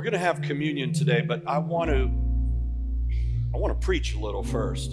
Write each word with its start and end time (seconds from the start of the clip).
We're 0.00 0.04
going 0.04 0.14
to 0.14 0.18
have 0.20 0.40
communion 0.40 0.94
today, 0.94 1.20
but 1.20 1.42
I 1.46 1.58
want 1.58 1.90
to 1.90 2.04
I 3.54 3.58
want 3.58 3.78
to 3.78 3.84
preach 3.84 4.14
a 4.14 4.18
little 4.18 4.42
first. 4.42 4.92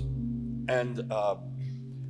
And 0.68 1.10
uh, 1.10 1.38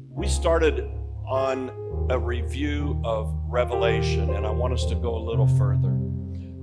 we 0.10 0.28
started 0.28 0.80
on 1.28 2.08
a 2.10 2.18
review 2.18 3.00
of 3.06 3.32
Revelation, 3.46 4.34
and 4.34 4.48
I 4.48 4.50
want 4.50 4.74
us 4.74 4.84
to 4.86 4.96
go 4.96 5.16
a 5.16 5.24
little 5.24 5.46
further. 5.46 5.96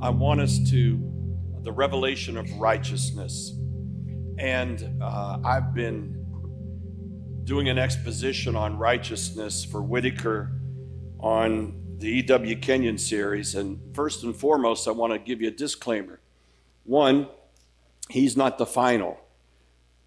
I 0.00 0.10
want 0.10 0.40
us 0.40 0.58
to 0.70 0.98
the 1.62 1.70
revelation 1.70 2.36
of 2.36 2.50
righteousness. 2.58 3.56
And 4.36 5.00
uh, 5.00 5.38
I've 5.44 5.72
been 5.72 6.20
doing 7.44 7.68
an 7.68 7.78
exposition 7.78 8.56
on 8.56 8.76
righteousness 8.76 9.64
for 9.64 9.84
Whitaker 9.84 10.50
on 11.20 11.80
the 11.98 12.08
E.W. 12.08 12.56
Kenyon 12.56 12.98
series. 12.98 13.54
And 13.54 13.78
first 13.94 14.24
and 14.24 14.34
foremost, 14.34 14.88
I 14.88 14.90
want 14.90 15.12
to 15.12 15.20
give 15.20 15.40
you 15.40 15.46
a 15.46 15.52
disclaimer. 15.52 16.18
One, 16.84 17.28
he's 18.08 18.36
not 18.36 18.58
the 18.58 18.66
final 18.66 19.18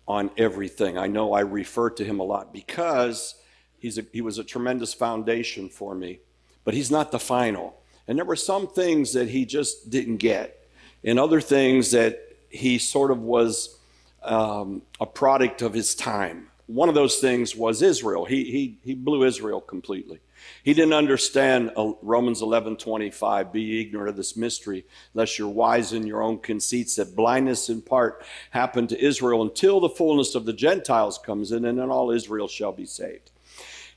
on 0.07 0.31
everything. 0.37 0.97
I 0.97 1.07
know 1.07 1.33
I 1.33 1.41
refer 1.41 1.89
to 1.91 2.03
him 2.03 2.19
a 2.19 2.23
lot 2.23 2.53
because 2.53 3.35
he's 3.79 3.97
a, 3.97 4.05
he 4.13 4.21
was 4.21 4.37
a 4.37 4.43
tremendous 4.43 4.93
foundation 4.93 5.69
for 5.69 5.95
me, 5.95 6.19
but 6.63 6.73
he's 6.73 6.91
not 6.91 7.11
the 7.11 7.19
final. 7.19 7.75
And 8.07 8.17
there 8.17 8.25
were 8.25 8.37
some 8.37 8.67
things 8.67 9.13
that 9.13 9.29
he 9.29 9.45
just 9.45 9.89
didn't 9.89 10.17
get, 10.17 10.67
and 11.03 11.19
other 11.19 11.41
things 11.41 11.91
that 11.91 12.19
he 12.49 12.77
sort 12.77 13.11
of 13.11 13.19
was 13.19 13.77
um, 14.23 14.81
a 14.99 15.05
product 15.05 15.61
of 15.61 15.73
his 15.73 15.93
time. 15.93 16.47
One 16.67 16.89
of 16.89 16.95
those 16.95 17.17
things 17.17 17.55
was 17.55 17.81
Israel. 17.81 18.25
He, 18.25 18.45
he, 18.45 18.77
he 18.83 18.93
blew 18.93 19.23
Israel 19.23 19.61
completely. 19.61 20.19
He 20.63 20.73
didn't 20.73 20.93
understand 20.93 21.71
uh, 21.77 21.93
Romans 22.01 22.41
11 22.41 22.77
25, 22.77 23.51
be 23.51 23.81
ignorant 23.81 24.09
of 24.09 24.15
this 24.15 24.35
mystery, 24.35 24.85
lest 25.13 25.37
you're 25.37 25.47
wise 25.47 25.93
in 25.93 26.05
your 26.05 26.21
own 26.21 26.39
conceits, 26.39 26.95
that 26.95 27.15
blindness 27.15 27.69
in 27.69 27.81
part 27.81 28.23
happened 28.51 28.89
to 28.89 29.03
Israel 29.03 29.41
until 29.41 29.79
the 29.79 29.89
fullness 29.89 30.35
of 30.35 30.45
the 30.45 30.53
Gentiles 30.53 31.17
comes 31.17 31.51
in, 31.51 31.65
and 31.65 31.79
then 31.79 31.89
all 31.89 32.11
Israel 32.11 32.47
shall 32.47 32.71
be 32.71 32.85
saved. 32.85 33.31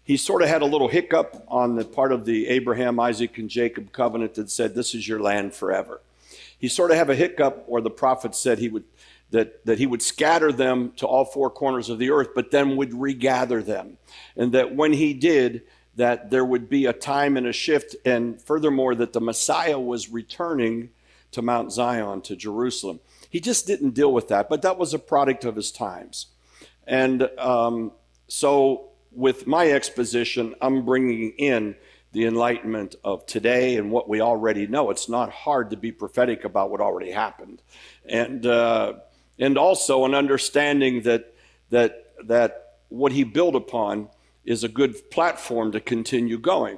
He 0.02 0.16
sort 0.16 0.42
of 0.42 0.48
had 0.48 0.62
a 0.62 0.66
little 0.66 0.88
hiccup 0.88 1.44
on 1.48 1.76
the 1.76 1.84
part 1.84 2.12
of 2.12 2.24
the 2.24 2.48
Abraham, 2.48 2.98
Isaac, 2.98 3.38
and 3.38 3.48
Jacob 3.48 3.92
covenant 3.92 4.34
that 4.34 4.50
said, 4.50 4.74
This 4.74 4.94
is 4.94 5.06
your 5.06 5.20
land 5.20 5.54
forever. 5.54 6.00
He 6.58 6.68
sort 6.68 6.90
of 6.90 6.96
had 6.96 7.10
a 7.10 7.14
hiccup 7.14 7.68
where 7.68 7.82
the 7.82 7.90
prophet 7.90 8.34
said 8.34 8.58
he 8.58 8.68
would 8.68 8.84
that, 9.30 9.64
that 9.64 9.78
he 9.78 9.86
would 9.86 10.02
scatter 10.02 10.52
them 10.52 10.92
to 10.96 11.06
all 11.06 11.24
four 11.24 11.50
corners 11.50 11.88
of 11.88 11.98
the 11.98 12.10
earth, 12.10 12.30
but 12.34 12.50
then 12.50 12.76
would 12.76 12.92
regather 12.92 13.62
them. 13.62 13.96
And 14.36 14.52
that 14.52 14.74
when 14.74 14.92
he 14.92 15.14
did, 15.14 15.62
that 15.96 16.30
there 16.30 16.44
would 16.44 16.68
be 16.68 16.86
a 16.86 16.92
time 16.92 17.36
and 17.36 17.46
a 17.46 17.52
shift, 17.52 17.96
and 18.04 18.40
furthermore, 18.40 18.94
that 18.94 19.12
the 19.12 19.20
Messiah 19.20 19.78
was 19.78 20.08
returning 20.08 20.90
to 21.32 21.42
Mount 21.42 21.72
Zion, 21.72 22.22
to 22.22 22.36
Jerusalem. 22.36 23.00
He 23.28 23.40
just 23.40 23.66
didn't 23.66 23.90
deal 23.90 24.12
with 24.12 24.28
that, 24.28 24.48
but 24.48 24.62
that 24.62 24.78
was 24.78 24.94
a 24.94 24.98
product 24.98 25.44
of 25.44 25.56
his 25.56 25.70
times. 25.70 26.26
And 26.86 27.28
um, 27.38 27.92
so, 28.28 28.88
with 29.12 29.46
my 29.46 29.70
exposition, 29.70 30.54
I'm 30.60 30.84
bringing 30.84 31.30
in 31.38 31.76
the 32.12 32.26
enlightenment 32.26 32.96
of 33.04 33.24
today 33.26 33.76
and 33.76 33.90
what 33.90 34.08
we 34.08 34.20
already 34.20 34.66
know. 34.66 34.90
It's 34.90 35.08
not 35.08 35.30
hard 35.30 35.70
to 35.70 35.76
be 35.76 35.92
prophetic 35.92 36.44
about 36.44 36.70
what 36.70 36.80
already 36.80 37.12
happened, 37.12 37.62
and 38.04 38.44
uh, 38.44 38.94
and 39.38 39.56
also 39.56 40.04
an 40.04 40.14
understanding 40.14 41.02
that 41.02 41.32
that 41.70 42.12
that 42.24 42.78
what 42.88 43.12
he 43.12 43.24
built 43.24 43.54
upon 43.54 44.08
is 44.50 44.64
a 44.64 44.68
good 44.68 45.12
platform 45.12 45.70
to 45.70 45.78
continue 45.78 46.36
going. 46.36 46.76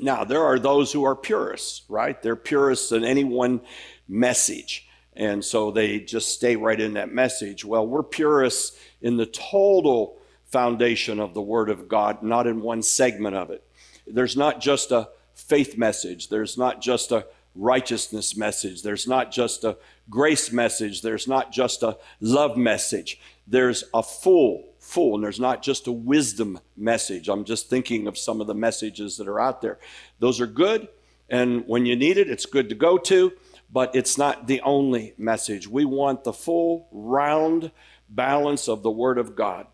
Now, 0.00 0.24
there 0.24 0.42
are 0.42 0.58
those 0.58 0.90
who 0.90 1.04
are 1.04 1.14
purists, 1.14 1.82
right? 1.88 2.20
They're 2.20 2.34
purists 2.34 2.90
in 2.90 3.04
any 3.04 3.22
one 3.22 3.60
message. 4.08 4.88
And 5.14 5.44
so 5.44 5.70
they 5.70 6.00
just 6.00 6.30
stay 6.30 6.56
right 6.56 6.80
in 6.80 6.94
that 6.94 7.12
message. 7.12 7.64
Well, 7.64 7.86
we're 7.86 8.02
purists 8.02 8.76
in 9.00 9.18
the 9.18 9.26
total 9.26 10.16
foundation 10.46 11.20
of 11.20 11.32
the 11.32 11.40
Word 11.40 11.70
of 11.70 11.86
God, 11.86 12.24
not 12.24 12.48
in 12.48 12.60
one 12.60 12.82
segment 12.82 13.36
of 13.36 13.50
it. 13.50 13.64
There's 14.04 14.36
not 14.36 14.60
just 14.60 14.90
a 14.90 15.10
faith 15.32 15.78
message, 15.78 16.28
there's 16.28 16.58
not 16.58 16.80
just 16.80 17.12
a 17.12 17.24
righteousness 17.54 18.36
message, 18.36 18.82
there's 18.82 19.06
not 19.06 19.30
just 19.30 19.62
a 19.62 19.76
grace 20.08 20.50
message, 20.50 21.02
there's 21.02 21.28
not 21.28 21.52
just 21.52 21.84
a 21.84 21.98
love 22.20 22.56
message. 22.56 23.20
There's 23.46 23.84
a 23.94 24.02
full 24.02 24.69
full. 24.90 25.14
And 25.14 25.24
there's 25.24 25.40
not 25.40 25.62
just 25.62 25.86
a 25.86 25.92
wisdom 25.92 26.58
message. 26.76 27.28
I'm 27.28 27.44
just 27.44 27.70
thinking 27.70 28.06
of 28.06 28.18
some 28.18 28.40
of 28.40 28.46
the 28.46 28.54
messages 28.54 29.16
that 29.16 29.28
are 29.28 29.40
out 29.40 29.62
there. 29.62 29.78
Those 30.18 30.40
are 30.40 30.46
good. 30.46 30.88
And 31.28 31.66
when 31.66 31.86
you 31.86 31.94
need 31.94 32.18
it, 32.18 32.28
it's 32.28 32.46
good 32.46 32.68
to 32.70 32.74
go 32.74 32.98
to, 32.98 33.32
but 33.72 33.94
it's 33.94 34.18
not 34.18 34.48
the 34.48 34.60
only 34.62 35.14
message. 35.16 35.68
We 35.68 35.84
want 35.84 36.24
the 36.24 36.32
full, 36.32 36.88
round 36.90 37.70
balance 38.08 38.68
of 38.68 38.82
the 38.82 38.90
Word 38.90 39.18
of 39.18 39.36
God. 39.36 39.66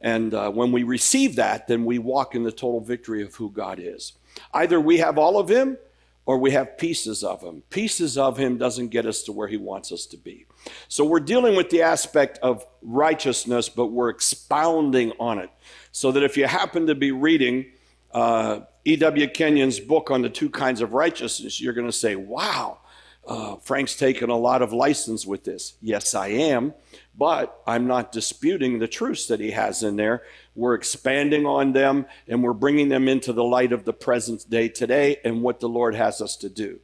And 0.00 0.34
uh, 0.34 0.50
when 0.50 0.72
we 0.72 0.82
receive 0.82 1.36
that, 1.36 1.68
then 1.68 1.84
we 1.84 1.98
walk 1.98 2.34
in 2.34 2.42
the 2.42 2.50
total 2.50 2.80
victory 2.80 3.22
of 3.22 3.34
who 3.34 3.50
God 3.50 3.78
is. 3.78 4.14
Either 4.54 4.80
we 4.80 4.98
have 4.98 5.18
all 5.18 5.38
of 5.38 5.48
Him 5.48 5.76
or 6.24 6.38
we 6.38 6.52
have 6.52 6.78
pieces 6.78 7.24
of 7.24 7.42
him. 7.42 7.62
Pieces 7.70 8.16
of 8.16 8.36
him 8.36 8.56
doesn't 8.56 8.88
get 8.88 9.06
us 9.06 9.22
to 9.24 9.32
where 9.32 9.48
he 9.48 9.56
wants 9.56 9.90
us 9.90 10.06
to 10.06 10.16
be. 10.16 10.46
So 10.88 11.04
we're 11.04 11.20
dealing 11.20 11.56
with 11.56 11.70
the 11.70 11.82
aspect 11.82 12.38
of 12.42 12.64
righteousness, 12.80 13.68
but 13.68 13.86
we're 13.86 14.10
expounding 14.10 15.12
on 15.18 15.38
it. 15.38 15.50
So 15.90 16.12
that 16.12 16.22
if 16.22 16.36
you 16.36 16.46
happen 16.46 16.86
to 16.86 16.94
be 16.94 17.10
reading 17.10 17.66
uh, 18.12 18.60
E.W. 18.84 19.26
Kenyon's 19.28 19.80
book 19.80 20.10
on 20.10 20.22
the 20.22 20.28
two 20.28 20.50
kinds 20.50 20.80
of 20.80 20.92
righteousness, 20.92 21.60
you're 21.60 21.72
going 21.72 21.88
to 21.88 21.92
say, 21.92 22.14
wow, 22.14 22.78
uh, 23.26 23.56
Frank's 23.56 23.94
taken 23.94 24.30
a 24.30 24.36
lot 24.36 24.62
of 24.62 24.72
license 24.72 25.24
with 25.24 25.44
this. 25.44 25.74
Yes, 25.80 26.14
I 26.14 26.28
am, 26.28 26.74
but 27.16 27.62
I'm 27.66 27.86
not 27.86 28.10
disputing 28.10 28.78
the 28.78 28.88
truths 28.88 29.26
that 29.28 29.38
he 29.38 29.52
has 29.52 29.82
in 29.82 29.96
there. 29.96 30.22
We're 30.56 30.74
expanding 30.74 31.46
on 31.46 31.72
them 31.72 32.06
and 32.26 32.42
we're 32.42 32.52
bringing 32.52 32.88
them 32.88 33.06
into 33.06 33.32
the 33.32 33.44
light 33.44 33.72
of 33.72 33.84
the 33.84 33.92
present 33.92 34.48
day 34.50 34.68
today 34.68 35.18
and 35.24 35.42
what 35.42 35.60
the 35.60 35.68
Lord 35.68 35.94
has 35.94 36.20
us 36.20 36.36
to 36.38 36.48
do. 36.48 36.80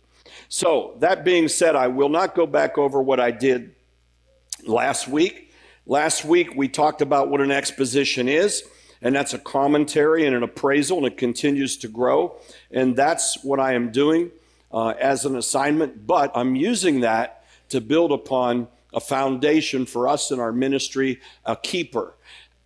So, 0.49 0.95
that 1.01 1.25
being 1.25 1.49
said, 1.49 1.75
I 1.75 1.89
will 1.89 2.09
not 2.09 2.35
go 2.35 2.47
back 2.47 2.79
over 2.79 3.03
what 3.03 3.19
I 3.19 3.31
did 3.31 3.75
last 4.65 5.09
week. 5.09 5.53
Last 5.87 6.25
week, 6.25 6.55
we 6.55 6.69
talked 6.69 7.03
about 7.03 7.29
what 7.29 7.41
an 7.41 7.51
exposition 7.51 8.29
is, 8.29 8.63
and 9.03 9.15
that's 9.15 9.35
a 9.35 9.39
commentary 9.39 10.27
and 10.27 10.37
an 10.37 10.43
appraisal, 10.43 10.99
and 10.99 11.07
it 11.07 11.17
continues 11.17 11.79
to 11.79 11.89
grow. 11.89 12.37
And 12.71 12.95
that's 12.95 13.43
what 13.43 13.59
I 13.59 13.73
am 13.73 13.91
doing 13.91 14.31
uh, 14.73 14.95
as 15.01 15.25
an 15.25 15.37
assignment, 15.37 16.07
but 16.07 16.31
I'm 16.35 16.55
using 16.55 17.01
that 17.01 17.45
to 17.71 17.81
build 17.81 18.13
upon 18.13 18.69
a 18.93 19.01
foundation 19.01 19.87
for 19.87 20.09
us 20.09 20.31
in 20.31 20.41
our 20.41 20.53
ministry, 20.53 21.21
a 21.45 21.57
keeper. 21.57 22.15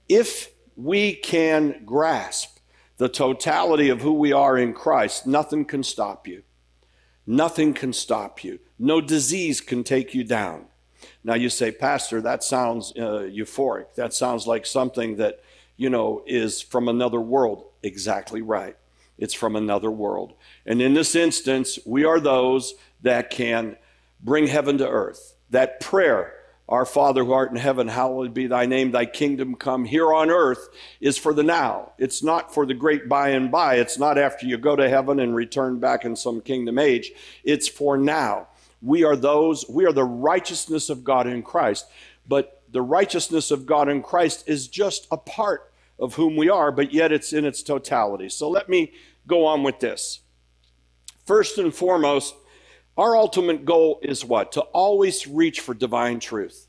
If 0.08 0.50
we 0.76 1.14
can 1.14 1.82
grasp 1.84 2.58
the 2.96 3.08
totality 3.08 3.88
of 3.88 4.00
who 4.00 4.12
we 4.12 4.32
are 4.32 4.56
in 4.56 4.72
Christ, 4.72 5.26
nothing 5.26 5.64
can 5.64 5.82
stop 5.82 6.28
you. 6.28 6.42
Nothing 7.26 7.74
can 7.74 7.92
stop 7.92 8.44
you. 8.44 8.60
No 8.78 9.00
disease 9.00 9.60
can 9.60 9.84
take 9.84 10.14
you 10.14 10.24
down. 10.24 10.66
Now 11.24 11.34
you 11.34 11.48
say, 11.48 11.70
Pastor, 11.70 12.20
that 12.20 12.42
sounds 12.42 12.92
uh, 12.96 13.28
euphoric. 13.30 13.94
That 13.94 14.12
sounds 14.12 14.46
like 14.46 14.66
something 14.66 15.16
that, 15.16 15.40
you 15.76 15.90
know, 15.90 16.22
is 16.26 16.62
from 16.62 16.88
another 16.88 17.20
world. 17.20 17.64
Exactly 17.82 18.42
right. 18.42 18.76
It's 19.18 19.34
from 19.34 19.56
another 19.56 19.90
world. 19.90 20.34
And 20.66 20.80
in 20.80 20.94
this 20.94 21.14
instance, 21.14 21.78
we 21.86 22.04
are 22.04 22.20
those 22.20 22.74
that 23.02 23.30
can 23.30 23.76
bring 24.22 24.46
heaven 24.46 24.78
to 24.78 24.88
earth. 24.88 25.34
That 25.50 25.80
prayer, 25.80 26.34
our 26.68 26.86
Father 26.86 27.24
who 27.24 27.32
art 27.32 27.50
in 27.50 27.56
heaven, 27.56 27.88
hallowed 27.88 28.32
be 28.32 28.46
thy 28.46 28.66
name, 28.66 28.90
thy 28.90 29.06
kingdom 29.06 29.54
come 29.54 29.84
here 29.84 30.12
on 30.12 30.30
earth, 30.30 30.68
is 31.00 31.18
for 31.18 31.34
the 31.34 31.42
now. 31.42 31.92
It's 31.98 32.22
not 32.22 32.54
for 32.54 32.64
the 32.64 32.74
great 32.74 33.08
by 33.08 33.30
and 33.30 33.50
by. 33.50 33.76
It's 33.76 33.98
not 33.98 34.18
after 34.18 34.46
you 34.46 34.56
go 34.56 34.76
to 34.76 34.88
heaven 34.88 35.20
and 35.20 35.34
return 35.34 35.78
back 35.78 36.04
in 36.04 36.16
some 36.16 36.40
kingdom 36.40 36.78
age. 36.78 37.12
It's 37.44 37.68
for 37.68 37.98
now. 37.98 38.48
We 38.80 39.04
are 39.04 39.16
those, 39.16 39.68
we 39.68 39.84
are 39.84 39.92
the 39.92 40.04
righteousness 40.04 40.88
of 40.90 41.04
God 41.04 41.26
in 41.26 41.42
Christ. 41.42 41.86
But 42.26 42.62
the 42.70 42.82
righteousness 42.82 43.50
of 43.50 43.66
God 43.66 43.88
in 43.88 44.02
Christ 44.02 44.44
is 44.46 44.68
just 44.68 45.06
a 45.10 45.16
part 45.16 45.71
of 46.02 46.14
whom 46.14 46.36
we 46.36 46.50
are, 46.50 46.72
but 46.72 46.92
yet 46.92 47.12
it's 47.12 47.32
in 47.32 47.44
its 47.44 47.62
totality. 47.62 48.28
So 48.28 48.50
let 48.50 48.68
me 48.68 48.92
go 49.26 49.46
on 49.46 49.62
with 49.62 49.78
this. 49.78 50.20
First 51.24 51.58
and 51.58 51.72
foremost, 51.72 52.34
our 52.98 53.16
ultimate 53.16 53.64
goal 53.64 54.00
is 54.02 54.24
what? 54.24 54.52
To 54.52 54.62
always 54.62 55.26
reach 55.26 55.60
for 55.60 55.74
divine 55.74 56.18
truth. 56.18 56.66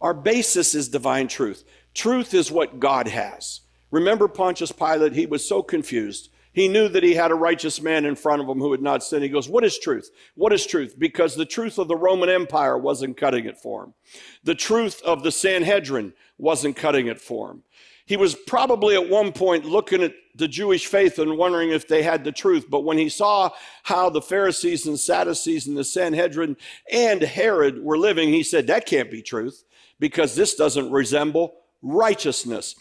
Our 0.00 0.12
basis 0.12 0.74
is 0.74 0.88
divine 0.88 1.28
truth. 1.28 1.64
Truth 1.94 2.34
is 2.34 2.50
what 2.50 2.80
God 2.80 3.06
has. 3.08 3.60
Remember 3.90 4.28
Pontius 4.28 4.72
Pilate? 4.72 5.14
He 5.14 5.26
was 5.26 5.46
so 5.46 5.62
confused. 5.62 6.30
He 6.52 6.68
knew 6.68 6.88
that 6.88 7.02
he 7.02 7.14
had 7.14 7.30
a 7.30 7.36
righteous 7.36 7.80
man 7.80 8.04
in 8.04 8.16
front 8.16 8.42
of 8.42 8.48
him 8.48 8.58
who 8.58 8.72
had 8.72 8.82
not 8.82 9.04
sinned. 9.04 9.22
He 9.22 9.28
goes, 9.28 9.48
What 9.48 9.64
is 9.64 9.78
truth? 9.78 10.10
What 10.34 10.54
is 10.54 10.66
truth? 10.66 10.98
Because 10.98 11.36
the 11.36 11.44
truth 11.44 11.78
of 11.78 11.86
the 11.86 11.96
Roman 11.96 12.30
Empire 12.30 12.78
wasn't 12.78 13.18
cutting 13.18 13.44
it 13.44 13.58
for 13.58 13.84
him. 13.84 13.94
The 14.42 14.54
truth 14.54 15.02
of 15.02 15.22
the 15.22 15.30
Sanhedrin 15.30 16.14
wasn't 16.38 16.76
cutting 16.76 17.06
it 17.06 17.20
for 17.20 17.50
him. 17.50 17.62
He 18.06 18.16
was 18.16 18.34
probably 18.34 18.94
at 18.94 19.08
one 19.08 19.32
point 19.32 19.64
looking 19.64 20.02
at 20.02 20.14
the 20.36 20.46
Jewish 20.46 20.86
faith 20.86 21.18
and 21.18 21.36
wondering 21.36 21.70
if 21.70 21.88
they 21.88 22.02
had 22.02 22.22
the 22.22 22.32
truth. 22.32 22.66
But 22.68 22.84
when 22.84 22.98
he 22.98 23.08
saw 23.08 23.50
how 23.82 24.10
the 24.10 24.22
Pharisees 24.22 24.86
and 24.86 24.98
Sadducees 24.98 25.66
and 25.66 25.76
the 25.76 25.84
Sanhedrin 25.84 26.56
and 26.92 27.20
Herod 27.20 27.82
were 27.82 27.98
living, 27.98 28.28
he 28.28 28.42
said, 28.42 28.68
That 28.68 28.86
can't 28.86 29.10
be 29.10 29.22
truth 29.22 29.64
because 29.98 30.34
this 30.34 30.54
doesn't 30.54 30.90
resemble 30.90 31.54
righteousness. 31.82 32.76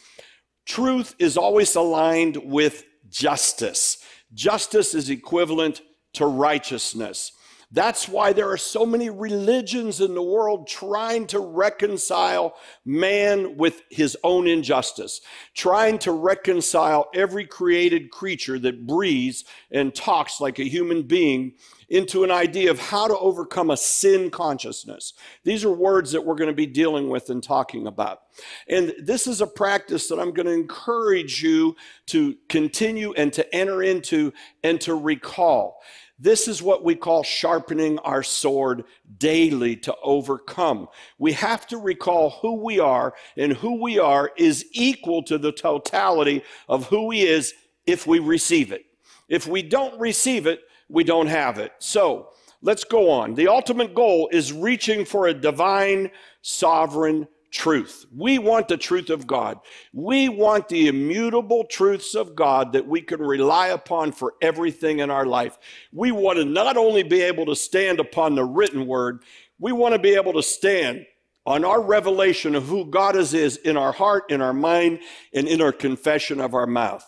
Truth 0.66 1.16
is 1.18 1.38
always 1.38 1.76
aligned 1.76 2.38
with 2.38 2.86
justice. 3.10 3.98
Justice 4.34 4.94
is 4.94 5.10
equivalent 5.10 5.82
to 6.14 6.26
righteousness. 6.26 7.32
That's 7.76 8.08
why 8.08 8.32
there 8.32 8.50
are 8.50 8.58
so 8.58 8.86
many 8.86 9.10
religions 9.10 10.00
in 10.00 10.16
the 10.16 10.24
world 10.24 10.66
trying 10.66 11.28
to 11.28 11.40
reconcile 11.42 12.56
man 12.86 13.58
with 13.58 13.82
his 13.90 14.18
own 14.24 14.48
injustice, 14.48 15.20
trying 15.54 16.00
to 16.00 16.14
reconcile 16.14 17.10
every 17.14 17.46
created 17.46 18.12
creature 18.12 18.58
that 18.60 18.88
breathes 18.88 19.44
and 19.72 19.94
talks 19.94 20.40
like 20.40 20.58
a 20.58 20.64
human 20.64 21.04
being 21.04 21.56
into 21.90 22.24
an 22.24 22.32
idea 22.32 22.72
of 22.72 22.80
how 22.80 23.10
to 23.10 23.18
overcome 23.18 23.70
a 23.70 23.78
sin 23.78 24.30
consciousness. 24.30 25.14
These 25.44 25.66
are 25.66 25.72
words 25.72 26.14
that 26.14 26.26
we're 26.26 26.36
going 26.36 26.50
to 26.50 26.54
be 26.54 26.66
dealing 26.66 27.10
with 27.10 27.30
and 27.30 27.44
talking 27.44 27.88
about. 27.88 28.22
And 28.70 28.94
this 29.04 29.28
is 29.28 29.42
a 29.42 29.48
practice 29.48 30.08
that 30.08 30.20
I'm 30.20 30.32
going 30.32 30.48
to 30.48 30.54
encourage 30.54 31.44
you 31.44 31.76
to 32.08 32.36
continue 32.48 33.14
and 33.14 33.32
to 33.34 33.56
enter 33.56 33.84
into 33.84 34.34
and 34.64 34.80
to 34.82 34.96
recall. 34.96 35.82
This 36.18 36.48
is 36.48 36.62
what 36.62 36.84
we 36.84 36.96
call 36.96 37.24
sharpening 37.24 38.00
our 38.00 38.24
sword 38.24 38.86
daily 39.18 39.76
to 39.78 39.96
overcome. 40.02 40.88
We 41.18 41.34
have 41.34 41.68
to 41.68 41.78
recall 41.78 42.30
who 42.42 42.64
we 42.64 42.80
are, 42.80 43.14
and 43.36 43.52
who 43.54 43.82
we 43.82 44.00
are 44.00 44.32
is 44.38 44.66
equal 44.72 45.24
to 45.24 45.38
the 45.38 45.52
totality 45.52 46.44
of 46.70 46.88
who 46.88 47.12
He 47.12 47.28
is 47.28 47.54
if 47.86 48.08
we 48.08 48.20
receive 48.20 48.72
it. 48.72 48.86
If 49.28 49.48
we 49.48 49.62
don't 49.62 50.00
receive 50.00 50.48
it, 50.48 50.62
we 50.88 51.04
don't 51.04 51.28
have 51.28 51.58
it. 51.58 51.74
So 51.80 52.30
let's 52.62 52.84
go 52.84 53.10
on. 53.10 53.36
The 53.36 53.50
ultimate 53.50 53.94
goal 53.94 54.30
is 54.32 54.54
reaching 54.54 55.04
for 55.04 55.28
a 55.28 55.34
divine, 55.34 56.12
sovereign 56.42 57.28
truth. 57.52 58.06
We 58.16 58.40
want 58.40 58.68
the 58.68 58.78
truth 58.78 59.10
of 59.10 59.26
God. 59.28 59.60
We 59.94 60.30
want 60.30 60.68
the 60.68 60.88
immutable 60.88 61.66
truths 61.66 62.16
of 62.16 62.36
God 62.36 62.74
that 62.74 62.88
we 62.88 63.02
can 63.02 63.22
rely 63.22 63.68
upon 63.68 64.12
for 64.12 64.34
everything 64.42 65.00
in 65.00 65.10
our 65.10 65.26
life. 65.26 65.58
We 65.92 66.12
want 66.12 66.38
to 66.40 66.46
not 66.46 66.78
only 66.78 67.04
be 67.04 67.22
able 67.22 67.46
to 67.48 67.56
stand 67.56 68.00
upon 68.00 68.36
the 68.36 68.46
written 68.46 68.88
word, 68.88 69.24
we 69.60 69.72
want 69.72 69.94
to 69.94 70.00
be 70.00 70.16
able 70.16 70.34
to 70.34 70.44
stand 70.44 71.06
on 71.46 71.64
our 71.64 71.82
revelation 71.82 72.56
of 72.56 72.68
who 72.68 72.86
God 72.86 73.16
is, 73.16 73.34
is 73.34 73.58
in 73.58 73.78
our 73.78 73.92
heart, 73.92 74.32
in 74.32 74.42
our 74.42 74.54
mind, 74.54 75.00
and 75.34 75.48
in 75.48 75.62
our 75.62 75.72
confession 75.72 76.42
of 76.42 76.56
our 76.56 76.66
mouth. 76.66 77.06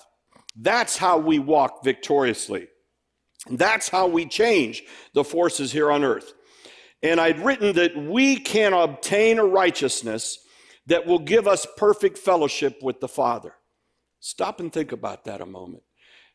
That's 0.56 0.98
how 0.98 1.18
we 1.18 1.39
walk 1.39 1.84
victoriously. 1.84 2.68
That's 3.50 3.89
how 3.89 4.07
we 4.07 4.25
change 4.25 4.84
the 5.13 5.24
forces 5.24 5.72
here 5.72 5.92
on 5.92 6.04
earth. 6.04 6.34
And 7.03 7.21
I'd 7.21 7.44
written 7.44 7.73
that 7.73 7.95
we 7.95 8.38
can 8.38 8.73
obtain 8.73 9.39
a 9.39 9.45
righteousness 9.45 10.39
that 10.88 11.05
will 11.05 11.19
give 11.19 11.47
us 11.47 11.67
perfect 11.77 12.17
fellowship 12.17 12.81
with 12.81 12.99
the 12.99 13.07
Father. 13.07 13.53
Stop 14.19 14.59
and 14.59 14.73
think 14.73 14.91
about 14.91 15.25
that 15.25 15.41
a 15.41 15.45
moment. 15.45 15.83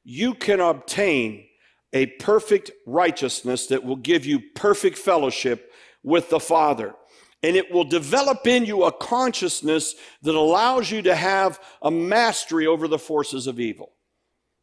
You 0.05 0.35
can 0.35 0.61
obtain 0.61 1.47
a 1.93 2.07
perfect 2.07 2.71
righteousness 2.87 3.67
that 3.67 3.85
will 3.85 3.97
give 3.97 4.25
you 4.25 4.41
perfect 4.55 4.99
fellowship 4.99 5.73
with 6.03 6.31
the 6.31 6.41
Father. 6.41 6.95
And 7.43 7.57
it 7.57 7.73
will 7.73 7.85
develop 7.85 8.47
in 8.47 8.65
you 8.65 8.85
a 8.85 8.93
consciousness 8.93 9.95
that 10.23 10.35
allows 10.35 10.91
you 10.91 11.03
to 11.03 11.15
have 11.15 11.61
a 11.83 11.91
mastery 11.91 12.67
over 12.67 12.87
the 12.87 12.99
forces 12.99 13.47
of 13.47 13.59
evil. 13.59 13.93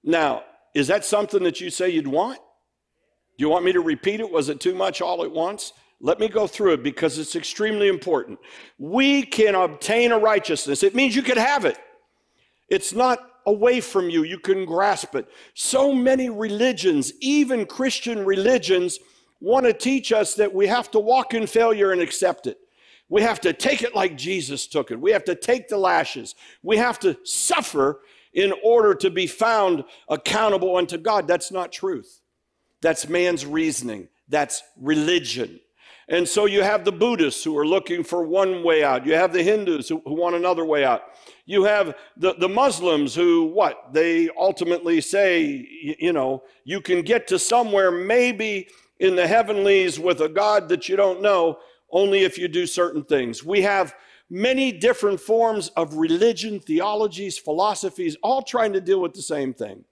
Now, 0.04 0.44
is 0.74 0.88
that 0.88 1.04
something 1.04 1.44
that 1.44 1.60
you 1.60 1.70
say 1.70 1.90
you'd 1.90 2.08
want? 2.08 2.40
Do 3.38 3.44
you 3.44 3.50
want 3.50 3.66
me 3.66 3.74
to 3.74 3.82
repeat 3.82 4.22
it? 4.22 4.32
Was 4.32 4.50
it 4.50 4.60
too 4.60 4.76
much 4.76 5.02
all 5.02 5.24
at 5.24 5.32
once? 5.32 5.74
Let 6.02 6.20
me 6.20 6.30
go 6.30 6.48
through 6.48 6.74
it 6.74 6.84
because 6.84 7.18
it's 7.18 7.36
extremely 7.36 7.88
important. 7.88 8.40
We 8.78 9.24
can 9.24 9.56
obtain 9.56 10.12
a 10.12 10.20
righteousness. 10.20 10.84
It 10.84 10.96
means 10.96 11.16
you 11.16 11.22
can 11.22 11.38
have 11.38 11.66
it. 11.66 11.78
It's 12.70 12.94
not 12.94 13.20
away 13.46 13.82
from 13.82 14.10
you. 14.10 14.24
You 14.24 14.40
can 14.40 14.66
grasp 14.66 15.16
it. 15.16 15.28
So 15.56 15.94
many 15.94 16.30
religions, 16.30 17.12
even 17.20 17.66
Christian 17.66 18.26
religions, 18.26 19.00
want 19.42 19.66
to 19.66 19.74
teach 19.74 20.12
us 20.12 20.36
that 20.36 20.54
we 20.54 20.68
have 20.68 20.92
to 20.92 21.00
walk 21.00 21.34
in 21.34 21.48
failure 21.48 21.92
and 21.92 22.02
accept 22.02 22.48
it. 22.48 22.60
We 23.10 23.22
have 23.24 23.42
to 23.42 23.54
take 23.54 23.82
it 23.82 23.96
like 23.96 24.18
Jesus 24.18 24.68
took 24.68 24.92
it. 24.92 25.02
We 25.02 25.12
have 25.12 25.24
to 25.26 25.36
take 25.36 25.68
the 25.68 25.78
lashes. 25.78 26.36
We 26.62 26.78
have 26.78 27.00
to 27.00 27.18
suffer 27.24 28.02
in 28.34 28.54
order 28.64 28.94
to 28.94 29.10
be 29.10 29.26
found 29.26 29.84
accountable 30.08 30.78
unto 30.78 30.98
God. 30.98 31.28
That's 31.28 31.52
not 31.52 31.72
truth. 31.72 32.22
That's 32.82 33.10
man's 33.10 33.46
reasoning. 33.46 34.10
That's 34.28 34.62
religion. 34.80 35.60
And 36.10 36.28
so 36.28 36.46
you 36.46 36.64
have 36.64 36.86
the 36.86 36.92
Buddhists 36.92 37.44
who 37.44 37.56
are 37.58 37.68
looking 37.68 38.04
for 38.04 38.24
one 38.24 38.64
way 38.64 38.84
out. 38.84 39.06
You 39.06 39.14
have 39.14 39.32
the 39.32 39.44
Hindus 39.44 39.88
who, 39.88 40.02
who, 40.06 40.16
want 40.16 40.36
another 40.36 40.66
way 40.66 40.84
out. 40.84 41.04
You 41.46 41.64
have 41.66 41.96
the, 42.18 42.34
the 42.34 42.50
Muslims 42.50 43.14
who, 43.14 43.46
what? 43.46 43.94
They 43.94 44.28
ultimately 44.36 45.02
say, 45.02 45.68
you 46.00 46.12
know, 46.12 46.44
you 46.64 46.82
can 46.82 47.04
get 47.04 47.28
to 47.28 47.38
somewhere 47.38 47.92
maybe 47.92 48.70
in 49.00 49.16
the 49.16 49.28
heavenlies 49.28 50.00
with 50.00 50.22
a 50.22 50.30
God 50.30 50.68
that 50.70 50.90
you 50.90 50.96
don't 50.96 51.22
know 51.22 51.60
only 51.92 52.24
if 52.24 52.40
you 52.40 52.48
do 52.48 52.66
certain 52.66 53.04
things. 53.04 53.44
We 53.44 53.62
have 53.62 53.94
many 54.32 54.72
different 54.72 55.20
forms 55.20 55.70
of 55.70 55.96
religion, 55.96 56.60
theologies, 56.60 57.38
philosophies, 57.38 58.18
all 58.24 58.42
trying 58.42 58.74
to 58.74 58.82
deal 58.82 59.00
with 59.00 59.14
the 59.14 59.22
same 59.22 59.54
thing. 59.54 59.84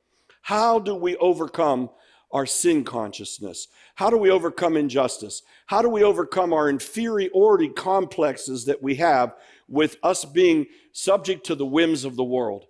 How 0.41 0.79
do 0.79 0.95
we 0.95 1.15
overcome 1.17 1.89
our 2.31 2.45
sin 2.45 2.83
consciousness? 2.83 3.67
How 3.95 4.09
do 4.09 4.17
we 4.17 4.29
overcome 4.29 4.77
injustice? 4.77 5.43
How 5.65 5.81
do 5.81 5.89
we 5.89 6.03
overcome 6.03 6.53
our 6.53 6.69
inferiority 6.69 7.69
complexes 7.69 8.65
that 8.65 8.81
we 8.81 8.95
have 8.95 9.33
with 9.67 9.97
us 10.03 10.25
being 10.25 10.67
subject 10.91 11.45
to 11.47 11.55
the 11.55 11.65
whims 11.65 12.05
of 12.05 12.15
the 12.15 12.23
world? 12.23 12.65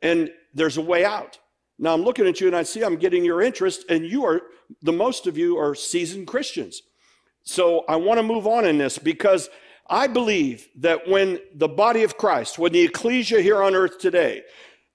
And 0.00 0.30
there's 0.54 0.76
a 0.76 0.82
way 0.82 1.04
out. 1.04 1.38
Now 1.78 1.94
I'm 1.94 2.02
looking 2.02 2.26
at 2.26 2.40
you 2.40 2.46
and 2.46 2.56
I 2.56 2.62
see 2.62 2.82
I'm 2.82 2.96
getting 2.96 3.24
your 3.24 3.42
interest, 3.42 3.84
and 3.88 4.04
you 4.04 4.24
are, 4.24 4.42
the 4.82 4.92
most 4.92 5.26
of 5.26 5.38
you 5.38 5.58
are 5.58 5.74
seasoned 5.74 6.26
Christians. 6.26 6.82
So 7.42 7.84
I 7.88 7.96
want 7.96 8.18
to 8.18 8.22
move 8.22 8.46
on 8.46 8.66
in 8.66 8.78
this 8.78 8.98
because 8.98 9.48
I 9.88 10.06
believe 10.06 10.68
that 10.76 11.08
when 11.08 11.38
the 11.54 11.68
body 11.68 12.02
of 12.02 12.18
Christ, 12.18 12.58
when 12.58 12.72
the 12.72 12.82
ecclesia 12.82 13.40
here 13.40 13.62
on 13.62 13.74
earth 13.74 13.98
today, 13.98 14.42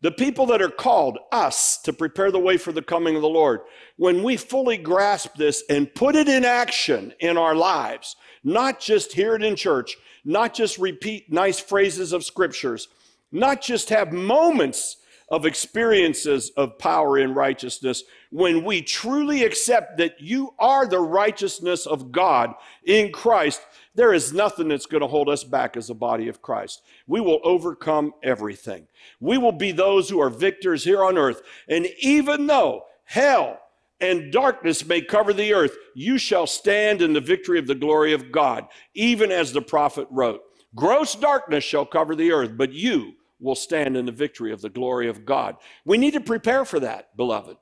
the 0.04 0.12
people 0.12 0.46
that 0.48 0.62
are 0.62 0.70
called, 0.70 1.18
us, 1.32 1.78
to 1.82 1.94
prepare 1.94 2.30
the 2.30 2.38
way 2.38 2.58
for 2.58 2.74
the 2.74 2.82
coming 2.82 3.16
of 3.16 3.22
the 3.22 3.30
Lord, 3.30 3.62
when 3.96 4.22
we 4.22 4.36
fully 4.36 4.76
grasp 4.76 5.36
this 5.36 5.64
and 5.70 5.96
put 5.96 6.16
it 6.18 6.28
in 6.28 6.44
action 6.44 7.14
in 7.22 7.38
our 7.38 7.56
lives, 7.56 8.18
not 8.44 8.82
just 8.82 9.14
hear 9.14 9.34
it 9.34 9.42
in 9.42 9.56
church, 9.56 9.96
not 10.26 10.54
just 10.54 10.78
repeat 10.78 11.32
nice 11.32 11.58
phrases 11.58 12.12
of 12.12 12.26
scriptures, 12.26 12.90
not 13.32 13.62
just 13.62 13.90
have 13.90 14.12
moments 14.12 14.98
of 15.30 15.46
experiences 15.46 16.52
of 16.58 16.78
power 16.78 17.18
in 17.18 17.34
righteousness, 17.34 18.04
when 18.30 18.66
we 18.66 18.82
truly 18.82 19.44
accept 19.44 19.98
that 19.98 20.20
you 20.20 20.54
are 20.60 20.86
the 20.86 21.00
righteousness 21.00 21.86
of 21.86 22.12
God 22.12 22.54
in 22.84 23.10
Christ, 23.14 23.62
there 23.96 24.14
is 24.14 24.34
nothing 24.34 24.70
that's 24.70 24.86
going 24.86 25.02
to 25.02 25.08
hold 25.08 25.30
us 25.30 25.44
back 25.44 25.78
as 25.78 25.90
a 25.90 25.96
body 25.96 26.28
of 26.28 26.42
Christ. 26.42 26.82
We 27.08 27.22
will 27.22 27.40
overcome 27.44 28.14
everything. 28.24 28.88
We 29.20 29.38
will 29.38 29.52
be 29.52 29.72
those 29.72 30.10
who 30.10 30.20
are 30.20 30.30
victors 30.30 30.84
here 30.84 31.04
on 31.04 31.18
earth. 31.18 31.42
And 31.70 31.88
even 32.00 32.48
though 32.48 32.84
hell 33.06 33.60
and 34.00 34.32
darkness 34.32 34.86
may 34.86 35.02
cover 35.02 35.32
the 35.32 35.54
earth, 35.54 35.76
you 35.96 36.18
shall 36.18 36.48
stand 36.48 37.02
in 37.02 37.14
the 37.14 37.22
victory 37.22 37.60
of 37.60 37.68
the 37.68 37.76
glory 37.76 38.14
of 38.14 38.32
God, 38.32 38.68
even 38.94 39.32
as 39.32 39.54
the 39.54 39.62
prophet 39.62 40.08
wrote. 40.10 40.42
Gross 40.76 41.14
darkness 41.16 41.64
shall 41.64 41.86
cover 41.86 42.16
the 42.16 42.32
earth, 42.32 42.58
but 42.58 42.74
you 42.74 43.14
will 43.40 43.56
stand 43.56 43.96
in 43.96 44.06
the 44.06 44.12
victory 44.12 44.52
of 44.52 44.62
the 44.62 44.70
glory 44.70 45.08
of 45.08 45.26
God. 45.26 45.58
We 45.86 45.98
need 45.98 46.14
to 46.14 46.22
prepare 46.22 46.66
for 46.66 46.80
that, 46.80 47.16
beloved. 47.16 47.58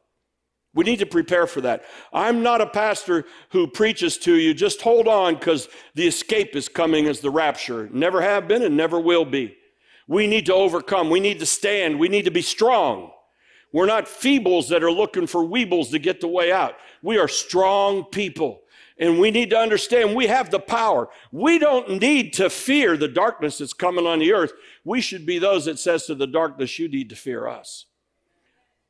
We 0.74 0.86
need 0.86 1.00
to 1.00 1.06
prepare 1.06 1.48
for 1.48 1.62
that. 1.62 1.84
I'm 2.14 2.44
not 2.44 2.62
a 2.62 2.66
pastor 2.66 3.26
who 3.50 3.68
preaches 3.68 4.18
to 4.20 4.36
you, 4.36 4.54
just 4.54 4.82
hold 4.82 5.08
on 5.08 5.36
because 5.36 5.68
the 5.96 6.08
escape 6.08 6.56
is 6.56 6.70
coming 6.70 7.08
as 7.08 7.20
the 7.20 7.30
rapture. 7.30 7.90
Never 7.92 8.22
have 8.22 8.48
been 8.48 8.64
and 8.64 8.78
never 8.78 9.00
will 9.00 9.26
be. 9.26 9.58
We 10.08 10.28
need 10.28 10.46
to 10.46 10.54
overcome. 10.54 11.10
We 11.10 11.20
need 11.20 11.40
to 11.40 11.46
stand. 11.46 12.00
We 12.00 12.08
need 12.08 12.26
to 12.26 12.32
be 12.32 12.42
strong. 12.42 13.12
We're 13.74 13.86
not 13.86 14.06
feebles 14.06 14.70
that 14.70 14.84
are 14.84 14.92
looking 14.92 15.28
for 15.28 15.44
weebles 15.44 15.92
to 15.92 16.00
get 16.00 16.22
the 16.22 16.28
way 16.28 16.52
out. 16.52 16.76
We 17.02 17.18
are 17.18 17.28
strong 17.28 18.06
people. 18.06 18.62
And 18.98 19.20
we 19.20 19.32
need 19.32 19.50
to 19.50 19.58
understand 19.58 20.16
we 20.16 20.28
have 20.28 20.52
the 20.52 20.60
power. 20.60 21.10
We 21.32 21.58
don't 21.58 22.02
need 22.02 22.34
to 22.34 22.50
fear 22.50 22.98
the 22.98 23.08
darkness 23.08 23.58
that's 23.58 23.74
coming 23.74 24.06
on 24.06 24.20
the 24.20 24.34
earth. 24.34 24.54
We 24.84 25.02
should 25.02 25.26
be 25.26 25.40
those 25.40 25.66
that 25.66 25.80
says 25.80 26.06
to 26.06 26.16
the 26.16 26.28
darkness, 26.28 26.78
you 26.78 26.88
need 26.88 27.10
to 27.10 27.16
fear 27.16 27.48
us. 27.48 27.86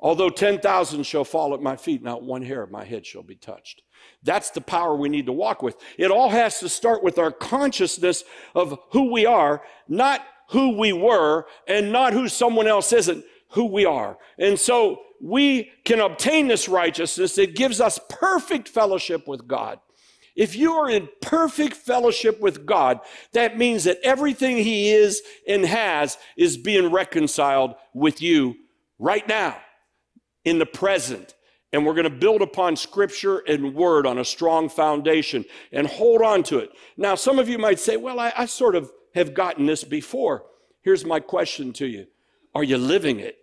Although 0.01 0.29
10,000 0.29 1.03
shall 1.03 1.23
fall 1.23 1.53
at 1.53 1.61
my 1.61 1.75
feet, 1.75 2.01
not 2.01 2.23
one 2.23 2.41
hair 2.41 2.63
of 2.63 2.71
my 2.71 2.83
head 2.83 3.05
shall 3.05 3.21
be 3.21 3.35
touched. 3.35 3.83
That's 4.23 4.49
the 4.49 4.61
power 4.61 4.95
we 4.95 5.09
need 5.09 5.27
to 5.27 5.31
walk 5.31 5.61
with. 5.61 5.77
It 5.97 6.09
all 6.09 6.29
has 6.29 6.59
to 6.59 6.69
start 6.69 7.03
with 7.03 7.19
our 7.19 7.31
consciousness 7.31 8.23
of 8.55 8.79
who 8.91 9.11
we 9.11 9.27
are, 9.27 9.61
not 9.87 10.25
who 10.49 10.77
we 10.77 10.91
were 10.91 11.45
and 11.67 11.91
not 11.91 12.13
who 12.13 12.27
someone 12.27 12.67
else 12.67 12.91
isn't, 12.91 13.23
who 13.49 13.65
we 13.65 13.85
are. 13.85 14.17
And 14.39 14.59
so 14.59 15.01
we 15.21 15.69
can 15.85 15.99
obtain 15.99 16.47
this 16.47 16.67
righteousness. 16.67 17.37
It 17.37 17.55
gives 17.55 17.79
us 17.79 17.99
perfect 18.09 18.67
fellowship 18.67 19.27
with 19.27 19.47
God. 19.47 19.79
If 20.35 20.55
you 20.55 20.73
are 20.73 20.89
in 20.89 21.09
perfect 21.21 21.75
fellowship 21.75 22.39
with 22.39 22.65
God, 22.65 23.01
that 23.33 23.57
means 23.57 23.83
that 23.83 23.99
everything 24.03 24.57
He 24.57 24.89
is 24.89 25.21
and 25.47 25.65
has 25.65 26.17
is 26.37 26.57
being 26.57 26.91
reconciled 26.91 27.75
with 27.93 28.21
you 28.21 28.55
right 28.97 29.27
now, 29.27 29.57
in 30.45 30.59
the 30.59 30.65
present. 30.65 31.35
And 31.73 31.85
we're 31.85 31.93
going 31.93 32.03
to 32.03 32.09
build 32.09 32.41
upon 32.41 32.75
scripture 32.75 33.39
and 33.39 33.73
word 33.73 34.05
on 34.05 34.17
a 34.17 34.25
strong 34.25 34.67
foundation 34.67 35.45
and 35.71 35.87
hold 35.87 36.21
on 36.21 36.43
to 36.43 36.59
it. 36.59 36.71
Now, 36.97 37.15
some 37.15 37.39
of 37.39 37.47
you 37.47 37.57
might 37.57 37.79
say, 37.79 37.95
well, 37.95 38.19
I, 38.19 38.33
I 38.37 38.45
sort 38.45 38.75
of 38.75 38.91
have 39.15 39.33
gotten 39.33 39.65
this 39.65 39.83
before. 39.83 40.43
Here's 40.81 41.05
my 41.05 41.19
question 41.19 41.73
to 41.73 41.87
you 41.87 42.07
Are 42.53 42.63
you 42.63 42.77
living 42.77 43.19
it? 43.19 43.37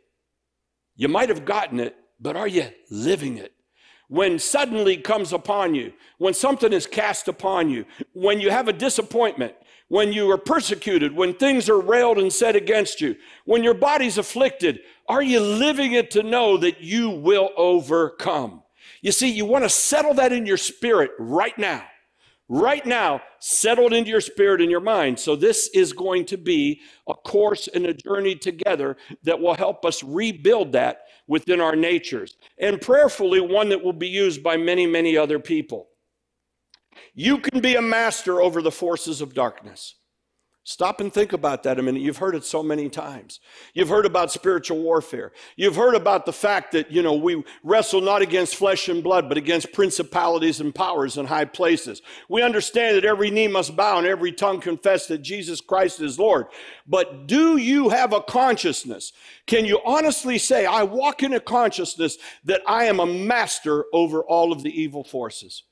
You 0.97 1.09
might 1.09 1.29
have 1.29 1.45
gotten 1.45 1.81
it, 1.81 1.97
but 2.21 2.37
are 2.37 2.49
you 2.49 2.69
living 2.91 3.39
it? 3.39 3.53
When 4.09 4.39
suddenly 4.39 4.97
comes 4.97 5.33
upon 5.33 5.75
you, 5.75 5.93
when 6.17 6.35
something 6.35 6.73
is 6.73 6.87
cast 6.87 7.29
upon 7.29 7.71
you, 7.71 7.85
when 8.15 8.41
you 8.41 8.51
have 8.51 8.67
a 8.67 8.73
disappointment, 8.73 9.55
when 9.89 10.13
you 10.13 10.31
are 10.31 10.39
persecuted, 10.39 11.15
when 11.15 11.35
things 11.35 11.69
are 11.69 11.81
railed 11.81 12.19
and 12.19 12.33
said 12.33 12.57
against 12.57 13.01
you, 13.01 13.17
when 13.45 13.65
your 13.65 13.75
body's 13.75 14.19
afflicted, 14.19 14.81
are 15.09 15.23
you 15.23 15.41
living 15.41 15.93
it 15.93 16.11
to 16.13 16.23
know 16.23 16.57
that 16.59 16.81
you 16.81 17.11
will 17.11 17.51
overcome? 17.57 18.63
You 19.01 19.13
see, 19.13 19.29
you 19.31 19.45
want 19.45 19.65
to 19.65 19.71
settle 19.71 20.15
that 20.15 20.33
in 20.33 20.47
your 20.47 20.57
spirit 20.57 21.11
right 21.19 21.57
now 21.59 21.85
right 22.49 22.87
now 22.87 23.21
settled 23.41 23.93
into 23.93 24.11
your 24.11 24.21
spirit 24.21 24.61
and 24.61 24.71
your 24.71 24.81
mind. 24.81 25.19
So, 25.19 25.37
this 25.37 25.69
is 25.75 25.93
going 25.93 26.25
to 26.27 26.37
be 26.37 26.81
a 27.07 27.15
course 27.15 27.69
and 27.69 27.87
a 27.87 27.95
journey 27.95 28.35
together 28.35 28.97
that 29.23 29.39
will 29.39 29.55
help 29.55 29.85
us 29.85 30.03
rebuild 30.03 30.73
that 30.73 31.03
within 31.27 31.61
our 31.61 31.77
natures, 31.77 32.37
and 32.59 32.81
prayerfully, 32.81 33.41
one 33.41 33.69
that 33.69 33.85
will 33.85 33.93
be 33.93 34.09
used 34.09 34.43
by 34.43 34.57
many, 34.57 34.87
many 34.87 35.17
other 35.17 35.39
people. 35.39 35.89
You 37.15 37.39
can 37.39 37.61
be 37.61 37.75
a 37.77 37.83
master 37.83 38.41
over 38.41 38.63
the 38.63 38.71
forces 38.71 39.21
of 39.21 39.35
darkness. 39.35 39.95
Stop 40.69 41.01
and 41.01 41.11
think 41.11 41.33
about 41.33 41.63
that 41.63 41.79
a 41.79 41.83
minute. 41.83 42.03
You've 42.03 42.19
heard 42.19 42.35
it 42.35 42.45
so 42.45 42.63
many 42.63 42.91
times. 42.91 43.41
You've 43.73 43.89
heard 43.89 44.05
about 44.05 44.31
spiritual 44.31 44.83
warfare. 44.83 45.33
You've 45.57 45.77
heard 45.77 45.95
about 45.95 46.27
the 46.27 46.33
fact 46.35 46.73
that, 46.73 46.91
you 46.91 47.03
know, 47.03 47.15
we 47.15 47.43
wrestle 47.65 48.03
not 48.03 48.21
against 48.21 48.55
flesh 48.55 48.87
and 48.91 49.03
blood, 49.03 49.31
but 49.31 49.39
against 49.39 49.73
principalities 49.73 50.61
and 50.61 50.75
powers 50.75 51.17
in 51.17 51.25
high 51.25 51.47
places. 51.47 52.03
We 52.29 52.43
understand 52.43 52.99
that 52.99 53.07
every 53.07 53.31
knee 53.31 53.49
must 53.49 53.77
bow 53.77 53.97
and 53.97 54.07
every 54.07 54.31
tongue 54.31 54.61
confess 54.61 55.07
that 55.07 55.23
Jesus 55.23 55.63
Christ 55.63 56.03
is 56.03 56.19
Lord. 56.19 56.49
But 56.87 57.27
do 57.27 57.57
you 57.57 57.89
have 57.89 58.13
a 58.13 58.21
consciousness? 58.21 59.15
Can 59.47 59.65
you 59.65 59.81
honestly 59.87 60.37
say, 60.37 60.67
I 60.67 60.83
walk 60.83 61.23
in 61.23 61.33
a 61.33 61.41
consciousness 61.41 62.19
that 62.45 62.61
I 62.67 62.85
am 62.85 63.01
a 63.01 63.07
master 63.07 63.87
over 63.95 64.23
all 64.23 64.53
of 64.53 64.63
the 64.63 64.79
evil 64.79 65.03
forces? 65.03 65.63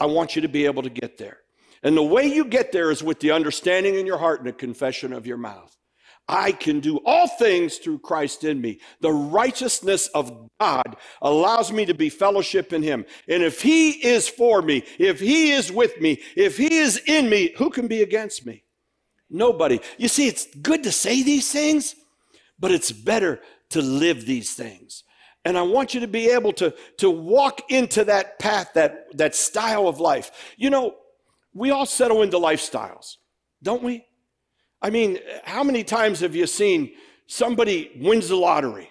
I 0.00 0.06
want 0.06 0.36
you 0.36 0.42
to 0.42 0.48
be 0.48 0.66
able 0.66 0.82
to 0.82 0.90
get 0.90 1.18
there. 1.18 1.38
And 1.82 1.96
the 1.96 2.02
way 2.02 2.26
you 2.26 2.44
get 2.44 2.72
there 2.72 2.90
is 2.90 3.02
with 3.02 3.20
the 3.20 3.30
understanding 3.30 3.94
in 3.94 4.06
your 4.06 4.18
heart 4.18 4.40
and 4.40 4.48
the 4.48 4.52
confession 4.52 5.12
of 5.12 5.26
your 5.26 5.36
mouth. 5.36 5.74
I 6.28 6.52
can 6.52 6.80
do 6.80 7.00
all 7.06 7.26
things 7.26 7.78
through 7.78 8.00
Christ 8.00 8.44
in 8.44 8.60
me. 8.60 8.80
The 9.00 9.12
righteousness 9.12 10.08
of 10.08 10.50
God 10.60 10.96
allows 11.22 11.72
me 11.72 11.86
to 11.86 11.94
be 11.94 12.10
fellowship 12.10 12.72
in 12.74 12.82
Him. 12.82 13.06
And 13.28 13.42
if 13.42 13.62
He 13.62 13.90
is 13.90 14.28
for 14.28 14.60
me, 14.60 14.84
if 14.98 15.20
He 15.20 15.52
is 15.52 15.72
with 15.72 15.98
me, 16.00 16.20
if 16.36 16.58
He 16.58 16.74
is 16.74 17.00
in 17.06 17.30
me, 17.30 17.54
who 17.56 17.70
can 17.70 17.88
be 17.88 18.02
against 18.02 18.44
me? 18.44 18.64
Nobody. 19.30 19.80
You 19.96 20.08
see, 20.08 20.28
it's 20.28 20.46
good 20.56 20.82
to 20.82 20.92
say 20.92 21.22
these 21.22 21.50
things, 21.50 21.94
but 22.58 22.72
it's 22.72 22.92
better 22.92 23.40
to 23.70 23.80
live 23.80 24.26
these 24.26 24.52
things. 24.54 25.04
And 25.48 25.56
I 25.56 25.62
want 25.62 25.94
you 25.94 26.00
to 26.00 26.06
be 26.06 26.28
able 26.28 26.52
to, 26.52 26.74
to 26.98 27.08
walk 27.08 27.70
into 27.70 28.04
that 28.04 28.38
path, 28.38 28.72
that, 28.74 29.16
that 29.16 29.34
style 29.34 29.88
of 29.88 29.98
life. 29.98 30.30
You 30.58 30.68
know, 30.68 30.96
we 31.54 31.70
all 31.70 31.86
settle 31.86 32.20
into 32.20 32.36
lifestyles, 32.36 33.16
don't 33.62 33.82
we? 33.82 34.04
I 34.82 34.90
mean, 34.90 35.18
how 35.44 35.64
many 35.64 35.84
times 35.84 36.20
have 36.20 36.36
you 36.36 36.46
seen 36.46 36.92
somebody 37.28 37.92
wins 37.98 38.28
the 38.28 38.36
lottery? 38.36 38.90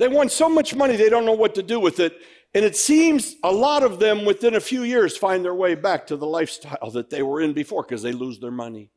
They 0.00 0.08
won 0.08 0.28
so 0.28 0.48
much 0.48 0.74
money 0.74 0.96
they 0.96 1.08
don't 1.08 1.24
know 1.24 1.34
what 1.34 1.54
to 1.54 1.62
do 1.62 1.78
with 1.78 2.00
it. 2.00 2.16
And 2.52 2.64
it 2.64 2.76
seems 2.76 3.36
a 3.44 3.52
lot 3.52 3.84
of 3.84 4.00
them 4.00 4.24
within 4.24 4.56
a 4.56 4.60
few 4.60 4.82
years 4.82 5.16
find 5.16 5.44
their 5.44 5.54
way 5.54 5.76
back 5.76 6.08
to 6.08 6.16
the 6.16 6.26
lifestyle 6.26 6.90
that 6.90 7.10
they 7.10 7.22
were 7.22 7.40
in 7.40 7.52
before 7.52 7.84
because 7.84 8.02
they 8.02 8.10
lose 8.10 8.40
their 8.40 8.50
money. 8.50 8.90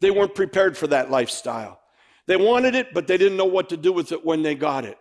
They 0.00 0.10
weren't 0.10 0.34
prepared 0.34 0.74
for 0.74 0.86
that 0.86 1.10
lifestyle. 1.10 1.80
They 2.26 2.38
wanted 2.38 2.74
it, 2.74 2.94
but 2.94 3.06
they 3.06 3.18
didn't 3.18 3.36
know 3.36 3.44
what 3.44 3.68
to 3.68 3.76
do 3.76 3.92
with 3.92 4.10
it 4.10 4.24
when 4.24 4.40
they 4.40 4.54
got 4.54 4.86
it. 4.86 4.96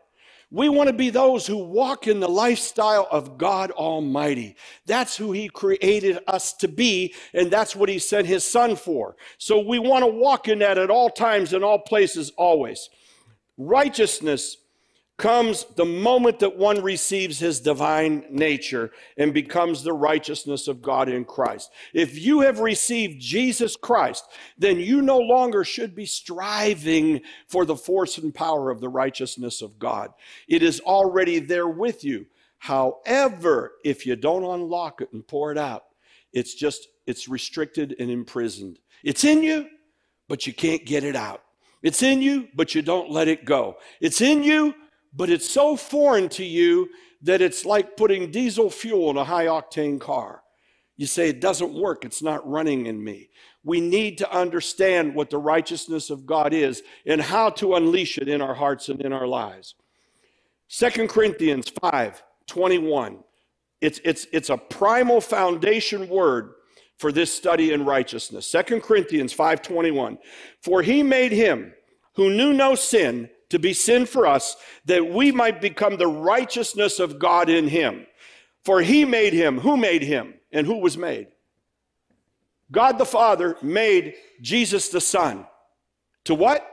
We 0.54 0.68
want 0.68 0.88
to 0.88 0.94
be 0.94 1.10
those 1.10 1.48
who 1.48 1.58
walk 1.58 2.08
in 2.08 2.20
the 2.20 2.28
lifestyle 2.28 3.08
of 3.10 3.38
God 3.38 3.72
Almighty. 3.72 4.58
That's 4.86 5.16
who 5.16 5.32
He 5.32 5.48
created 5.48 6.20
us 6.28 6.52
to 6.56 6.68
be, 6.68 7.16
and 7.34 7.50
that's 7.50 7.74
what 7.74 7.88
He 7.88 8.00
sent 8.00 8.28
His 8.28 8.46
Son 8.46 8.76
for. 8.76 9.16
So 9.38 9.60
we 9.60 9.80
want 9.80 10.04
to 10.04 10.12
walk 10.12 10.50
in 10.50 10.60
that 10.60 10.78
at 10.78 10.90
all 10.90 11.10
times, 11.10 11.54
in 11.54 11.64
all 11.64 11.80
places, 11.80 12.32
always. 12.38 12.90
Righteousness 13.58 14.58
comes 15.22 15.66
the 15.76 15.86
moment 15.86 16.40
that 16.40 16.58
one 16.58 16.82
receives 16.82 17.38
his 17.38 17.60
divine 17.60 18.26
nature 18.32 18.92
and 19.18 19.34
becomes 19.34 19.84
the 19.84 19.94
righteousness 19.94 20.68
of 20.68 20.82
God 20.82 21.08
in 21.08 21.24
Christ. 21.26 21.70
If 21.94 22.20
you 22.20 22.42
have 22.42 22.60
received 22.60 23.22
Jesus 23.22 23.76
Christ, 23.76 24.26
then 24.58 24.80
you 24.80 25.00
no 25.04 25.20
longer 25.20 25.64
should 25.64 25.96
be 25.96 26.08
striving 26.08 27.22
for 27.48 27.66
the 27.66 27.76
force 27.76 28.18
and 28.18 28.34
power 28.34 28.72
of 28.72 28.82
the 28.82 28.90
righteousness 28.90 29.62
of 29.62 29.78
God. 29.78 30.10
It 30.48 30.64
is 30.64 30.80
already 30.82 31.38
there 31.38 31.68
with 31.68 32.04
you. 32.04 32.26
However, 32.58 33.74
if 33.86 34.08
you 34.08 34.16
don't 34.16 34.44
unlock 34.44 35.02
it 35.02 35.14
and 35.14 35.26
pour 35.26 35.52
it 35.52 35.58
out, 35.58 35.84
it's 36.34 36.56
just, 36.56 36.88
it's 37.06 37.28
restricted 37.28 37.96
and 38.00 38.10
imprisoned. 38.10 38.80
It's 39.04 39.24
in 39.24 39.44
you, 39.44 39.68
but 40.28 40.48
you 40.48 40.54
can't 40.54 40.84
get 40.84 41.04
it 41.04 41.16
out. 41.16 41.44
It's 41.84 42.02
in 42.02 42.24
you, 42.24 42.48
but 42.56 42.74
you 42.74 42.82
don't 42.82 43.12
let 43.12 43.28
it 43.28 43.46
go. 43.46 43.78
It's 44.00 44.22
in 44.22 44.44
you, 44.44 44.74
but 45.14 45.30
it's 45.30 45.50
so 45.50 45.76
foreign 45.76 46.30
to 46.30 46.44
you 46.44 46.90
that 47.22 47.42
it's 47.42 47.66
like 47.66 47.98
putting 47.98 48.32
diesel 48.32 48.70
fuel 48.70 49.10
in 49.10 49.18
a 49.18 49.24
high 49.24 49.46
octane 49.46 50.00
car. 50.00 50.42
You 50.98 51.08
say, 51.08 51.30
it 51.30 51.42
doesn't 51.42 51.74
work, 51.74 52.06
it's 52.06 52.22
not 52.22 52.48
running 52.50 52.86
in 52.86 53.04
me. 53.04 53.30
We 53.64 53.80
need 53.80 54.18
to 54.20 54.32
understand 54.32 55.14
what 55.14 55.30
the 55.30 55.38
righteousness 55.38 56.10
of 56.10 56.26
God 56.26 56.54
is 56.54 56.82
and 57.06 57.22
how 57.22 57.52
to 57.52 57.76
unleash 57.76 58.18
it 58.18 58.28
in 58.28 58.42
our 58.42 58.56
hearts 58.56 58.90
and 58.90 59.02
in 59.02 59.14
our 59.14 59.28
lives. 59.28 59.76
Second 60.68 61.10
Corinthians 61.10 61.72
5 61.82 62.24
21. 62.48 63.20
It's, 63.80 64.00
it's, 64.04 64.28
it's 64.32 64.50
a 64.50 64.58
primal 64.58 65.22
foundation 65.22 66.08
word 66.08 66.54
for 67.02 67.12
this 67.12 67.34
study 67.34 67.74
in 67.74 67.84
righteousness. 67.84 68.46
Second 68.46 68.84
Corinthians 68.84 69.34
5:21. 69.34 70.20
For 70.62 70.84
he 70.84 71.02
made 71.02 71.32
him 71.32 71.74
who 72.14 72.30
knew 72.30 72.54
no 72.54 72.76
sin 72.76 73.28
to 73.52 73.60
be 73.60 73.74
sin 73.74 74.06
for 74.06 74.26
us, 74.26 74.56
that 74.86 75.08
we 75.08 75.32
might 75.32 75.62
become 75.62 75.98
the 75.98 76.08
righteousness 76.08 77.00
of 77.00 77.20
God 77.20 77.50
in 77.50 77.68
him. 77.68 78.08
For 78.66 78.82
he 78.82 79.06
made 79.06 79.34
him. 79.34 79.60
Who 79.60 79.78
made 79.78 80.02
him? 80.02 80.34
And 80.52 80.66
who 80.66 80.78
was 80.78 80.98
made? 80.98 81.28
God 82.72 82.98
the 82.98 83.06
Father 83.06 83.58
made 83.62 84.16
Jesus 84.42 84.90
the 84.90 85.02
Son. 85.02 85.46
To 86.26 86.36
what? 86.36 86.66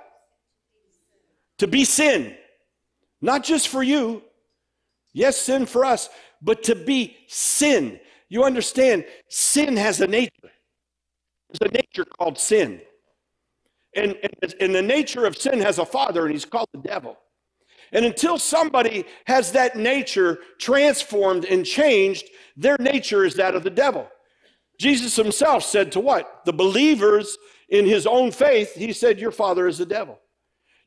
To 1.58 1.66
be 1.66 1.84
sin. 1.84 2.36
Not 3.20 3.42
just 3.42 3.68
for 3.68 3.82
you. 3.82 4.22
Yes, 5.12 5.36
sin 5.36 5.66
for 5.66 5.84
us, 5.84 6.08
but 6.40 6.62
to 6.64 6.76
be 6.76 7.16
sin. 7.26 7.98
You 8.28 8.44
understand, 8.44 9.04
sin 9.28 9.76
has 9.76 10.00
a 10.00 10.06
nature. 10.06 10.30
There's 11.48 11.70
a 11.70 11.74
nature 11.74 12.04
called 12.04 12.38
sin. 12.38 12.82
And, 13.94 14.16
and, 14.22 14.54
and 14.60 14.74
the 14.74 14.82
nature 14.82 15.26
of 15.26 15.36
sin 15.36 15.60
has 15.60 15.78
a 15.78 15.86
father, 15.86 16.24
and 16.24 16.32
he's 16.32 16.44
called 16.44 16.68
the 16.72 16.80
devil. 16.80 17.16
And 17.92 18.04
until 18.04 18.38
somebody 18.38 19.04
has 19.26 19.52
that 19.52 19.76
nature 19.76 20.38
transformed 20.58 21.44
and 21.44 21.64
changed, 21.64 22.28
their 22.56 22.76
nature 22.78 23.24
is 23.24 23.34
that 23.34 23.54
of 23.54 23.62
the 23.62 23.70
devil. 23.70 24.08
Jesus 24.78 25.16
himself 25.16 25.64
said 25.64 25.90
to 25.92 26.00
what? 26.00 26.42
The 26.44 26.52
believers 26.52 27.38
in 27.68 27.86
his 27.86 28.06
own 28.06 28.30
faith, 28.30 28.74
he 28.74 28.92
said, 28.92 29.18
Your 29.18 29.32
father 29.32 29.66
is 29.66 29.78
the 29.78 29.86
devil. 29.86 30.18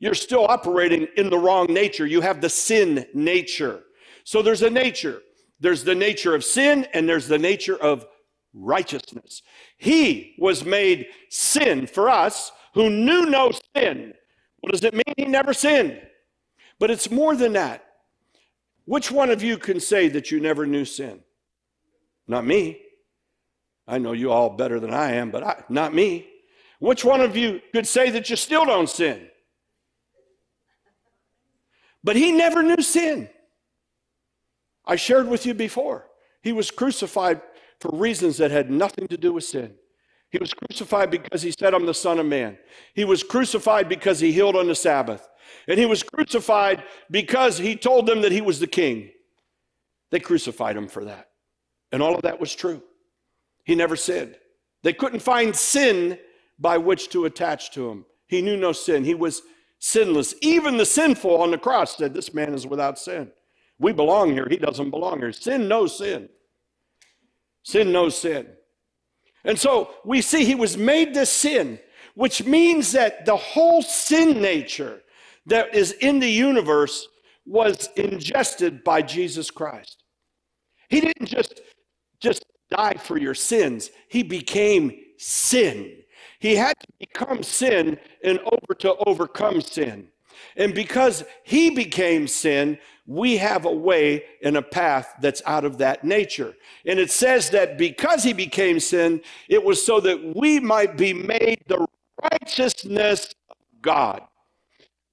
You're 0.00 0.14
still 0.14 0.46
operating 0.46 1.06
in 1.16 1.30
the 1.30 1.38
wrong 1.38 1.66
nature. 1.66 2.06
You 2.06 2.20
have 2.22 2.40
the 2.40 2.48
sin 2.48 3.06
nature. 3.14 3.82
So 4.24 4.42
there's 4.42 4.62
a 4.62 4.70
nature. 4.70 5.20
There's 5.60 5.84
the 5.84 5.94
nature 5.94 6.34
of 6.34 6.42
sin, 6.42 6.86
and 6.92 7.08
there's 7.08 7.28
the 7.28 7.38
nature 7.38 7.76
of 7.76 8.06
righteousness. 8.52 9.42
He 9.76 10.34
was 10.38 10.64
made 10.64 11.06
sin 11.30 11.86
for 11.86 12.08
us 12.10 12.50
who 12.74 12.90
knew 12.90 13.26
no 13.26 13.52
sin. 13.76 14.14
What 14.60 14.72
does 14.72 14.84
it 14.84 14.94
mean? 14.94 15.14
He 15.16 15.24
never 15.24 15.52
sinned. 15.52 16.00
But 16.78 16.90
it's 16.90 17.10
more 17.10 17.36
than 17.36 17.52
that. 17.54 17.84
Which 18.84 19.10
one 19.10 19.30
of 19.30 19.42
you 19.42 19.58
can 19.58 19.80
say 19.80 20.08
that 20.08 20.30
you 20.30 20.40
never 20.40 20.66
knew 20.66 20.84
sin? 20.84 21.20
Not 22.26 22.44
me. 22.44 22.80
I 23.86 23.98
know 23.98 24.12
you 24.12 24.30
all 24.30 24.50
better 24.50 24.80
than 24.80 24.92
I 24.92 25.12
am, 25.12 25.30
but 25.30 25.44
I, 25.44 25.64
not 25.68 25.94
me. 25.94 26.28
Which 26.78 27.04
one 27.04 27.20
of 27.20 27.36
you 27.36 27.60
could 27.72 27.86
say 27.86 28.10
that 28.10 28.30
you 28.30 28.36
still 28.36 28.64
don't 28.64 28.88
sin? 28.88 29.28
But 32.02 32.16
he 32.16 32.32
never 32.32 32.62
knew 32.62 32.82
sin. 32.82 33.28
I 34.84 34.96
shared 34.96 35.28
with 35.28 35.46
you 35.46 35.54
before. 35.54 36.08
He 36.42 36.52
was 36.52 36.70
crucified 36.70 37.40
for 37.78 37.96
reasons 37.96 38.38
that 38.38 38.50
had 38.50 38.70
nothing 38.70 39.06
to 39.08 39.16
do 39.16 39.32
with 39.32 39.44
sin. 39.44 39.74
He 40.32 40.38
was 40.38 40.54
crucified 40.54 41.10
because 41.10 41.42
he 41.42 41.50
said, 41.50 41.74
I'm 41.74 41.84
the 41.84 41.92
Son 41.92 42.18
of 42.18 42.24
Man. 42.24 42.56
He 42.94 43.04
was 43.04 43.22
crucified 43.22 43.86
because 43.86 44.18
he 44.18 44.32
healed 44.32 44.56
on 44.56 44.66
the 44.66 44.74
Sabbath. 44.74 45.28
And 45.68 45.78
he 45.78 45.84
was 45.84 46.02
crucified 46.02 46.82
because 47.10 47.58
he 47.58 47.76
told 47.76 48.06
them 48.06 48.22
that 48.22 48.32
he 48.32 48.40
was 48.40 48.58
the 48.58 48.66
king. 48.66 49.10
They 50.10 50.20
crucified 50.20 50.74
him 50.74 50.88
for 50.88 51.04
that. 51.04 51.28
And 51.92 52.02
all 52.02 52.14
of 52.14 52.22
that 52.22 52.40
was 52.40 52.54
true. 52.54 52.82
He 53.64 53.74
never 53.74 53.94
sinned. 53.94 54.36
They 54.82 54.94
couldn't 54.94 55.20
find 55.20 55.54
sin 55.54 56.18
by 56.58 56.78
which 56.78 57.10
to 57.10 57.26
attach 57.26 57.70
to 57.72 57.90
him. 57.90 58.06
He 58.26 58.40
knew 58.40 58.56
no 58.56 58.72
sin. 58.72 59.04
He 59.04 59.14
was 59.14 59.42
sinless. 59.80 60.34
Even 60.40 60.78
the 60.78 60.86
sinful 60.86 61.42
on 61.42 61.50
the 61.50 61.58
cross 61.58 61.98
said, 61.98 62.14
This 62.14 62.32
man 62.32 62.54
is 62.54 62.66
without 62.66 62.98
sin. 62.98 63.30
We 63.78 63.92
belong 63.92 64.32
here. 64.32 64.46
He 64.48 64.56
doesn't 64.56 64.90
belong 64.90 65.18
here. 65.18 65.32
Sin 65.32 65.68
knows 65.68 65.98
sin. 65.98 66.30
Sin 67.64 67.92
knows 67.92 68.16
sin. 68.16 68.46
And 69.44 69.58
so 69.58 69.90
we 70.04 70.20
see 70.20 70.44
he 70.44 70.54
was 70.54 70.76
made 70.76 71.14
to 71.14 71.26
sin, 71.26 71.78
which 72.14 72.44
means 72.44 72.92
that 72.92 73.26
the 73.26 73.36
whole 73.36 73.82
sin 73.82 74.40
nature 74.40 75.02
that 75.46 75.74
is 75.74 75.92
in 75.92 76.20
the 76.20 76.30
universe 76.30 77.08
was 77.44 77.88
ingested 77.96 78.84
by 78.84 79.02
Jesus 79.02 79.50
Christ. 79.50 80.04
He 80.88 81.00
didn't 81.00 81.26
just, 81.26 81.60
just 82.20 82.44
die 82.70 82.94
for 82.94 83.18
your 83.18 83.34
sins, 83.34 83.90
he 84.08 84.22
became 84.22 84.92
sin. 85.18 85.98
He 86.38 86.56
had 86.56 86.78
to 86.78 86.86
become 86.98 87.42
sin 87.42 87.98
in 88.22 88.38
order 88.38 88.74
to 88.80 88.94
overcome 89.06 89.60
sin. 89.60 90.08
And 90.56 90.74
because 90.74 91.24
he 91.42 91.70
became 91.70 92.28
sin, 92.28 92.78
we 93.06 93.36
have 93.36 93.64
a 93.64 93.72
way 93.72 94.24
and 94.42 94.56
a 94.56 94.62
path 94.62 95.14
that's 95.20 95.42
out 95.44 95.64
of 95.64 95.78
that 95.78 96.04
nature. 96.04 96.54
And 96.86 96.98
it 96.98 97.10
says 97.10 97.50
that 97.50 97.76
because 97.76 98.22
he 98.22 98.32
became 98.32 98.78
sin, 98.80 99.22
it 99.48 99.62
was 99.62 99.84
so 99.84 100.00
that 100.00 100.36
we 100.36 100.60
might 100.60 100.96
be 100.96 101.12
made 101.12 101.62
the 101.66 101.86
righteousness 102.22 103.34
of 103.50 103.56
God. 103.80 104.22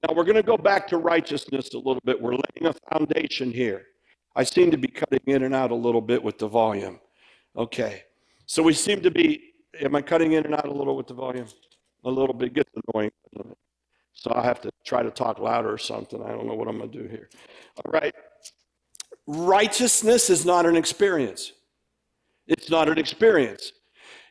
Now 0.06 0.14
we're 0.14 0.24
going 0.24 0.36
to 0.36 0.42
go 0.42 0.56
back 0.56 0.86
to 0.88 0.98
righteousness 0.98 1.74
a 1.74 1.78
little 1.78 2.00
bit. 2.04 2.20
We're 2.20 2.32
laying 2.32 2.66
a 2.66 2.74
foundation 2.92 3.50
here. 3.50 3.86
I 4.36 4.44
seem 4.44 4.70
to 4.70 4.78
be 4.78 4.88
cutting 4.88 5.20
in 5.26 5.42
and 5.42 5.54
out 5.54 5.72
a 5.72 5.74
little 5.74 6.00
bit 6.00 6.22
with 6.22 6.38
the 6.38 6.48
volume. 6.48 7.00
Okay. 7.56 8.04
So 8.46 8.62
we 8.62 8.72
seem 8.72 9.00
to 9.02 9.10
be, 9.10 9.52
am 9.80 9.94
I 9.94 10.02
cutting 10.02 10.32
in 10.32 10.44
and 10.44 10.54
out 10.54 10.66
a 10.66 10.72
little 10.72 10.96
with 10.96 11.08
the 11.08 11.14
volume? 11.14 11.46
A 12.04 12.10
little 12.10 12.34
bit 12.34 12.54
gets 12.54 12.70
annoying. 12.94 13.10
So 14.12 14.32
I 14.34 14.44
have 14.44 14.60
to 14.62 14.70
try 14.84 15.02
to 15.02 15.10
talk 15.10 15.38
louder 15.38 15.72
or 15.72 15.78
something. 15.78 16.22
I 16.22 16.28
don't 16.30 16.46
know 16.46 16.54
what 16.54 16.68
I'm 16.68 16.78
going 16.78 16.90
to 16.90 17.02
do 17.02 17.08
here. 17.08 17.28
All 17.84 17.90
right. 17.92 18.14
Righteousness 19.26 20.28
is 20.30 20.44
not 20.44 20.66
an 20.66 20.76
experience. 20.76 21.52
It's 22.46 22.68
not 22.68 22.88
an 22.88 22.98
experience. 22.98 23.72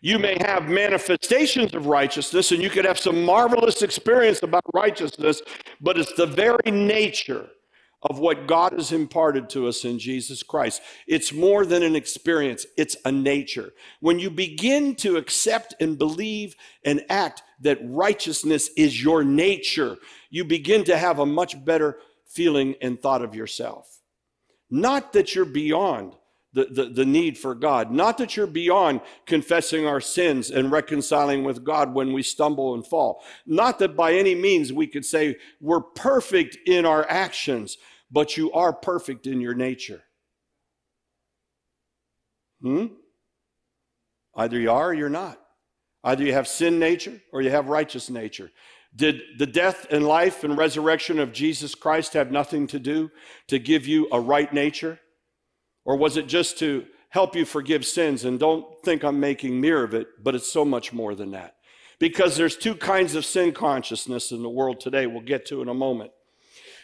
You 0.02 0.20
may 0.20 0.38
have 0.42 0.70
manifestations 0.70 1.74
of 1.74 1.86
righteousness 1.86 2.52
and 2.52 2.62
you 2.62 2.70
could 2.70 2.86
have 2.86 3.00
some 3.00 3.24
marvelous 3.24 3.82
experience 3.82 4.44
about 4.44 4.64
righteousness, 4.74 5.42
but 5.82 5.98
it's 5.98 6.14
the 6.14 6.26
very 6.26 6.72
nature 6.72 7.50
of 8.02 8.20
what 8.20 8.48
God 8.48 8.74
has 8.74 8.92
imparted 8.92 9.50
to 9.50 9.68
us 9.68 9.84
in 9.84 10.00
Jesus 10.00 10.42
Christ. 10.42 10.82
It's 11.08 11.34
more 11.34 11.66
than 11.66 11.84
an 11.84 11.96
experience, 11.96 12.66
it's 12.78 12.96
a 13.04 13.12
nature. 13.12 13.74
When 14.00 14.20
you 14.20 14.30
begin 14.30 14.96
to 14.98 15.18
accept 15.18 15.76
and 15.80 15.98
believe 15.98 16.56
and 16.86 17.04
act 17.10 17.44
that 17.62 17.80
righteousness 17.84 18.70
is 18.78 19.02
your 19.04 19.24
nature, 19.24 19.98
you 20.30 20.46
begin 20.46 20.86
to 20.86 20.98
have 20.98 21.20
a 21.20 21.26
much 21.26 21.64
better 21.66 21.98
feeling 22.26 22.76
and 22.82 23.02
thought 23.02 23.22
of 23.22 23.36
yourself. 23.36 24.00
Not 24.70 25.14
that 25.14 25.36
you're 25.36 25.46
beyond 25.46 26.14
the, 26.54 26.66
the, 26.66 26.86
the, 26.86 27.06
need 27.06 27.38
for 27.38 27.54
God, 27.54 27.92
not 27.92 28.18
that 28.18 28.36
you're 28.36 28.48
beyond 28.48 29.02
confessing 29.28 29.86
our 29.86 30.02
sins 30.02 30.50
and 30.50 30.72
reconciling 30.72 31.44
with 31.44 31.64
God 31.64 31.94
when 31.94 32.12
we 32.12 32.24
stumble 32.24 32.74
and 32.74 32.86
fall. 32.86 33.24
Not 33.46 33.78
that 33.80 33.96
by 33.96 34.14
any 34.14 34.34
means 34.34 34.74
we 34.74 34.88
could 34.88 35.06
say 35.06 35.38
we're 35.62 35.82
perfect 35.82 36.58
in 36.66 36.86
our 36.86 37.08
actions, 37.08 37.78
but 38.12 38.36
you 38.36 38.52
are 38.52 38.74
perfect 38.74 39.28
in 39.28 39.42
your 39.42 39.54
nature. 39.54 40.02
Hmm? 42.62 42.88
Either 44.36 44.60
you 44.60 44.72
are 44.72 44.90
or 44.90 44.94
you're 44.94 45.10
not. 45.10 45.40
Either 46.04 46.24
you 46.24 46.34
have 46.34 46.48
sin 46.48 46.80
nature 46.80 47.22
or 47.32 47.42
you 47.42 47.52
have 47.52 47.68
righteous 47.68 48.10
nature. 48.10 48.50
Did 48.96 49.22
the 49.38 49.46
death 49.46 49.86
and 49.92 50.08
life 50.08 50.44
and 50.44 50.58
resurrection 50.58 51.20
of 51.20 51.32
Jesus 51.32 51.76
Christ 51.76 52.14
have 52.14 52.32
nothing 52.32 52.66
to 52.68 52.80
do 52.80 53.12
to 53.48 53.60
give 53.60 53.86
you 53.86 54.08
a 54.12 54.20
right 54.20 54.52
nature? 54.52 55.00
Or 55.90 55.96
was 55.96 56.18
it 56.18 56.28
just 56.28 56.60
to 56.60 56.86
help 57.10 57.36
you 57.36 57.46
forgive 57.46 57.84
sins? 57.84 58.24
And 58.24 58.40
don't 58.40 58.64
think 58.84 59.04
I'm 59.04 59.20
making 59.20 59.60
mere 59.60 59.84
of 59.84 59.96
it, 59.96 60.24
but 60.24 60.36
it's 60.36 60.54
so 60.54 60.64
much 60.64 60.94
more 60.94 61.16
than 61.16 61.32
that. 61.32 61.56
Because 61.98 62.38
there's 62.38 62.56
two 62.56 62.76
kinds 62.76 63.16
of 63.16 63.26
sin 63.26 63.54
consciousness 63.54 64.32
in 64.32 64.44
the 64.44 64.52
world 64.52 64.80
today, 64.80 65.08
we'll 65.08 65.24
get 65.24 65.48
to 65.48 65.64
in 65.64 65.68
a 65.68 65.74
moment. 65.74 66.12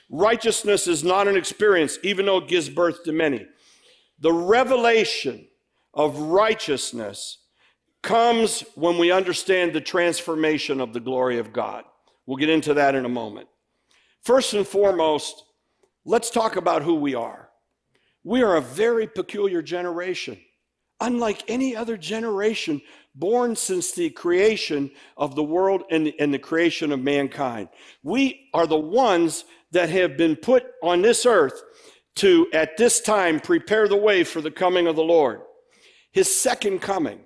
Righteousness 0.10 0.88
is 0.88 1.04
not 1.04 1.28
an 1.28 1.38
experience, 1.38 2.00
even 2.02 2.26
though 2.26 2.38
it 2.38 2.48
gives 2.48 2.68
birth 2.68 3.04
to 3.04 3.12
many. 3.12 3.46
The 4.22 4.34
revelation 4.34 5.50
of 5.94 6.18
righteousness 6.18 7.38
comes 8.02 8.62
when 8.74 8.98
we 8.98 9.12
understand 9.12 9.74
the 9.74 9.82
transformation 9.82 10.82
of 10.82 10.94
the 10.94 11.00
glory 11.00 11.38
of 11.38 11.54
God. 11.54 11.84
We'll 12.26 12.38
get 12.38 12.50
into 12.50 12.74
that 12.74 12.96
in 12.96 13.06
a 13.06 13.10
moment. 13.10 13.50
First 14.24 14.56
and 14.56 14.66
foremost, 14.66 15.44
let's 16.06 16.32
talk 16.32 16.56
about 16.56 16.82
who 16.82 16.96
we 16.96 17.14
are. 17.14 17.45
We 18.26 18.42
are 18.42 18.56
a 18.56 18.62
very 18.62 19.06
peculiar 19.06 19.62
generation, 19.62 20.40
unlike 21.00 21.44
any 21.48 21.76
other 21.76 21.96
generation 21.96 22.82
born 23.14 23.56
since 23.56 23.92
the 23.92 24.10
creation 24.10 24.90
of 25.16 25.36
the 25.36 25.44
world 25.44 25.84
and, 25.92 26.12
and 26.20 26.34
the 26.34 26.40
creation 26.40 26.92
of 26.92 27.00
mankind. 27.00 27.70
We 28.02 28.50
are 28.52 28.66
the 28.66 28.80
ones 28.80 29.46
that 29.72 29.90
have 29.90 30.18
been 30.18 30.36
put 30.36 30.66
on 30.82 31.04
this 31.04 31.28
earth 31.28 31.62
to, 32.16 32.48
at 32.52 32.78
this 32.78 33.00
time, 33.00 33.40
prepare 33.40 33.88
the 33.88 33.96
way 33.96 34.24
for 34.24 34.42
the 34.42 34.50
coming 34.50 34.88
of 34.88 34.96
the 34.96 35.04
Lord, 35.04 35.42
his 36.12 36.34
second 36.36 36.80
coming. 36.80 37.20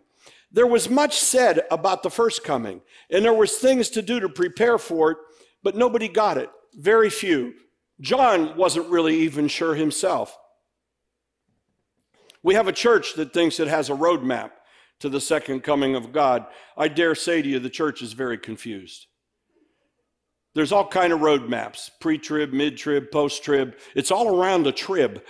There 0.52 0.68
was 0.68 0.90
much 0.90 1.18
said 1.18 1.62
about 1.72 2.04
the 2.04 2.10
first 2.10 2.44
coming, 2.44 2.82
and 3.10 3.24
there 3.24 3.34
was 3.34 3.56
things 3.56 3.90
to 3.92 4.02
do 4.02 4.20
to 4.20 4.28
prepare 4.28 4.78
for 4.78 5.12
it, 5.12 5.18
but 5.64 5.78
nobody 5.78 6.10
got 6.10 6.38
it. 6.38 6.50
Very 6.74 7.10
few. 7.10 7.54
John 8.02 8.58
wasn't 8.58 8.90
really 8.90 9.22
even 9.22 9.48
sure 9.48 9.76
himself. 9.76 10.38
We 12.44 12.56
have 12.56 12.68
a 12.68 12.74
church 12.74 13.16
that 13.16 13.34
thinks 13.34 13.60
it 13.60 13.68
has 13.68 13.90
a 13.90 13.94
roadmap 13.94 14.52
to 15.00 15.10
the 15.10 15.22
second 15.22 15.62
coming 15.62 15.96
of 15.96 16.12
God. 16.12 16.46
I 16.78 16.88
dare 16.88 17.16
say 17.16 17.42
to 17.42 17.48
you, 17.48 17.60
the 17.60 17.70
church 17.70 18.02
is 18.02 18.14
very 18.14 18.38
confused. 18.38 19.08
There's 20.56 20.72
all 20.72 20.88
kind 20.88 21.14
of 21.14 21.20
roadmaps, 21.20 21.90
pre-trib, 22.02 22.52
mid-trib, 22.52 23.12
post-trib. 23.12 23.76
It's 23.96 24.12
all 24.12 24.40
around 24.40 24.64
the 24.64 24.72
trib. 24.72 25.22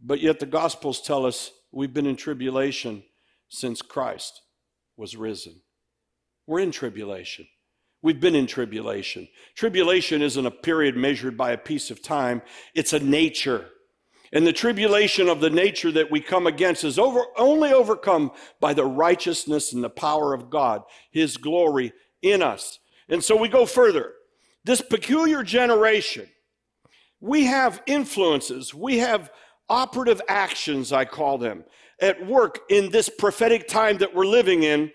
But 0.00 0.20
yet 0.20 0.40
the 0.40 0.46
gospels 0.46 1.00
tell 1.00 1.24
us 1.24 1.50
we've 1.72 1.94
been 1.94 2.06
in 2.06 2.16
tribulation 2.16 3.04
since 3.48 3.82
Christ 3.82 4.42
was 4.96 5.16
risen. 5.16 5.62
We're 6.46 6.60
in 6.60 6.70
tribulation. 6.70 7.46
We've 8.02 8.20
been 8.20 8.34
in 8.34 8.46
tribulation. 8.46 9.28
Tribulation 9.54 10.22
isn't 10.22 10.46
a 10.46 10.50
period 10.50 10.96
measured 10.96 11.36
by 11.36 11.52
a 11.52 11.58
piece 11.58 11.90
of 11.90 12.02
time, 12.02 12.42
it's 12.74 12.92
a 12.92 13.00
nature. 13.00 13.68
And 14.32 14.46
the 14.46 14.52
tribulation 14.52 15.28
of 15.28 15.40
the 15.40 15.50
nature 15.50 15.92
that 15.92 16.10
we 16.10 16.20
come 16.20 16.46
against 16.46 16.84
is 16.84 16.98
over, 16.98 17.22
only 17.36 17.72
overcome 17.72 18.32
by 18.60 18.72
the 18.72 18.86
righteousness 18.86 19.74
and 19.74 19.84
the 19.84 19.90
power 19.90 20.32
of 20.32 20.48
God, 20.48 20.82
His 21.10 21.36
glory 21.36 21.92
in 22.22 22.42
us. 22.42 22.78
And 23.08 23.22
so 23.22 23.36
we 23.36 23.48
go 23.48 23.66
further. 23.66 24.12
This 24.64 24.80
peculiar 24.80 25.42
generation, 25.42 26.28
we 27.20 27.44
have 27.44 27.82
influences, 27.86 28.72
we 28.72 28.98
have 28.98 29.30
operative 29.68 30.22
actions, 30.28 30.92
I 30.92 31.04
call 31.04 31.36
them, 31.36 31.64
at 32.00 32.24
work 32.26 32.60
in 32.70 32.90
this 32.90 33.08
prophetic 33.08 33.68
time 33.68 33.98
that 33.98 34.14
we're 34.14 34.24
living 34.24 34.62
in 34.62 34.92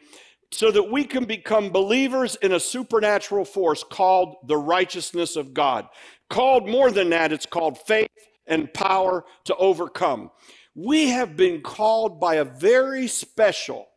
so 0.51 0.71
that 0.71 0.89
we 0.89 1.03
can 1.03 1.25
become 1.25 1.69
believers 1.69 2.37
in 2.41 2.53
a 2.53 2.59
supernatural 2.59 3.45
force 3.45 3.83
called 3.83 4.37
the 4.47 4.57
righteousness 4.57 5.35
of 5.35 5.53
God. 5.53 5.87
Called 6.29 6.67
more 6.67 6.89
than 6.89 7.09
that, 7.09 7.31
it's 7.31 7.45
called 7.45 7.77
faith 7.79 8.07
and 8.47 8.73
power 8.73 9.25
to 9.45 9.55
overcome. 9.55 10.31
We 10.75 11.09
have 11.09 11.35
been 11.35 11.61
called 11.61 12.19
by 12.19 12.35
a 12.35 12.43
very 12.43 13.07
special 13.07 13.87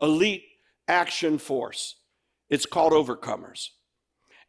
elite 0.00 0.44
action 0.86 1.38
force. 1.38 1.96
It's 2.48 2.66
called 2.66 2.92
overcomers. 2.92 3.68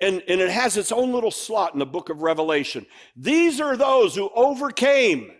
And, 0.01 0.23
and 0.27 0.39
it 0.39 0.49
has 0.49 0.77
its 0.77 0.91
own 0.91 1.11
little 1.11 1.31
slot 1.31 1.73
in 1.73 1.79
the 1.79 1.85
book 1.85 2.09
of 2.09 2.21
Revelation. 2.21 2.85
These 3.15 3.59
are 3.59 3.75
those 3.75 4.15
who 4.15 4.29
overcame 4.33 5.31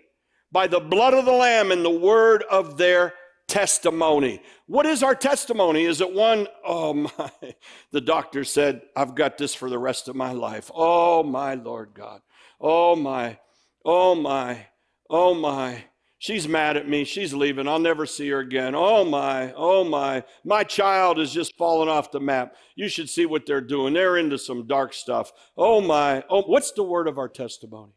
by 0.52 0.68
the 0.68 0.82
blood 0.82 1.14
of 1.14 1.26
the 1.26 1.32
Lamb 1.32 1.72
and 1.72 1.86
the 1.86 1.90
word 1.90 2.44
of 2.50 2.78
their 2.78 3.14
testimony. 3.48 4.42
What 4.68 4.86
is 4.86 5.02
our 5.04 5.16
testimony? 5.16 5.86
Is 5.86 6.02
it 6.02 6.14
one, 6.14 6.48
oh 6.66 6.94
my, 6.94 7.32
the 7.92 8.02
doctor 8.02 8.44
said, 8.44 8.82
I've 8.96 9.16
got 9.16 9.38
this 9.38 9.56
for 9.56 9.70
the 9.70 9.80
rest 9.80 10.08
of 10.08 10.16
my 10.16 10.34
life. 10.34 10.70
Oh 10.74 11.24
my 11.24 11.56
Lord 11.56 11.92
God. 11.94 12.22
Oh 12.60 12.96
my, 12.96 13.40
oh 13.86 14.16
my, 14.16 14.68
oh 15.10 15.34
my. 15.34 15.86
She's 16.22 16.50
mad 16.50 16.76
at 16.76 16.88
me. 16.88 17.06
She's 17.06 17.34
leaving. 17.34 17.66
I'll 17.66 17.80
never 17.80 18.06
see 18.06 18.28
her 18.28 18.40
again. 18.40 18.76
Oh 18.76 19.06
my, 19.06 19.54
oh 19.56 19.86
my. 19.86 20.26
My 20.44 20.66
child 20.66 21.18
is 21.18 21.32
just 21.32 21.56
fallen 21.58 21.88
off 21.88 22.12
the 22.12 22.20
map. 22.20 22.56
You 22.76 22.90
should 22.90 23.10
see 23.10 23.26
what 23.26 23.46
they're 23.46 23.62
doing. 23.62 23.94
They're 23.94 24.18
into 24.18 24.38
some 24.38 24.68
dark 24.68 24.94
stuff. 24.94 25.32
Oh 25.56 25.80
my. 25.80 26.26
Oh, 26.30 26.42
what's 26.42 26.74
the 26.74 26.84
word 26.84 27.08
of 27.08 27.18
our 27.18 27.30
testimony? 27.30 27.94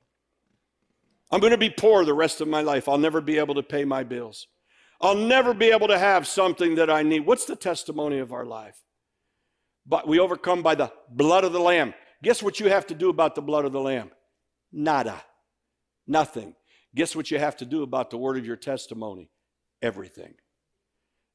I'm 1.33 1.41
going 1.41 1.51
to 1.51 1.59
be 1.59 1.71
poor 1.71 2.05
the 2.05 2.15
rest 2.15 2.41
of 2.41 2.47
my 2.47 2.61
life. 2.61 2.89
I'll 2.89 2.97
never 2.97 3.21
be 3.21 3.39
able 3.39 3.57
to 3.57 3.63
pay 3.63 3.85
my 3.85 4.05
bills. 4.05 4.47
I'll 5.01 5.17
never 5.17 5.53
be 5.53 5.73
able 5.73 5.89
to 5.89 5.99
have 5.99 6.29
something 6.29 6.77
that 6.77 6.91
I 6.91 7.03
need. 7.03 7.27
What's 7.27 7.47
the 7.47 7.57
testimony 7.57 8.19
of 8.19 8.33
our 8.33 8.45
life? 8.45 8.77
But 9.85 10.07
we 10.07 10.21
overcome 10.21 10.63
by 10.63 10.77
the 10.77 10.93
blood 11.11 11.43
of 11.43 11.53
the 11.53 11.59
Lamb. 11.59 11.93
Guess 12.23 12.41
what 12.41 12.61
you 12.61 12.69
have 12.69 12.87
to 12.87 12.95
do 12.95 13.09
about 13.09 13.35
the 13.35 13.43
blood 13.43 13.65
of 13.65 13.73
the 13.73 13.81
Lamb? 13.81 14.13
Nada. 14.71 15.25
Nothing. 16.07 16.55
Guess 16.95 17.17
what 17.17 17.31
you 17.31 17.39
have 17.39 17.57
to 17.59 17.65
do 17.65 17.83
about 17.83 18.11
the 18.11 18.19
word 18.19 18.37
of 18.37 18.47
your 18.47 18.57
testimony? 18.57 19.31
Everything. 19.81 20.35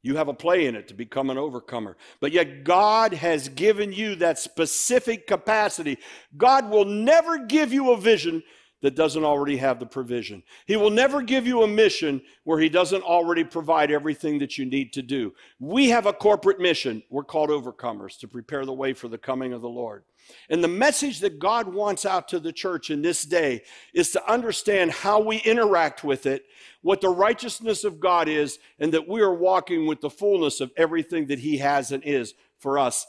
You 0.03 0.15
have 0.15 0.27
a 0.27 0.33
play 0.33 0.67
in 0.67 0.75
it 0.75 0.87
to 0.89 0.93
become 0.93 1.29
an 1.29 1.37
overcomer. 1.37 1.97
But 2.21 2.31
yet, 2.31 2.63
God 2.63 3.13
has 3.13 3.49
given 3.49 3.91
you 3.91 4.15
that 4.15 4.39
specific 4.39 5.27
capacity. 5.27 5.97
God 6.37 6.69
will 6.69 6.85
never 6.85 7.39
give 7.39 7.73
you 7.73 7.91
a 7.91 7.97
vision 7.97 8.43
that 8.81 8.95
doesn't 8.95 9.23
already 9.23 9.57
have 9.57 9.79
the 9.79 9.85
provision. 9.85 10.43
He 10.67 10.75
will 10.75 10.91
never 10.91 11.23
give 11.23 11.47
you 11.47 11.63
a 11.63 11.67
mission 11.67 12.21
where 12.43 12.59
He 12.59 12.69
doesn't 12.69 13.01
already 13.01 13.43
provide 13.43 13.91
everything 13.91 14.37
that 14.39 14.57
you 14.57 14.65
need 14.65 14.93
to 14.93 15.01
do. 15.01 15.33
We 15.59 15.89
have 15.89 16.05
a 16.05 16.13
corporate 16.13 16.59
mission. 16.59 17.01
We're 17.09 17.23
called 17.23 17.49
overcomers 17.49 18.19
to 18.19 18.27
prepare 18.27 18.65
the 18.65 18.73
way 18.73 18.93
for 18.93 19.07
the 19.07 19.17
coming 19.17 19.51
of 19.51 19.61
the 19.61 19.69
Lord. 19.69 20.03
And 20.49 20.63
the 20.63 20.67
message 20.67 21.19
that 21.19 21.39
God 21.39 21.73
wants 21.73 22.05
out 22.05 22.27
to 22.29 22.39
the 22.39 22.51
church 22.51 22.89
in 22.89 23.01
this 23.01 23.23
day 23.23 23.63
is 23.93 24.11
to 24.11 24.31
understand 24.31 24.91
how 24.91 25.19
we 25.19 25.37
interact 25.37 26.03
with 26.03 26.25
it, 26.25 26.45
what 26.81 27.01
the 27.01 27.09
righteousness 27.09 27.83
of 27.83 27.99
God 27.99 28.27
is, 28.27 28.59
and 28.79 28.93
that 28.93 29.07
we 29.07 29.21
are 29.21 29.33
walking 29.33 29.85
with 29.87 30.01
the 30.01 30.09
fullness 30.09 30.61
of 30.61 30.71
everything 30.77 31.27
that 31.27 31.39
He 31.39 31.57
has 31.57 31.91
and 31.91 32.03
is 32.03 32.33
for 32.59 32.79
us 32.79 33.05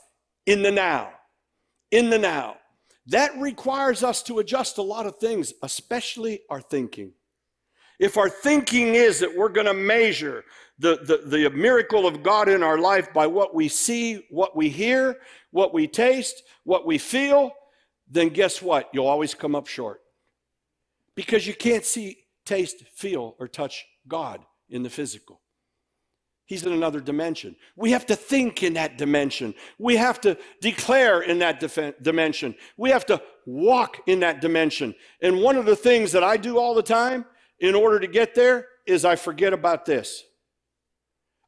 in 0.46 0.62
the 0.62 0.72
now. 0.72 1.10
In 1.90 2.10
the 2.10 2.18
now. 2.18 2.56
That 3.06 3.38
requires 3.38 4.02
us 4.02 4.22
to 4.24 4.38
adjust 4.38 4.78
a 4.78 4.82
lot 4.82 5.06
of 5.06 5.16
things, 5.16 5.54
especially 5.62 6.40
our 6.50 6.60
thinking. 6.60 7.12
If 7.98 8.16
our 8.16 8.28
thinking 8.28 8.94
is 8.94 9.18
that 9.20 9.34
we're 9.34 9.48
going 9.48 9.66
to 9.66 9.74
measure 9.74 10.44
the, 10.78 10.98
the, 11.02 11.38
the, 11.38 11.50
miracle 11.50 12.06
of 12.06 12.22
God 12.22 12.48
in 12.48 12.62
our 12.62 12.78
life 12.78 13.12
by 13.12 13.26
what 13.26 13.54
we 13.54 13.68
see, 13.68 14.26
what 14.30 14.54
we 14.54 14.68
hear, 14.68 15.16
what 15.50 15.72
we 15.72 15.86
taste, 15.86 16.42
what 16.64 16.86
we 16.86 16.98
feel, 16.98 17.52
then 18.10 18.28
guess 18.28 18.62
what? 18.62 18.88
You'll 18.92 19.06
always 19.06 19.34
come 19.34 19.54
up 19.54 19.66
short. 19.66 20.00
Because 21.14 21.46
you 21.46 21.54
can't 21.54 21.84
see, 21.84 22.18
taste, 22.44 22.84
feel, 22.94 23.34
or 23.38 23.48
touch 23.48 23.86
God 24.06 24.44
in 24.68 24.82
the 24.82 24.90
physical. 24.90 25.40
He's 26.46 26.64
in 26.64 26.72
another 26.72 27.00
dimension. 27.00 27.56
We 27.76 27.90
have 27.90 28.06
to 28.06 28.16
think 28.16 28.62
in 28.62 28.72
that 28.74 28.96
dimension. 28.96 29.54
We 29.78 29.96
have 29.96 30.18
to 30.22 30.38
declare 30.62 31.20
in 31.20 31.40
that 31.40 31.60
dimension. 32.02 32.54
We 32.78 32.88
have 32.88 33.04
to 33.06 33.20
walk 33.44 33.98
in 34.06 34.20
that 34.20 34.40
dimension. 34.40 34.94
And 35.20 35.40
one 35.40 35.56
of 35.56 35.66
the 35.66 35.76
things 35.76 36.10
that 36.12 36.24
I 36.24 36.38
do 36.38 36.58
all 36.58 36.74
the 36.74 36.82
time 36.82 37.26
in 37.60 37.74
order 37.74 38.00
to 38.00 38.06
get 38.06 38.34
there 38.34 38.68
is 38.86 39.04
I 39.04 39.16
forget 39.16 39.52
about 39.52 39.84
this. 39.84 40.24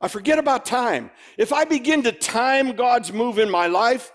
I 0.01 0.09
forget 0.09 0.39
about 0.39 0.65
time. 0.65 1.11
If 1.37 1.53
I 1.53 1.65
begin 1.65 2.03
to 2.05 2.13
time 2.13 2.73
God's 2.73 3.13
move 3.13 3.39
in 3.39 3.51
my 3.51 3.67
life, 3.67 4.13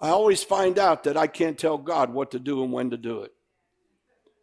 I 0.00 0.08
always 0.08 0.42
find 0.42 0.78
out 0.78 1.04
that 1.04 1.16
I 1.16 1.26
can't 1.26 1.58
tell 1.58 1.78
God 1.78 2.12
what 2.12 2.32
to 2.32 2.38
do 2.38 2.62
and 2.62 2.72
when 2.72 2.90
to 2.90 2.96
do 2.96 3.22
it. 3.22 3.32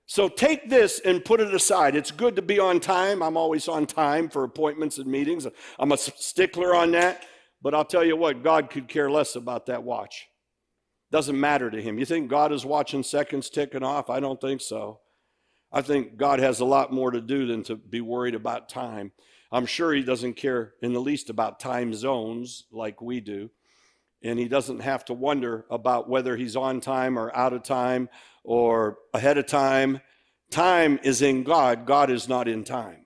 So 0.06 0.28
take 0.28 0.69
this 0.69 0.99
and 0.99 1.23
put 1.23 1.39
it 1.39 1.54
aside. 1.54 1.95
It's 1.95 2.12
good 2.12 2.36
to 2.36 2.41
be 2.41 2.60
on 2.60 2.80
time. 2.80 3.21
I'm 3.21 3.38
always 3.38 3.67
on 3.67 3.86
time 3.86 4.30
for 4.30 4.43
appointments 4.43 4.97
and 4.97 5.08
meetings. 5.08 5.47
I'm 5.80 5.91
a 5.91 5.97
stickler 5.97 6.76
on 6.76 6.91
that. 6.91 7.26
But 7.62 7.73
I'll 7.73 7.86
tell 7.86 8.04
you 8.04 8.17
what, 8.17 8.43
God 8.43 8.69
could 8.69 8.89
care 8.89 9.10
less 9.10 9.36
about 9.36 9.67
that 9.67 9.84
watch. 9.84 10.28
Doesn't 11.12 11.39
matter 11.39 11.71
to 11.71 11.82
him. 11.82 11.97
You 11.97 12.06
think 12.06 12.30
God 12.30 12.52
is 12.52 12.65
watching 12.65 13.04
seconds 13.04 13.49
ticking 13.49 13.84
off? 13.84 14.10
I 14.10 14.19
don't 14.19 14.41
think 14.41 14.60
so. 14.60 14.99
I 15.71 15.82
think 15.82 16.17
God 16.17 16.39
has 16.39 16.60
a 16.60 16.65
lot 16.65 16.91
more 16.91 17.10
to 17.12 17.21
do 17.21 17.47
than 17.47 17.63
to 17.63 17.76
be 17.76 18.02
worried 18.02 18.36
about 18.36 18.67
time. 18.67 19.13
I'm 19.53 19.67
sure 19.67 19.93
he 19.93 20.01
doesn't 20.01 20.33
care 20.33 20.73
in 20.81 20.93
the 20.93 20.99
least 20.99 21.29
about 21.29 21.59
time 21.59 21.93
zones 21.93 22.65
like 22.71 23.03
we 23.03 23.19
do. 23.19 23.51
And 24.23 24.39
he 24.39 24.47
doesn't 24.47 24.79
have 24.79 25.05
to 25.05 25.13
wonder 25.13 25.65
about 25.69 26.09
whether 26.09 26.35
he's 26.35 26.55
on 26.55 26.81
time 26.81 27.19
or 27.19 27.35
out 27.37 27.53
of 27.53 27.61
time 27.61 28.09
or 28.43 28.97
ahead 29.13 29.37
of 29.37 29.45
time. 29.45 30.01
Time 30.49 30.99
is 31.03 31.21
in 31.21 31.43
God, 31.43 31.85
God 31.85 32.09
is 32.09 32.27
not 32.27 32.47
in 32.47 32.63
time. 32.63 33.05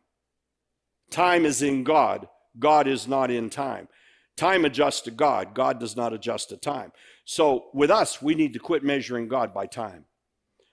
Time 1.09 1.45
is 1.45 1.61
in 1.61 1.83
God, 1.83 2.29
God 2.57 2.87
is 2.87 3.09
not 3.09 3.29
in 3.29 3.49
time. 3.49 3.89
Time 4.37 4.63
adjusts 4.63 5.01
to 5.01 5.11
God, 5.11 5.53
God 5.53 5.81
does 5.81 5.97
not 5.97 6.13
adjust 6.13 6.49
to 6.49 6.57
time. 6.57 6.93
So 7.25 7.65
with 7.73 7.91
us, 7.91 8.21
we 8.21 8.35
need 8.35 8.53
to 8.53 8.59
quit 8.59 8.85
measuring 8.85 9.27
God 9.27 9.53
by 9.53 9.65
time. 9.65 10.05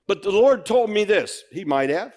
But 0.06 0.22
the 0.22 0.30
Lord 0.30 0.66
told 0.66 0.88
me 0.88 1.02
this, 1.02 1.42
He 1.50 1.64
might 1.64 1.90
have. 1.90 2.14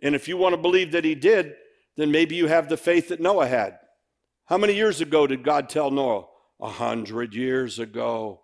And 0.00 0.14
if 0.14 0.26
you 0.26 0.38
want 0.38 0.54
to 0.54 0.60
believe 0.60 0.92
that 0.92 1.04
He 1.04 1.14
did, 1.14 1.54
then 1.96 2.10
maybe 2.10 2.34
you 2.36 2.46
have 2.46 2.68
the 2.68 2.76
faith 2.76 3.08
that 3.08 3.20
Noah 3.20 3.46
had. 3.46 3.78
How 4.46 4.58
many 4.58 4.74
years 4.74 5.00
ago 5.00 5.26
did 5.26 5.42
God 5.42 5.68
tell 5.68 5.90
Noah? 5.90 6.26
A 6.60 6.68
hundred 6.68 7.34
years 7.34 7.78
ago. 7.78 8.42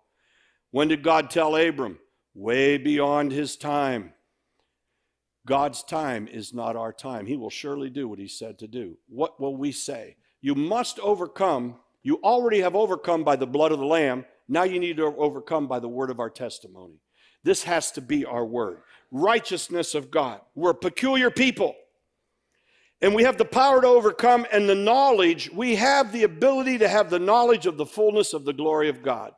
When 0.71 0.87
did 0.87 1.03
God 1.03 1.29
tell 1.29 1.55
Abram? 1.55 1.99
way 2.39 2.77
beyond 2.77 3.31
his 3.31 3.57
time. 3.57 4.13
God's 5.45 5.83
time 5.83 6.27
is 6.27 6.53
not 6.53 6.75
our 6.75 6.93
time. 6.93 7.25
He 7.25 7.37
will 7.37 7.49
surely 7.49 7.89
do 7.89 8.07
what 8.07 8.19
he 8.19 8.27
said 8.27 8.59
to 8.59 8.67
do. 8.67 8.97
What 9.07 9.39
will 9.39 9.57
we 9.57 9.71
say? 9.71 10.15
You 10.41 10.55
must 10.55 10.99
overcome. 10.99 11.75
You 12.03 12.19
already 12.23 12.61
have 12.61 12.75
overcome 12.75 13.23
by 13.23 13.35
the 13.35 13.47
blood 13.47 13.71
of 13.71 13.79
the 13.79 13.85
Lamb. 13.85 14.25
Now 14.47 14.63
you 14.63 14.79
need 14.79 14.97
to 14.97 15.05
overcome 15.17 15.67
by 15.67 15.79
the 15.79 15.89
word 15.89 16.11
of 16.11 16.19
our 16.19 16.29
testimony. 16.29 17.01
This 17.43 17.63
has 17.63 17.91
to 17.93 18.01
be 18.01 18.25
our 18.25 18.45
word. 18.45 18.81
Righteousness 19.11 19.95
of 19.95 20.11
God. 20.11 20.41
We're 20.55 20.71
a 20.71 20.75
peculiar 20.75 21.29
people. 21.29 21.75
And 23.01 23.15
we 23.15 23.23
have 23.23 23.37
the 23.37 23.45
power 23.45 23.81
to 23.81 23.87
overcome 23.87 24.45
and 24.51 24.67
the 24.67 24.75
knowledge. 24.75 25.49
We 25.51 25.75
have 25.75 26.11
the 26.11 26.23
ability 26.23 26.79
to 26.79 26.87
have 26.89 27.09
the 27.09 27.19
knowledge 27.19 27.65
of 27.65 27.77
the 27.77 27.85
fullness 27.85 28.33
of 28.33 28.43
the 28.43 28.53
glory 28.53 28.89
of 28.89 29.01
God. 29.01 29.31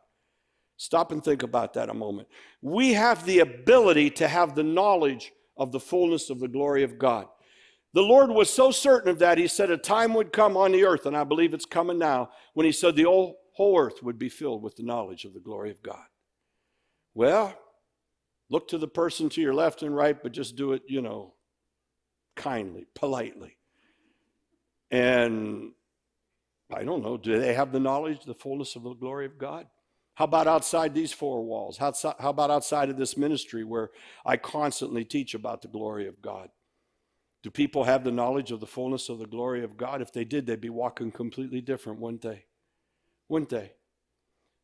Stop 0.78 1.12
and 1.12 1.24
think 1.24 1.44
about 1.44 1.74
that 1.74 1.90
a 1.90 1.94
moment. 1.94 2.28
We 2.62 2.94
have 2.94 3.24
the 3.26 3.40
ability 3.40 4.10
to 4.12 4.28
have 4.28 4.56
the 4.56 4.64
knowledge 4.64 5.32
of 5.56 5.72
the 5.72 5.80
fullness 5.80 6.32
of 6.32 6.40
the 6.40 6.48
glory 6.48 6.82
of 6.84 6.98
God. 6.98 7.28
The 7.94 8.02
Lord 8.02 8.32
was 8.32 8.52
so 8.52 8.72
certain 8.72 9.10
of 9.12 9.20
that, 9.20 9.38
He 9.38 9.48
said 9.48 9.70
a 9.70 9.78
time 9.78 10.16
would 10.16 10.34
come 10.34 10.58
on 10.58 10.72
the 10.72 10.86
earth, 10.86 11.06
and 11.06 11.16
I 11.16 11.24
believe 11.24 11.54
it's 11.54 11.66
coming 11.66 12.00
now, 12.00 12.32
when 12.54 12.66
He 12.66 12.72
said 12.72 12.96
the 12.96 13.04
whole, 13.04 13.38
earth 13.78 14.02
would 14.02 14.18
be 14.18 14.30
filled 14.30 14.64
with 14.64 14.76
the 14.76 14.82
knowledge 14.82 15.24
of 15.24 15.36
the 15.36 15.40
glory 15.40 15.70
of 15.70 15.84
God. 15.84 16.06
Well, 17.14 17.54
look 18.50 18.68
to 18.70 18.80
the 18.80 18.88
person 18.88 19.30
to 19.30 19.42
your 19.42 19.54
left 19.54 19.84
and 19.84 19.96
right, 19.96 20.18
but 20.22 20.32
just 20.32 20.56
do 20.56 20.74
it, 20.74 20.82
you 20.88 21.02
know, 21.02 21.36
kindly, 22.36 22.88
politely. 22.96 23.58
And 24.90 25.72
I 26.74 26.84
don't 26.84 27.04
know, 27.04 27.18
do 27.18 27.40
they 27.40 27.54
have 27.54 27.72
the 27.72 27.80
knowledge, 27.80 28.26
the 28.26 28.34
fullness 28.34 28.76
of 28.76 28.84
the 28.84 28.94
glory 28.94 29.26
of 29.26 29.38
God? 29.38 29.68
How 30.16 30.26
about 30.26 30.48
outside 30.48 30.94
these 30.94 31.14
four 31.14 31.44
walls? 31.44 31.78
How, 31.78 31.94
how 32.20 32.30
about 32.30 32.52
outside 32.52 32.90
of 32.90 32.98
this 32.98 33.18
ministry 33.18 33.64
where 33.64 33.92
I 34.26 34.38
constantly 34.38 35.06
teach 35.06 35.34
about 35.34 35.62
the 35.62 35.68
glory 35.68 36.08
of 36.08 36.22
God? 36.22 36.50
Do 37.44 37.50
people 37.50 37.86
have 37.86 38.04
the 38.04 38.12
knowledge 38.12 38.52
of 38.52 38.60
the 38.60 38.68
fullness 38.68 39.10
of 39.10 39.18
the 39.18 39.26
glory 39.26 39.64
of 39.64 39.78
God? 39.78 40.02
If 40.02 40.14
they 40.14 40.26
did, 40.26 40.46
they'd 40.46 40.62
be 40.62 40.70
walking 40.70 41.12
completely 41.12 41.62
different, 41.62 42.00
wouldn't 42.00 42.22
they? 42.22 42.46
Wouldn't 43.30 43.50
they? 43.50 43.72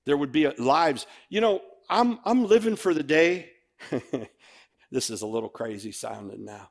There 0.05 0.17
would 0.17 0.31
be 0.31 0.47
lives. 0.47 1.07
You 1.29 1.41
know, 1.41 1.61
I'm, 1.89 2.19
I'm 2.23 2.45
living 2.45 2.75
for 2.75 2.93
the 2.93 3.03
day. 3.03 3.49
this 4.91 5.09
is 5.09 5.21
a 5.21 5.27
little 5.27 5.49
crazy 5.49 5.91
sounding 5.91 6.45
now. 6.45 6.69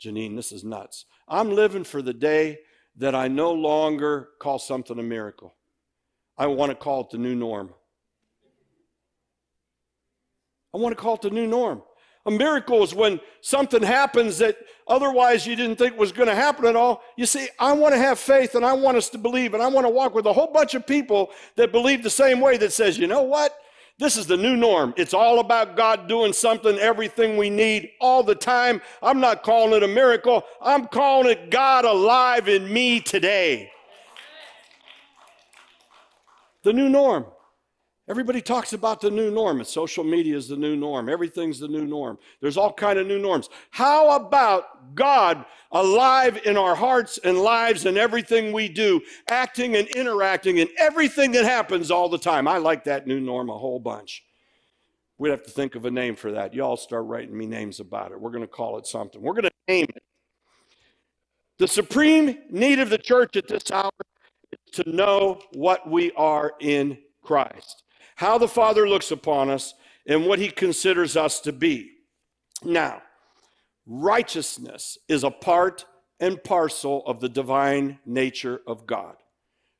Janine, 0.00 0.36
this 0.36 0.52
is 0.52 0.64
nuts. 0.64 1.06
I'm 1.28 1.54
living 1.54 1.84
for 1.84 2.02
the 2.02 2.12
day 2.12 2.58
that 2.96 3.14
I 3.14 3.28
no 3.28 3.52
longer 3.52 4.30
call 4.38 4.58
something 4.58 4.98
a 4.98 5.02
miracle. 5.02 5.54
I 6.36 6.46
want 6.46 6.70
to 6.70 6.76
call 6.76 7.02
it 7.02 7.10
the 7.10 7.18
new 7.18 7.34
norm. 7.34 7.72
I 10.74 10.78
want 10.78 10.96
to 10.96 11.00
call 11.00 11.14
it 11.14 11.22
the 11.22 11.30
new 11.30 11.46
norm. 11.46 11.82
A 12.26 12.30
miracle 12.30 12.82
is 12.82 12.94
when 12.94 13.20
something 13.42 13.82
happens 13.82 14.38
that 14.38 14.56
otherwise 14.88 15.46
you 15.46 15.56
didn't 15.56 15.76
think 15.76 15.98
was 15.98 16.10
going 16.10 16.28
to 16.28 16.34
happen 16.34 16.64
at 16.64 16.74
all. 16.74 17.02
You 17.16 17.26
see, 17.26 17.48
I 17.58 17.72
want 17.72 17.94
to 17.94 18.00
have 18.00 18.18
faith 18.18 18.54
and 18.54 18.64
I 18.64 18.72
want 18.72 18.96
us 18.96 19.10
to 19.10 19.18
believe 19.18 19.52
and 19.52 19.62
I 19.62 19.68
want 19.68 19.84
to 19.84 19.90
walk 19.90 20.14
with 20.14 20.26
a 20.26 20.32
whole 20.32 20.50
bunch 20.50 20.74
of 20.74 20.86
people 20.86 21.30
that 21.56 21.70
believe 21.70 22.02
the 22.02 22.10
same 22.10 22.40
way 22.40 22.56
that 22.56 22.72
says, 22.72 22.98
you 22.98 23.06
know 23.06 23.22
what? 23.22 23.54
This 23.98 24.16
is 24.16 24.26
the 24.26 24.36
new 24.36 24.56
norm. 24.56 24.92
It's 24.96 25.14
all 25.14 25.38
about 25.38 25.76
God 25.76 26.08
doing 26.08 26.32
something, 26.32 26.76
everything 26.78 27.36
we 27.36 27.48
need 27.48 27.92
all 28.00 28.24
the 28.24 28.34
time. 28.34 28.82
I'm 29.02 29.20
not 29.20 29.44
calling 29.44 29.74
it 29.74 29.82
a 29.84 29.88
miracle. 29.88 30.42
I'm 30.60 30.88
calling 30.88 31.30
it 31.30 31.50
God 31.50 31.84
alive 31.84 32.48
in 32.48 32.72
me 32.72 33.00
today. 33.00 33.70
The 36.64 36.72
new 36.72 36.88
norm. 36.88 37.26
Everybody 38.06 38.42
talks 38.42 38.74
about 38.74 39.00
the 39.00 39.10
new 39.10 39.30
norm. 39.30 39.64
Social 39.64 40.04
media 40.04 40.36
is 40.36 40.48
the 40.48 40.56
new 40.56 40.76
norm. 40.76 41.08
Everything's 41.08 41.58
the 41.58 41.68
new 41.68 41.86
norm. 41.86 42.18
There's 42.42 42.58
all 42.58 42.72
kind 42.72 42.98
of 42.98 43.06
new 43.06 43.18
norms. 43.18 43.48
How 43.70 44.10
about 44.10 44.94
God 44.94 45.46
alive 45.72 46.38
in 46.44 46.58
our 46.58 46.74
hearts 46.74 47.18
and 47.24 47.38
lives 47.38 47.86
and 47.86 47.96
everything 47.96 48.52
we 48.52 48.68
do, 48.68 49.00
acting 49.30 49.76
and 49.76 49.88
interacting 49.88 50.58
in 50.58 50.68
everything 50.78 51.32
that 51.32 51.46
happens 51.46 51.90
all 51.90 52.10
the 52.10 52.18
time? 52.18 52.46
I 52.46 52.58
like 52.58 52.84
that 52.84 53.06
new 53.06 53.20
norm 53.20 53.48
a 53.48 53.56
whole 53.56 53.80
bunch. 53.80 54.22
We'd 55.16 55.30
have 55.30 55.44
to 55.44 55.50
think 55.50 55.74
of 55.74 55.86
a 55.86 55.90
name 55.90 56.14
for 56.14 56.32
that. 56.32 56.52
Y'all 56.52 56.76
start 56.76 57.06
writing 57.06 57.36
me 57.36 57.46
names 57.46 57.80
about 57.80 58.12
it. 58.12 58.20
We're 58.20 58.32
going 58.32 58.42
to 58.42 58.48
call 58.48 58.76
it 58.76 58.86
something. 58.86 59.22
We're 59.22 59.32
going 59.32 59.44
to 59.44 59.50
name 59.66 59.86
it. 59.88 60.02
The 61.56 61.68
supreme 61.68 62.36
need 62.50 62.80
of 62.80 62.90
the 62.90 62.98
church 62.98 63.36
at 63.36 63.48
this 63.48 63.70
hour 63.70 63.90
is 64.52 64.84
to 64.84 64.90
know 64.90 65.40
what 65.54 65.88
we 65.88 66.12
are 66.12 66.52
in 66.60 66.98
Christ 67.22 67.83
how 68.14 68.38
the 68.38 68.48
Father 68.48 68.88
looks 68.88 69.10
upon 69.10 69.50
us, 69.50 69.74
and 70.06 70.26
what 70.26 70.38
he 70.38 70.48
considers 70.48 71.16
us 71.16 71.40
to 71.40 71.52
be. 71.52 71.90
Now, 72.62 73.02
righteousness 73.86 74.98
is 75.08 75.24
a 75.24 75.30
part 75.30 75.86
and 76.20 76.42
parcel 76.42 77.02
of 77.06 77.20
the 77.20 77.28
divine 77.28 77.98
nature 78.06 78.60
of 78.66 78.86
God. 78.86 79.16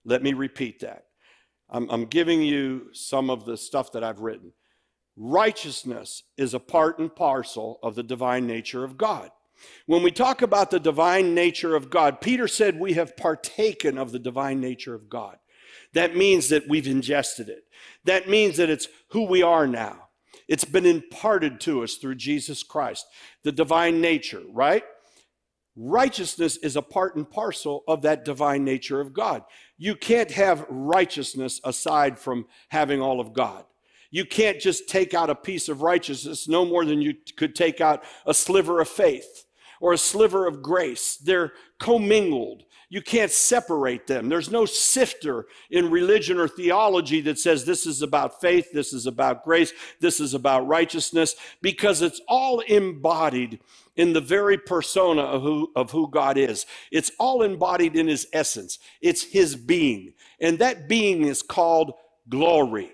Let 0.04 0.22
me 0.22 0.32
repeat 0.32 0.80
that. 0.80 1.04
I'm, 1.70 1.88
I'm, 1.90 2.04
giving 2.06 2.42
you 2.42 2.88
some 2.92 3.30
of 3.30 3.44
the 3.46 3.56
stuff 3.56 3.92
that 3.92 4.04
I've 4.04 4.20
written. 4.20 4.52
Righteousness 5.16 6.22
is 6.36 6.54
a 6.54 6.60
part 6.60 6.98
and 6.98 7.14
parcel 7.14 7.78
of 7.82 7.94
the 7.94 8.02
divine 8.02 8.46
nature 8.46 8.84
of 8.84 8.98
God. 8.98 9.30
When 9.86 10.02
we 10.02 10.10
talk 10.10 10.42
about 10.42 10.70
the 10.70 10.80
divine 10.80 11.34
nature 11.34 11.74
of 11.74 11.88
God, 11.88 12.20
Peter 12.20 12.48
said 12.48 12.78
we 12.78 12.94
have 12.94 13.16
partaken 13.16 13.96
of 13.96 14.12
the 14.12 14.18
divine 14.18 14.60
nature 14.60 14.94
of 14.94 15.08
God. 15.08 15.38
That 15.94 16.16
means 16.16 16.48
that 16.50 16.68
we've 16.68 16.86
ingested 16.86 17.48
it. 17.48 17.64
That 18.04 18.28
means 18.28 18.58
that 18.58 18.70
it's 18.70 18.88
who 19.10 19.24
we 19.24 19.42
are 19.42 19.66
now. 19.66 20.08
It's 20.46 20.64
been 20.64 20.86
imparted 20.86 21.60
to 21.62 21.82
us 21.82 21.94
through 21.94 22.16
Jesus 22.16 22.62
Christ, 22.62 23.06
the 23.42 23.52
divine 23.52 24.00
nature, 24.00 24.42
right? 24.52 24.84
Righteousness 25.76 26.56
is 26.58 26.76
a 26.76 26.82
part 26.82 27.16
and 27.16 27.28
parcel 27.28 27.82
of 27.88 28.02
that 28.02 28.24
divine 28.24 28.64
nature 28.64 29.00
of 29.00 29.12
God. 29.12 29.42
You 29.78 29.96
can't 29.96 30.30
have 30.30 30.66
righteousness 30.68 31.60
aside 31.64 32.18
from 32.18 32.46
having 32.68 33.00
all 33.00 33.20
of 33.20 33.32
God. 33.32 33.64
You 34.10 34.24
can't 34.24 34.60
just 34.60 34.88
take 34.88 35.14
out 35.14 35.30
a 35.30 35.34
piece 35.34 35.68
of 35.68 35.82
righteousness 35.82 36.46
no 36.46 36.64
more 36.64 36.84
than 36.84 37.02
you 37.02 37.14
could 37.36 37.56
take 37.56 37.80
out 37.80 38.04
a 38.26 38.34
sliver 38.34 38.80
of 38.80 38.88
faith 38.88 39.46
or 39.80 39.92
a 39.92 39.98
sliver 39.98 40.46
of 40.46 40.62
grace. 40.62 41.16
They're 41.16 41.52
commingled. 41.80 42.62
You 42.94 43.02
can't 43.02 43.32
separate 43.32 44.06
them. 44.06 44.28
There's 44.28 44.52
no 44.52 44.66
sifter 44.66 45.46
in 45.68 45.90
religion 45.90 46.38
or 46.38 46.46
theology 46.46 47.20
that 47.22 47.40
says 47.40 47.64
this 47.64 47.86
is 47.86 48.02
about 48.02 48.40
faith, 48.40 48.70
this 48.72 48.92
is 48.92 49.06
about 49.06 49.42
grace, 49.42 49.72
this 49.98 50.20
is 50.20 50.32
about 50.32 50.68
righteousness, 50.68 51.34
because 51.60 52.02
it's 52.02 52.20
all 52.28 52.60
embodied 52.60 53.58
in 53.96 54.12
the 54.12 54.20
very 54.20 54.56
persona 54.56 55.22
of 55.22 55.42
who, 55.42 55.72
of 55.74 55.90
who 55.90 56.08
God 56.08 56.38
is. 56.38 56.66
It's 56.92 57.10
all 57.18 57.42
embodied 57.42 57.96
in 57.96 58.06
his 58.06 58.28
essence, 58.32 58.78
it's 59.00 59.24
his 59.24 59.56
being. 59.56 60.12
And 60.38 60.60
that 60.60 60.88
being 60.88 61.24
is 61.24 61.42
called 61.42 61.94
glory. 62.28 62.92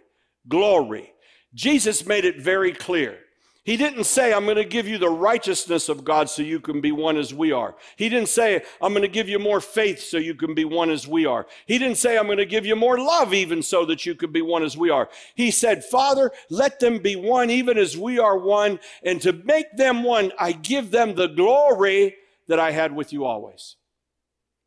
Glory. 0.48 1.12
Jesus 1.52 2.06
made 2.06 2.24
it 2.24 2.40
very 2.40 2.72
clear. 2.72 3.18
He 3.62 3.76
didn't 3.76 4.04
say, 4.04 4.32
I'm 4.32 4.44
going 4.44 4.56
to 4.56 4.64
give 4.64 4.88
you 4.88 4.96
the 4.96 5.10
righteousness 5.10 5.90
of 5.90 6.02
God 6.02 6.30
so 6.30 6.40
you 6.40 6.60
can 6.60 6.80
be 6.80 6.92
one 6.92 7.18
as 7.18 7.34
we 7.34 7.52
are. 7.52 7.76
He 7.96 8.08
didn't 8.08 8.30
say, 8.30 8.62
I'm 8.80 8.94
going 8.94 9.02
to 9.02 9.08
give 9.08 9.28
you 9.28 9.38
more 9.38 9.60
faith 9.60 10.00
so 10.00 10.16
you 10.16 10.34
can 10.34 10.54
be 10.54 10.64
one 10.64 10.88
as 10.88 11.06
we 11.06 11.26
are. 11.26 11.46
He 11.66 11.76
didn't 11.76 11.98
say, 11.98 12.16
I'm 12.16 12.24
going 12.24 12.38
to 12.38 12.46
give 12.46 12.64
you 12.64 12.74
more 12.74 12.98
love 12.98 13.34
even 13.34 13.62
so 13.62 13.84
that 13.84 14.06
you 14.06 14.14
can 14.14 14.32
be 14.32 14.40
one 14.40 14.62
as 14.62 14.78
we 14.78 14.88
are. 14.88 15.10
He 15.34 15.50
said, 15.50 15.84
Father, 15.84 16.32
let 16.48 16.80
them 16.80 17.00
be 17.00 17.16
one 17.16 17.50
even 17.50 17.76
as 17.76 17.98
we 17.98 18.18
are 18.18 18.38
one. 18.38 18.80
And 19.04 19.20
to 19.22 19.34
make 19.34 19.76
them 19.76 20.04
one, 20.04 20.32
I 20.38 20.52
give 20.52 20.90
them 20.90 21.14
the 21.14 21.28
glory 21.28 22.16
that 22.48 22.58
I 22.58 22.70
had 22.70 22.96
with 22.96 23.12
you 23.12 23.26
always. 23.26 23.76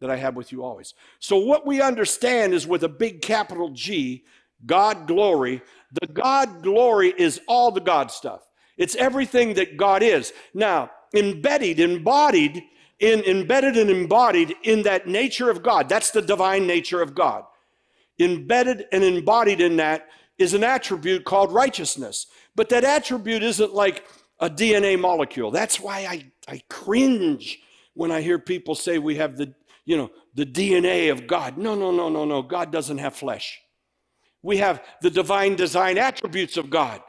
That 0.01 0.11
I 0.11 0.17
had 0.17 0.35
with 0.35 0.51
you 0.51 0.63
always. 0.63 0.93
So 1.17 1.37
what 1.37 1.65
we 1.65 1.81
understand 1.81 2.53
is 2.53 2.67
with 2.67 2.83
a 2.83 2.89
big 2.89 3.23
capital 3.23 3.69
G, 3.69 4.23
God 4.67 5.07
glory, 5.07 5.63
the 5.99 6.07
God 6.07 6.61
glory 6.61 7.11
is 7.17 7.41
all 7.47 7.71
the 7.71 7.81
God 7.81 8.11
stuff. 8.11 8.43
It's 8.77 8.95
everything 8.95 9.55
that 9.55 9.77
God 9.77 10.03
is. 10.03 10.33
Now, 10.53 10.91
embedded, 11.13 11.79
embodied, 11.79 12.63
in, 12.99 13.21
embedded 13.23 13.77
and 13.77 13.89
embodied 13.89 14.55
in 14.63 14.83
that 14.83 15.07
nature 15.07 15.49
of 15.49 15.63
God. 15.63 15.89
That's 15.89 16.11
the 16.11 16.21
divine 16.21 16.65
nature 16.65 17.01
of 17.01 17.13
God. 17.13 17.43
Embedded 18.19 18.85
and 18.91 19.03
embodied 19.03 19.61
in 19.61 19.77
that 19.77 20.07
is 20.37 20.53
an 20.53 20.63
attribute 20.63 21.25
called 21.25 21.51
righteousness. 21.51 22.27
But 22.55 22.69
that 22.69 22.83
attribute 22.83 23.43
isn't 23.43 23.73
like 23.73 24.05
a 24.39 24.49
DNA 24.49 24.99
molecule. 24.99 25.51
That's 25.51 25.79
why 25.79 26.05
I, 26.05 26.31
I 26.47 26.61
cringe 26.69 27.59
when 27.93 28.11
I 28.11 28.21
hear 28.21 28.39
people 28.39 28.75
say 28.75 28.97
we 28.97 29.15
have 29.15 29.37
the, 29.37 29.53
you 29.85 29.97
know, 29.97 30.09
the 30.33 30.45
DNA 30.45 31.11
of 31.11 31.27
God. 31.27 31.57
No, 31.57 31.75
no, 31.75 31.91
no, 31.91 32.09
no, 32.09 32.25
no. 32.25 32.41
God 32.41 32.71
doesn't 32.71 32.97
have 32.97 33.15
flesh. 33.15 33.59
We 34.41 34.57
have 34.57 34.83
the 35.01 35.09
divine 35.09 35.55
design 35.55 35.97
attributes 35.97 36.57
of 36.57 36.69
God. 36.69 37.01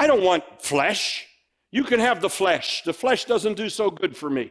I 0.00 0.06
don't 0.06 0.22
want 0.22 0.44
flesh. 0.62 1.26
You 1.70 1.84
can 1.84 2.00
have 2.00 2.22
the 2.22 2.30
flesh. 2.30 2.82
The 2.86 2.94
flesh 2.94 3.26
doesn't 3.26 3.58
do 3.58 3.68
so 3.68 3.90
good 3.90 4.16
for 4.16 4.30
me. 4.30 4.50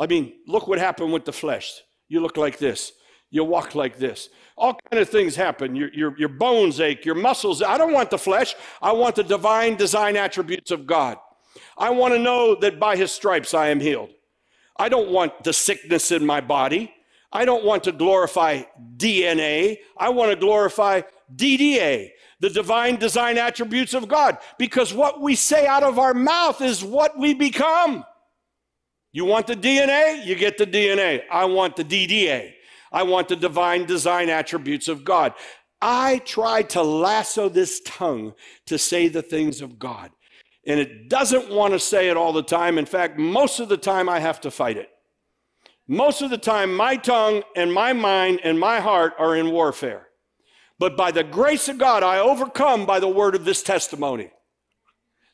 I 0.00 0.06
mean, 0.06 0.32
look 0.46 0.66
what 0.66 0.78
happened 0.78 1.12
with 1.12 1.26
the 1.26 1.32
flesh. 1.32 1.82
You 2.08 2.20
look 2.20 2.38
like 2.38 2.56
this. 2.56 2.92
You 3.30 3.44
walk 3.44 3.74
like 3.74 3.98
this. 3.98 4.30
All 4.56 4.78
kind 4.90 5.02
of 5.02 5.10
things 5.10 5.36
happen. 5.36 5.76
Your, 5.76 5.92
your, 5.92 6.18
your 6.18 6.30
bones 6.30 6.80
ache, 6.80 7.04
your 7.04 7.14
muscles. 7.14 7.60
I 7.60 7.76
don't 7.76 7.92
want 7.92 8.08
the 8.08 8.16
flesh. 8.16 8.54
I 8.80 8.92
want 8.92 9.16
the 9.16 9.24
divine 9.24 9.76
design 9.76 10.16
attributes 10.16 10.70
of 10.70 10.86
God. 10.86 11.18
I 11.76 11.90
want 11.90 12.14
to 12.14 12.18
know 12.18 12.54
that 12.54 12.80
by 12.80 12.96
his 12.96 13.12
stripes 13.12 13.52
I 13.52 13.68
am 13.68 13.78
healed. 13.78 14.08
I 14.78 14.88
don't 14.88 15.10
want 15.10 15.44
the 15.44 15.52
sickness 15.52 16.10
in 16.10 16.24
my 16.24 16.40
body. 16.40 16.94
I 17.30 17.44
don't 17.44 17.64
want 17.64 17.84
to 17.84 17.92
glorify 17.92 18.62
DNA. 18.96 19.78
I 19.98 20.08
want 20.08 20.30
to 20.30 20.36
glorify 20.36 21.02
DDA, 21.36 22.10
the 22.40 22.50
divine 22.50 22.96
design 22.96 23.38
attributes 23.38 23.94
of 23.94 24.08
God, 24.08 24.38
because 24.58 24.92
what 24.92 25.20
we 25.20 25.34
say 25.34 25.66
out 25.66 25.82
of 25.82 25.98
our 25.98 26.14
mouth 26.14 26.60
is 26.60 26.82
what 26.82 27.18
we 27.18 27.34
become. 27.34 28.04
You 29.12 29.24
want 29.24 29.46
the 29.46 29.56
DNA? 29.56 30.24
You 30.24 30.34
get 30.34 30.58
the 30.58 30.66
DNA. 30.66 31.22
I 31.30 31.44
want 31.44 31.76
the 31.76 31.84
DDA. 31.84 32.52
I 32.90 33.02
want 33.02 33.28
the 33.28 33.36
divine 33.36 33.86
design 33.86 34.28
attributes 34.28 34.88
of 34.88 35.04
God. 35.04 35.34
I 35.80 36.18
try 36.18 36.62
to 36.62 36.82
lasso 36.82 37.48
this 37.48 37.80
tongue 37.84 38.34
to 38.66 38.78
say 38.78 39.08
the 39.08 39.22
things 39.22 39.60
of 39.60 39.78
God. 39.78 40.10
And 40.66 40.78
it 40.78 41.08
doesn't 41.08 41.50
want 41.50 41.72
to 41.72 41.78
say 41.78 42.08
it 42.08 42.16
all 42.16 42.32
the 42.32 42.42
time. 42.42 42.78
In 42.78 42.86
fact, 42.86 43.18
most 43.18 43.58
of 43.60 43.68
the 43.68 43.76
time 43.76 44.08
I 44.08 44.20
have 44.20 44.40
to 44.42 44.50
fight 44.50 44.76
it. 44.76 44.88
Most 45.88 46.22
of 46.22 46.30
the 46.30 46.38
time, 46.38 46.74
my 46.74 46.96
tongue 46.96 47.42
and 47.56 47.72
my 47.72 47.92
mind 47.92 48.40
and 48.44 48.58
my 48.58 48.78
heart 48.78 49.14
are 49.18 49.34
in 49.34 49.50
warfare. 49.50 50.06
But 50.82 50.96
by 50.96 51.12
the 51.12 51.22
grace 51.22 51.68
of 51.68 51.78
God, 51.78 52.02
I 52.02 52.18
overcome 52.18 52.86
by 52.86 52.98
the 52.98 53.06
word 53.06 53.36
of 53.36 53.44
this 53.44 53.62
testimony. 53.62 54.32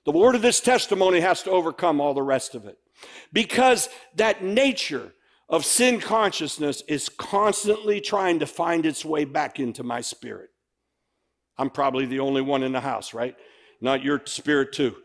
The 0.05 0.13
word 0.13 0.35
of 0.35 0.43
this 0.43 0.61
testimony 0.61 1.21
has 1.21 1.43
to 1.45 1.51
overcome 1.51 2.03
all 2.03 2.13
the 2.13 2.23
rest 2.23 2.55
of 2.55 2.67
it. 2.67 2.77
Because 3.33 3.89
that 4.17 4.45
nature 4.45 5.15
of 5.49 5.65
sin 5.65 6.01
consciousness 6.01 6.83
is 6.87 7.09
constantly 7.09 7.99
trying 7.99 8.41
to 8.41 8.47
find 8.47 8.85
its 8.85 9.07
way 9.07 9.25
back 9.25 9.59
into 9.59 9.83
my 9.83 10.03
spirit. 10.03 10.51
I'm 11.57 11.71
probably 11.71 12.05
the 12.05 12.21
only 12.21 12.43
one 12.43 12.63
in 12.63 12.73
the 12.73 12.83
house, 12.83 13.15
right? 13.15 13.35
Not 13.81 14.05
your 14.05 14.21
spirit, 14.27 14.75
too. 14.75 14.97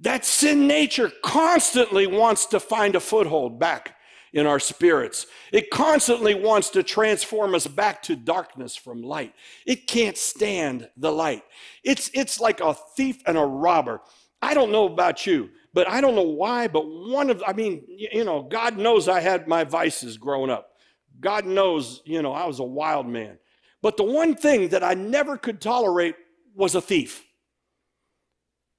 That 0.00 0.24
sin 0.24 0.66
nature 0.66 1.12
constantly 1.22 2.08
wants 2.08 2.46
to 2.46 2.58
find 2.58 2.96
a 2.96 3.00
foothold 3.00 3.60
back 3.60 3.95
in 4.32 4.46
our 4.46 4.60
spirits. 4.60 5.26
It 5.52 5.70
constantly 5.70 6.34
wants 6.34 6.70
to 6.70 6.82
transform 6.82 7.54
us 7.54 7.66
back 7.66 8.02
to 8.04 8.16
darkness 8.16 8.76
from 8.76 9.02
light. 9.02 9.34
It 9.64 9.86
can't 9.86 10.16
stand 10.16 10.88
the 10.96 11.12
light. 11.12 11.42
It's, 11.82 12.10
it's 12.12 12.40
like 12.40 12.60
a 12.60 12.74
thief 12.74 13.22
and 13.26 13.38
a 13.38 13.44
robber. 13.44 14.00
I 14.42 14.54
don't 14.54 14.72
know 14.72 14.86
about 14.86 15.26
you, 15.26 15.50
but 15.72 15.88
I 15.88 16.00
don't 16.00 16.14
know 16.14 16.22
why, 16.22 16.68
but 16.68 16.86
one 16.86 17.30
of, 17.30 17.42
I 17.46 17.52
mean, 17.52 17.84
you 17.88 18.24
know, 18.24 18.42
God 18.42 18.76
knows 18.76 19.08
I 19.08 19.20
had 19.20 19.48
my 19.48 19.64
vices 19.64 20.16
growing 20.16 20.50
up. 20.50 20.72
God 21.20 21.46
knows, 21.46 22.02
you 22.04 22.22
know, 22.22 22.32
I 22.32 22.46
was 22.46 22.58
a 22.58 22.64
wild 22.64 23.06
man. 23.06 23.38
But 23.82 23.96
the 23.96 24.04
one 24.04 24.34
thing 24.34 24.68
that 24.68 24.82
I 24.82 24.94
never 24.94 25.36
could 25.36 25.60
tolerate 25.60 26.16
was 26.54 26.74
a 26.74 26.80
thief. 26.80 27.24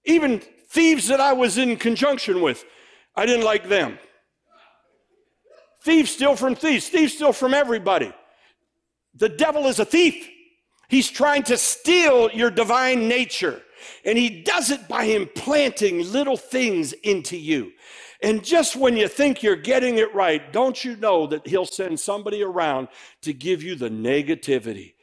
Even 0.06 0.40
thieves 0.70 1.08
that 1.08 1.20
I 1.20 1.34
was 1.34 1.58
in 1.58 1.78
conjunction 1.78 2.42
with, 2.42 2.64
I 3.16 3.26
didn't 3.26 3.46
like 3.46 3.68
them. 3.68 3.98
Thieves 5.84 6.12
steal 6.12 6.36
from 6.36 6.56
thieves, 6.56 6.90
thieves 6.90 7.14
steal 7.14 7.34
from 7.34 7.54
everybody. 7.54 8.12
The 9.16 9.30
devil 9.30 9.68
is 9.68 9.80
a 9.80 9.86
thief. 9.86 10.28
He's 10.90 11.10
trying 11.10 11.44
to 11.44 11.58
steal 11.58 12.30
your 12.32 12.50
divine 12.50 13.08
nature. 13.08 13.62
And 14.06 14.18
he 14.18 14.42
does 14.42 14.72
it 14.72 14.88
by 14.88 15.04
implanting 15.04 16.12
little 16.12 16.38
things 16.38 16.94
into 16.94 17.38
you. 17.38 17.72
And 18.22 18.44
just 18.44 18.76
when 18.76 18.98
you 18.98 19.08
think 19.08 19.44
you're 19.44 19.56
getting 19.56 19.98
it 19.98 20.14
right, 20.16 20.52
don't 20.52 20.84
you 20.84 20.96
know 20.96 21.28
that 21.28 21.46
he'll 21.46 21.66
send 21.66 22.00
somebody 22.00 22.42
around 22.42 22.88
to 23.22 23.34
give 23.34 23.62
you 23.62 23.76
the 23.76 23.90
negativity 23.90 24.94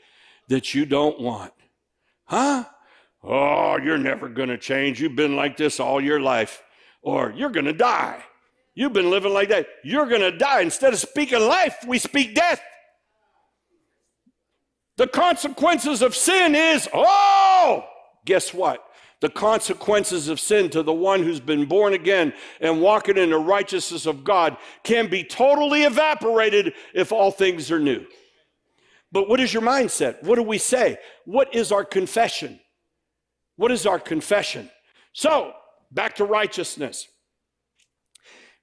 that 0.49 0.75
you 0.75 0.85
don't 0.85 1.21
want? 1.21 1.53
Huh? 2.25 2.65
Oh, 3.23 3.79
you're 3.79 3.99
never 3.99 4.29
going 4.29 4.49
to 4.49 4.59
change. 4.59 5.01
You've 5.01 5.17
been 5.17 5.37
like 5.37 5.57
this 5.57 5.79
all 5.79 6.01
your 6.01 6.21
life. 6.21 6.63
Or 7.03 7.33
you're 7.37 7.51
going 7.51 7.67
to 7.67 7.73
die. 7.73 8.25
You've 8.75 8.93
been 8.93 9.11
living 9.11 9.33
like 9.33 9.51
that. 9.51 9.67
You're 9.85 10.07
going 10.07 10.21
to 10.21 10.37
die. 10.37 10.61
Instead 10.61 10.93
of 10.93 10.99
speaking 10.99 11.41
life, 11.41 11.77
we 11.87 11.99
speak 11.99 12.35
death. 12.35 12.61
The 14.97 15.07
consequences 15.07 16.03
of 16.03 16.15
sin 16.15 16.55
is, 16.55 16.89
oh, 16.93 17.85
guess 18.25 18.53
what? 18.53 18.85
The 19.21 19.29
consequences 19.29 20.29
of 20.29 20.39
sin 20.39 20.71
to 20.71 20.83
the 20.83 20.93
one 20.93 21.23
who's 21.23 21.41
been 21.41 21.67
born 21.67 21.95
again 21.95 22.33
and 22.61 22.81
walking 22.81 23.17
in 23.17 23.31
the 23.31 23.39
righteousness 23.39 24.07
of 24.07 24.23
God 24.23 24.57
can 24.83 25.09
be 25.09 25.25
totally 25.25 25.85
evaporated 25.85 26.75
if 26.95 27.11
all 27.11 27.31
things 27.31 27.71
are 27.71 27.81
new. 27.81 28.05
But 29.11 29.29
what 29.29 29.41
is 29.41 29.55
your 29.55 29.63
mindset? 29.63 30.23
What 30.25 30.35
do 30.35 30.43
we 30.43 30.59
say? 30.59 30.99
What 31.25 31.55
is 31.55 31.71
our 31.71 31.85
confession? 31.85 32.61
What 33.57 33.71
is 33.71 33.87
our 33.87 34.01
confession? 34.01 34.69
So, 35.13 35.53
back 35.93 36.17
to 36.17 36.25
righteousness. 36.25 37.07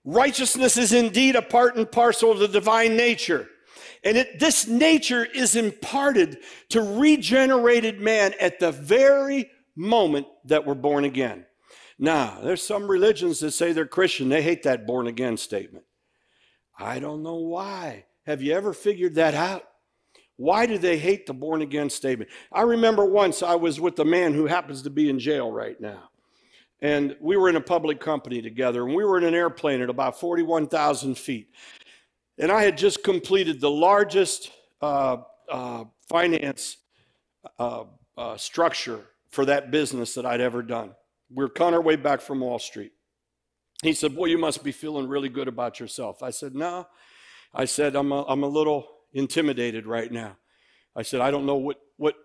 Righteousness 0.03 0.77
is 0.77 0.93
indeed 0.93 1.35
a 1.35 1.41
part 1.41 1.75
and 1.75 1.91
parcel 1.91 2.31
of 2.31 2.39
the 2.39 2.47
divine 2.47 2.95
nature. 2.95 3.47
And 4.03 4.17
it, 4.17 4.39
this 4.39 4.67
nature 4.67 5.25
is 5.25 5.55
imparted 5.55 6.39
to 6.69 6.81
regenerated 6.81 8.01
man 8.01 8.33
at 8.39 8.59
the 8.59 8.71
very 8.71 9.51
moment 9.75 10.27
that 10.45 10.65
we're 10.65 10.73
born 10.73 11.05
again. 11.05 11.45
Now, 11.99 12.39
there's 12.41 12.65
some 12.65 12.89
religions 12.89 13.39
that 13.41 13.51
say 13.51 13.73
they're 13.73 13.85
Christian. 13.85 14.29
They 14.29 14.41
hate 14.41 14.63
that 14.63 14.87
born 14.87 15.05
again 15.05 15.37
statement. 15.37 15.85
I 16.77 16.97
don't 16.97 17.21
know 17.21 17.35
why. 17.35 18.05
Have 18.25 18.41
you 18.41 18.53
ever 18.53 18.73
figured 18.73 19.15
that 19.15 19.35
out? 19.35 19.63
Why 20.37 20.65
do 20.65 20.79
they 20.79 20.97
hate 20.97 21.27
the 21.27 21.33
born 21.33 21.61
again 21.61 21.91
statement? 21.91 22.31
I 22.51 22.61
remember 22.61 23.05
once 23.05 23.43
I 23.43 23.53
was 23.53 23.79
with 23.79 23.99
a 23.99 24.05
man 24.05 24.33
who 24.33 24.47
happens 24.47 24.81
to 24.81 24.89
be 24.89 25.07
in 25.09 25.19
jail 25.19 25.51
right 25.51 25.79
now. 25.79 26.09
And 26.81 27.15
we 27.19 27.37
were 27.37 27.47
in 27.47 27.55
a 27.55 27.61
public 27.61 27.99
company 27.99 28.41
together, 28.41 28.85
and 28.85 28.95
we 28.95 29.03
were 29.05 29.17
in 29.17 29.23
an 29.23 29.35
airplane 29.35 29.81
at 29.81 29.89
about 29.89 30.19
41,000 30.19 31.15
feet. 31.15 31.49
And 32.39 32.51
I 32.51 32.63
had 32.63 32.77
just 32.77 33.03
completed 33.03 33.61
the 33.61 33.69
largest 33.69 34.51
uh, 34.81 35.17
uh, 35.51 35.85
finance 36.07 36.77
uh, 37.59 37.83
uh 38.17 38.37
structure 38.37 39.05
for 39.29 39.45
that 39.45 39.71
business 39.71 40.15
that 40.15 40.25
I'd 40.25 40.41
ever 40.41 40.61
done. 40.61 40.93
We 41.33 41.45
were 41.45 41.51
on 41.61 41.73
our 41.73 41.81
way 41.81 41.95
back 41.95 42.21
from 42.21 42.41
Wall 42.41 42.59
Street. 42.59 42.91
He 43.83 43.93
said, 43.93 44.15
Boy, 44.15 44.25
you 44.25 44.37
must 44.37 44.63
be 44.63 44.71
feeling 44.71 45.07
really 45.07 45.29
good 45.29 45.47
about 45.47 45.79
yourself. 45.79 46.21
I 46.21 46.31
said, 46.31 46.55
No. 46.55 46.87
I 47.53 47.65
said, 47.65 47.95
I'm 47.95 48.11
a, 48.11 48.23
I'm 48.23 48.43
a 48.43 48.47
little 48.47 48.87
intimidated 49.13 49.85
right 49.85 50.11
now. 50.11 50.37
I 50.95 51.01
said, 51.01 51.21
I 51.21 51.31
don't 51.31 51.45
know 51.45 51.55
what, 51.55 51.77
what, 51.97 52.15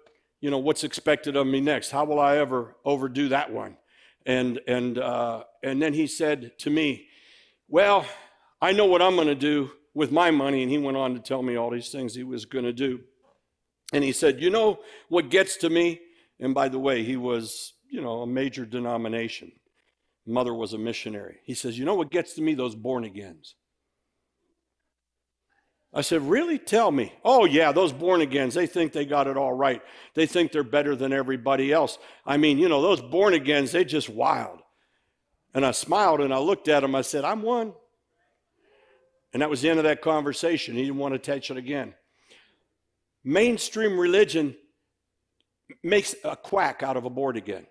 you 0.40 0.50
know, 0.50 0.58
what's 0.58 0.84
expected 0.84 1.36
of 1.36 1.46
me 1.46 1.60
next. 1.60 1.90
How 1.90 2.04
will 2.04 2.20
I 2.20 2.38
ever 2.38 2.76
overdo 2.84 3.28
that 3.30 3.52
one? 3.52 3.76
And, 4.26 4.60
and, 4.66 4.98
uh, 4.98 5.44
and 5.62 5.80
then 5.80 5.94
he 5.94 6.06
said 6.06 6.58
to 6.58 6.70
me, 6.70 7.06
well, 7.68 8.04
I 8.60 8.72
know 8.72 8.86
what 8.86 9.00
I'm 9.00 9.14
going 9.14 9.28
to 9.28 9.34
do 9.34 9.70
with 9.94 10.10
my 10.10 10.30
money. 10.30 10.62
And 10.62 10.70
he 10.70 10.78
went 10.78 10.96
on 10.96 11.14
to 11.14 11.20
tell 11.20 11.42
me 11.42 11.56
all 11.56 11.70
these 11.70 11.90
things 11.90 12.14
he 12.14 12.24
was 12.24 12.44
going 12.44 12.64
to 12.64 12.72
do. 12.72 13.00
And 13.92 14.02
he 14.02 14.12
said, 14.12 14.42
you 14.42 14.50
know 14.50 14.80
what 15.08 15.30
gets 15.30 15.56
to 15.58 15.70
me? 15.70 16.00
And 16.40 16.54
by 16.54 16.68
the 16.68 16.78
way, 16.78 17.04
he 17.04 17.16
was, 17.16 17.74
you 17.88 18.00
know, 18.00 18.22
a 18.22 18.26
major 18.26 18.66
denomination. 18.66 19.52
Mother 20.26 20.52
was 20.52 20.72
a 20.72 20.78
missionary. 20.78 21.38
He 21.44 21.54
says, 21.54 21.78
you 21.78 21.84
know 21.84 21.94
what 21.94 22.10
gets 22.10 22.34
to 22.34 22.42
me? 22.42 22.54
Those 22.54 22.74
born 22.74 23.04
agains. 23.04 23.54
I 25.94 26.02
said, 26.02 26.22
Really? 26.22 26.58
Tell 26.58 26.90
me. 26.90 27.12
Oh, 27.24 27.44
yeah, 27.44 27.72
those 27.72 27.92
born 27.92 28.20
agains, 28.20 28.54
they 28.54 28.66
think 28.66 28.92
they 28.92 29.06
got 29.06 29.26
it 29.26 29.36
all 29.36 29.52
right. 29.52 29.82
They 30.14 30.26
think 30.26 30.52
they're 30.52 30.64
better 30.64 30.94
than 30.94 31.12
everybody 31.12 31.72
else. 31.72 31.98
I 32.24 32.36
mean, 32.36 32.58
you 32.58 32.68
know, 32.68 32.82
those 32.82 33.00
born 33.00 33.34
agains, 33.34 33.72
they 33.72 33.84
just 33.84 34.08
wild. 34.08 34.60
And 35.54 35.64
I 35.64 35.70
smiled 35.70 36.20
and 36.20 36.34
I 36.34 36.38
looked 36.38 36.68
at 36.68 36.84
him. 36.84 36.94
I 36.94 37.00
said, 37.00 37.24
I'm 37.24 37.42
one. 37.42 37.72
And 39.32 39.42
that 39.42 39.50
was 39.50 39.62
the 39.62 39.70
end 39.70 39.78
of 39.78 39.84
that 39.84 40.02
conversation. 40.02 40.74
He 40.74 40.82
didn't 40.82 40.98
want 40.98 41.14
to 41.14 41.18
touch 41.18 41.50
it 41.50 41.56
again. 41.56 41.94
Mainstream 43.24 43.98
religion 43.98 44.56
makes 45.82 46.14
a 46.24 46.36
quack 46.36 46.82
out 46.82 46.96
of 46.96 47.04
a 47.04 47.10
born 47.10 47.36
again. 47.36 47.66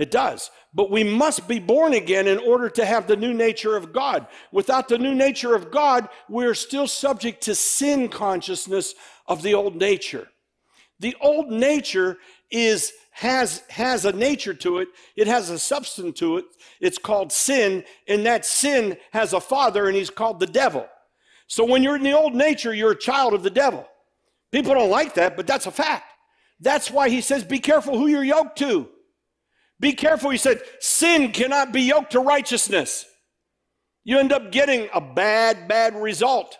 It 0.00 0.10
does. 0.10 0.50
But 0.72 0.90
we 0.90 1.04
must 1.04 1.46
be 1.46 1.58
born 1.58 1.92
again 1.92 2.26
in 2.26 2.38
order 2.38 2.70
to 2.70 2.86
have 2.86 3.06
the 3.06 3.16
new 3.16 3.34
nature 3.34 3.76
of 3.76 3.92
God. 3.92 4.28
Without 4.50 4.88
the 4.88 4.96
new 4.96 5.14
nature 5.14 5.54
of 5.54 5.70
God, 5.70 6.08
we're 6.26 6.54
still 6.54 6.86
subject 6.86 7.42
to 7.42 7.54
sin 7.54 8.08
consciousness 8.08 8.94
of 9.26 9.42
the 9.42 9.52
old 9.52 9.76
nature. 9.76 10.28
The 11.00 11.14
old 11.20 11.50
nature 11.50 12.16
is 12.50 12.94
has 13.10 13.62
has 13.68 14.06
a 14.06 14.12
nature 14.12 14.54
to 14.54 14.78
it. 14.78 14.88
It 15.16 15.26
has 15.26 15.50
a 15.50 15.58
substance 15.58 16.18
to 16.20 16.38
it. 16.38 16.46
It's 16.80 16.96
called 16.96 17.30
sin, 17.30 17.84
and 18.08 18.24
that 18.24 18.46
sin 18.46 18.96
has 19.12 19.34
a 19.34 19.40
father 19.40 19.86
and 19.86 19.94
he's 19.94 20.08
called 20.08 20.40
the 20.40 20.46
devil. 20.46 20.88
So 21.46 21.62
when 21.62 21.82
you're 21.82 21.96
in 21.96 22.04
the 22.04 22.16
old 22.16 22.34
nature, 22.34 22.72
you're 22.72 22.92
a 22.92 22.98
child 22.98 23.34
of 23.34 23.42
the 23.42 23.50
devil. 23.50 23.86
People 24.50 24.72
don't 24.72 24.88
like 24.88 25.12
that, 25.16 25.36
but 25.36 25.46
that's 25.46 25.66
a 25.66 25.70
fact. 25.70 26.04
That's 26.58 26.90
why 26.90 27.10
he 27.10 27.20
says 27.20 27.44
be 27.44 27.58
careful 27.58 27.98
who 27.98 28.06
you're 28.06 28.24
yoked 28.24 28.56
to. 28.60 28.88
Be 29.80 29.94
careful, 29.94 30.30
he 30.30 30.36
said, 30.36 30.60
sin 30.78 31.32
cannot 31.32 31.72
be 31.72 31.82
yoked 31.82 32.12
to 32.12 32.20
righteousness. 32.20 33.06
You 34.04 34.18
end 34.18 34.32
up 34.32 34.52
getting 34.52 34.88
a 34.92 35.00
bad, 35.00 35.66
bad 35.68 35.96
result 35.96 36.58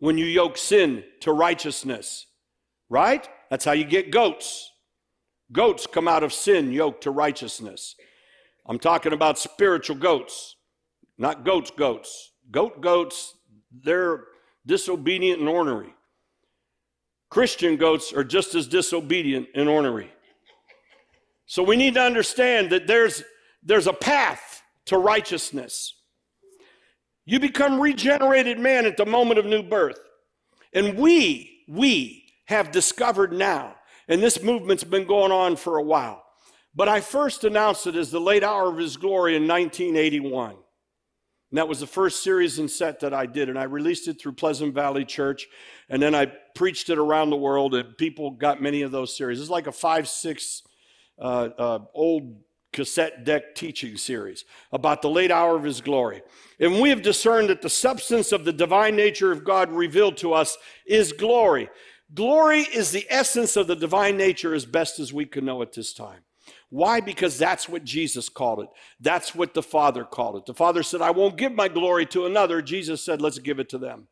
when 0.00 0.18
you 0.18 0.26
yoke 0.26 0.58
sin 0.58 1.04
to 1.20 1.32
righteousness, 1.32 2.26
right? 2.90 3.28
That's 3.48 3.64
how 3.64 3.72
you 3.72 3.84
get 3.84 4.10
goats. 4.10 4.70
Goats 5.52 5.86
come 5.86 6.08
out 6.08 6.24
of 6.24 6.32
sin 6.32 6.72
yoked 6.72 7.04
to 7.04 7.10
righteousness. 7.12 7.94
I'm 8.66 8.78
talking 8.78 9.12
about 9.12 9.38
spiritual 9.38 9.96
goats, 9.96 10.56
not 11.18 11.44
goats, 11.44 11.70
goats. 11.70 12.32
Goat 12.50 12.80
goats, 12.80 13.34
they're 13.84 14.24
disobedient 14.66 15.40
and 15.40 15.48
ornery. 15.48 15.94
Christian 17.30 17.76
goats 17.76 18.12
are 18.12 18.24
just 18.24 18.54
as 18.54 18.66
disobedient 18.66 19.48
and 19.54 19.68
ornery. 19.68 20.10
So 21.52 21.62
we 21.62 21.76
need 21.76 21.92
to 21.96 22.00
understand 22.00 22.70
that 22.70 22.86
there's, 22.86 23.22
there's 23.62 23.86
a 23.86 23.92
path 23.92 24.62
to 24.86 24.96
righteousness. 24.96 25.94
You 27.26 27.40
become 27.40 27.78
regenerated 27.78 28.58
man 28.58 28.86
at 28.86 28.96
the 28.96 29.04
moment 29.04 29.38
of 29.38 29.44
new 29.44 29.62
birth. 29.62 29.98
And 30.72 30.96
we, 30.96 31.64
we 31.68 32.24
have 32.46 32.72
discovered 32.72 33.34
now, 33.34 33.74
and 34.08 34.22
this 34.22 34.42
movement's 34.42 34.82
been 34.82 35.06
going 35.06 35.30
on 35.30 35.56
for 35.56 35.76
a 35.76 35.82
while, 35.82 36.24
but 36.74 36.88
I 36.88 37.02
first 37.02 37.44
announced 37.44 37.86
it 37.86 37.96
as 37.96 38.10
the 38.10 38.18
late 38.18 38.42
hour 38.42 38.70
of 38.70 38.78
his 38.78 38.96
glory 38.96 39.36
in 39.36 39.46
1981. 39.46 40.52
And 40.52 41.58
that 41.58 41.68
was 41.68 41.80
the 41.80 41.86
first 41.86 42.22
series 42.22 42.60
and 42.60 42.70
set 42.70 43.00
that 43.00 43.12
I 43.12 43.26
did, 43.26 43.50
and 43.50 43.58
I 43.58 43.64
released 43.64 44.08
it 44.08 44.18
through 44.18 44.32
Pleasant 44.32 44.72
Valley 44.72 45.04
Church, 45.04 45.46
and 45.90 46.00
then 46.00 46.14
I 46.14 46.32
preached 46.54 46.88
it 46.88 46.96
around 46.96 47.28
the 47.28 47.36
world, 47.36 47.74
and 47.74 47.94
people 47.98 48.30
got 48.30 48.62
many 48.62 48.80
of 48.80 48.90
those 48.90 49.14
series. 49.14 49.38
It's 49.38 49.50
like 49.50 49.66
a 49.66 49.72
five, 49.72 50.08
six 50.08 50.62
uh, 51.22 51.48
uh, 51.56 51.78
old 51.94 52.36
cassette 52.72 53.24
deck 53.24 53.54
teaching 53.54 53.96
series 53.96 54.44
about 54.72 55.02
the 55.02 55.10
late 55.10 55.30
hour 55.30 55.56
of 55.56 55.62
his 55.62 55.80
glory. 55.80 56.22
And 56.58 56.80
we 56.80 56.90
have 56.90 57.02
discerned 57.02 57.48
that 57.50 57.62
the 57.62 57.70
substance 57.70 58.32
of 58.32 58.44
the 58.44 58.52
divine 58.52 58.96
nature 58.96 59.30
of 59.30 59.44
God 59.44 59.70
revealed 59.70 60.16
to 60.18 60.32
us 60.32 60.56
is 60.86 61.12
glory. 61.12 61.68
Glory 62.14 62.60
is 62.60 62.90
the 62.90 63.06
essence 63.08 63.56
of 63.56 63.66
the 63.66 63.76
divine 63.76 64.16
nature 64.16 64.54
as 64.54 64.66
best 64.66 64.98
as 64.98 65.12
we 65.12 65.24
can 65.24 65.44
know 65.44 65.62
at 65.62 65.72
this 65.72 65.92
time. 65.92 66.20
Why? 66.70 67.00
Because 67.00 67.38
that's 67.38 67.68
what 67.68 67.84
Jesus 67.84 68.28
called 68.28 68.60
it. 68.60 68.68
That's 69.00 69.34
what 69.34 69.54
the 69.54 69.62
Father 69.62 70.04
called 70.04 70.36
it. 70.36 70.46
The 70.46 70.54
Father 70.54 70.82
said, 70.82 71.02
I 71.02 71.10
won't 71.10 71.36
give 71.36 71.52
my 71.52 71.68
glory 71.68 72.06
to 72.06 72.26
another. 72.26 72.62
Jesus 72.62 73.04
said, 73.04 73.22
Let's 73.22 73.38
give 73.38 73.60
it 73.60 73.68
to 73.70 73.78
them 73.78 74.08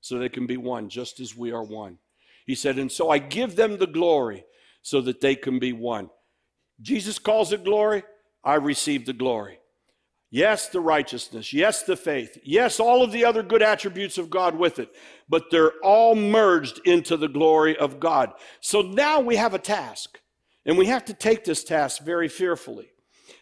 so 0.00 0.18
they 0.18 0.28
can 0.28 0.46
be 0.46 0.56
one, 0.56 0.88
just 0.88 1.18
as 1.18 1.36
we 1.36 1.50
are 1.50 1.64
one. 1.64 1.98
He 2.46 2.54
said, 2.54 2.78
And 2.78 2.92
so 2.92 3.10
I 3.10 3.18
give 3.18 3.56
them 3.56 3.78
the 3.78 3.86
glory 3.86 4.44
so 4.82 5.00
that 5.00 5.20
they 5.20 5.34
can 5.34 5.58
be 5.58 5.72
one. 5.72 6.10
Jesus 6.80 7.18
calls 7.18 7.52
it 7.52 7.64
glory. 7.64 8.04
I 8.44 8.54
receive 8.54 9.06
the 9.06 9.12
glory. 9.12 9.58
Yes, 10.30 10.68
the 10.68 10.80
righteousness. 10.80 11.52
Yes, 11.52 11.82
the 11.82 11.96
faith. 11.96 12.38
Yes, 12.44 12.78
all 12.80 13.02
of 13.02 13.12
the 13.12 13.24
other 13.24 13.42
good 13.42 13.62
attributes 13.62 14.18
of 14.18 14.28
God 14.28 14.56
with 14.56 14.78
it. 14.78 14.90
But 15.28 15.44
they're 15.50 15.72
all 15.82 16.14
merged 16.14 16.80
into 16.84 17.16
the 17.16 17.28
glory 17.28 17.76
of 17.76 17.98
God. 17.98 18.32
So 18.60 18.82
now 18.82 19.20
we 19.20 19.36
have 19.36 19.54
a 19.54 19.58
task, 19.58 20.20
and 20.66 20.76
we 20.76 20.86
have 20.86 21.04
to 21.06 21.14
take 21.14 21.44
this 21.44 21.64
task 21.64 22.02
very 22.02 22.28
fearfully. 22.28 22.90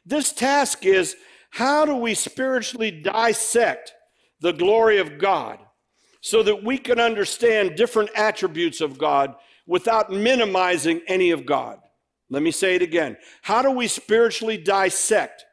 This 0.04 0.32
task 0.32 0.86
is 0.86 1.16
how 1.50 1.84
do 1.84 1.96
we 1.96 2.14
spiritually 2.14 2.90
dissect 2.92 3.92
the 4.40 4.52
glory 4.52 4.98
of 4.98 5.18
God 5.18 5.58
so 6.20 6.42
that 6.44 6.62
we 6.62 6.78
can 6.78 7.00
understand 7.00 7.76
different 7.76 8.10
attributes 8.14 8.80
of 8.80 8.98
God 8.98 9.34
without 9.66 10.12
minimizing 10.12 11.00
any 11.08 11.32
of 11.32 11.46
God? 11.46 11.78
Let 12.28 12.42
me 12.42 12.50
say 12.50 12.74
it 12.74 12.82
again. 12.82 13.16
How 13.42 13.62
do 13.62 13.70
we 13.70 13.86
spiritually 13.86 14.56
dissect 14.56 15.44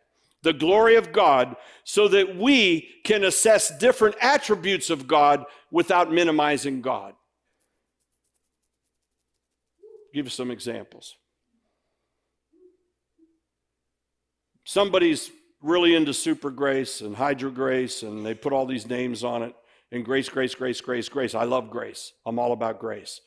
the 0.42 0.54
glory 0.54 0.96
of 0.96 1.12
God 1.12 1.56
so 1.84 2.08
that 2.10 2.36
we 2.36 2.90
can 3.04 3.24
assess 3.24 3.76
different 3.78 4.16
attributes 4.20 4.90
of 4.90 5.08
God 5.08 5.46
without 5.72 6.12
minimizing 6.12 6.82
God? 6.82 7.14
Give 10.14 10.26
you 10.26 10.32
some 10.32 10.52
examples. 10.52 11.16
Somebody's 14.64 15.32
really 15.62 15.96
into 15.96 16.14
super 16.14 16.52
grace 16.52 17.02
and 17.02 17.16
hyper 17.16 17.50
grace, 17.50 18.04
and 18.04 18.26
they 18.26 18.34
put 18.34 18.54
all 18.54 18.66
these 18.66 18.88
names 18.88 19.24
on 19.24 19.44
it. 19.44 19.56
And 19.92 20.04
grace, 20.04 20.30
grace, 20.30 20.56
grace, 20.56 20.82
grace, 20.82 21.08
grace. 21.08 21.36
I 21.36 21.44
love 21.44 21.70
grace. 21.70 22.14
I'm 22.26 22.40
all 22.40 22.52
about 22.52 22.80
grace. 22.80 23.22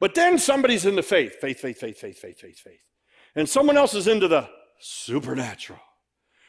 But 0.00 0.14
then 0.14 0.38
somebody's 0.38 0.86
into 0.86 1.02
faith, 1.02 1.36
faith, 1.40 1.60
faith, 1.60 1.78
faith, 1.78 1.98
faith, 1.98 2.18
faith, 2.18 2.40
faith, 2.40 2.58
faith. 2.58 2.80
And 3.38 3.48
someone 3.48 3.76
else 3.76 3.94
is 3.94 4.08
into 4.08 4.26
the 4.26 4.48
supernatural. 4.80 5.78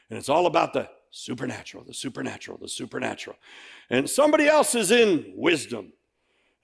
And 0.10 0.18
it's 0.18 0.28
all 0.28 0.48
about 0.48 0.74
the 0.74 0.90
supernatural, 1.12 1.84
the 1.84 1.94
supernatural, 1.94 2.58
the 2.58 2.68
supernatural. 2.68 3.38
And 3.92 4.10
somebody 4.10 4.48
else 4.48 4.74
is 4.74 4.90
in 4.90 5.34
wisdom. 5.36 5.94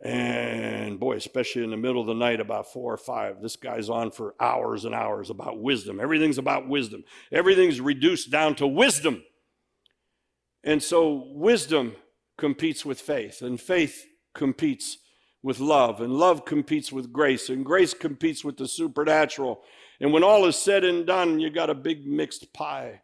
And 0.03 0.99
boy, 0.99 1.17
especially 1.17 1.63
in 1.63 1.69
the 1.69 1.77
middle 1.77 2.01
of 2.01 2.07
the 2.07 2.15
night, 2.15 2.39
about 2.39 2.73
four 2.73 2.91
or 2.91 2.97
five, 2.97 3.39
this 3.39 3.55
guy's 3.55 3.87
on 3.87 4.09
for 4.09 4.33
hours 4.39 4.83
and 4.83 4.95
hours 4.95 5.29
about 5.29 5.59
wisdom. 5.59 5.99
Everything's 5.99 6.39
about 6.39 6.67
wisdom, 6.67 7.03
everything's 7.31 7.79
reduced 7.79 8.31
down 8.31 8.55
to 8.55 8.65
wisdom. 8.65 9.21
And 10.63 10.81
so, 10.81 11.27
wisdom 11.35 11.97
competes 12.35 12.83
with 12.83 12.99
faith, 12.99 13.43
and 13.43 13.61
faith 13.61 14.07
competes 14.33 14.97
with 15.43 15.59
love, 15.59 16.01
and 16.01 16.13
love 16.13 16.45
competes 16.45 16.91
with 16.91 17.13
grace, 17.13 17.47
and 17.49 17.63
grace 17.63 17.93
competes 17.93 18.43
with 18.43 18.57
the 18.57 18.67
supernatural. 18.67 19.61
And 19.99 20.11
when 20.11 20.23
all 20.23 20.45
is 20.45 20.57
said 20.57 20.83
and 20.83 21.05
done, 21.05 21.39
you 21.39 21.49
got 21.49 21.69
a 21.69 21.75
big 21.75 22.05
mixed 22.05 22.53
pie 22.53 23.01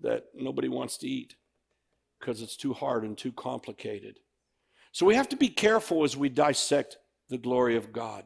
that 0.00 0.24
nobody 0.34 0.68
wants 0.68 0.96
to 0.98 1.08
eat 1.08 1.36
because 2.18 2.42
it's 2.42 2.56
too 2.56 2.72
hard 2.72 3.04
and 3.04 3.16
too 3.16 3.32
complicated. 3.32 4.18
So 4.92 5.06
we 5.06 5.14
have 5.14 5.28
to 5.28 5.36
be 5.36 5.48
careful 5.48 6.04
as 6.04 6.16
we 6.16 6.28
dissect 6.28 6.96
the 7.28 7.38
glory 7.38 7.76
of 7.76 7.92
God. 7.92 8.24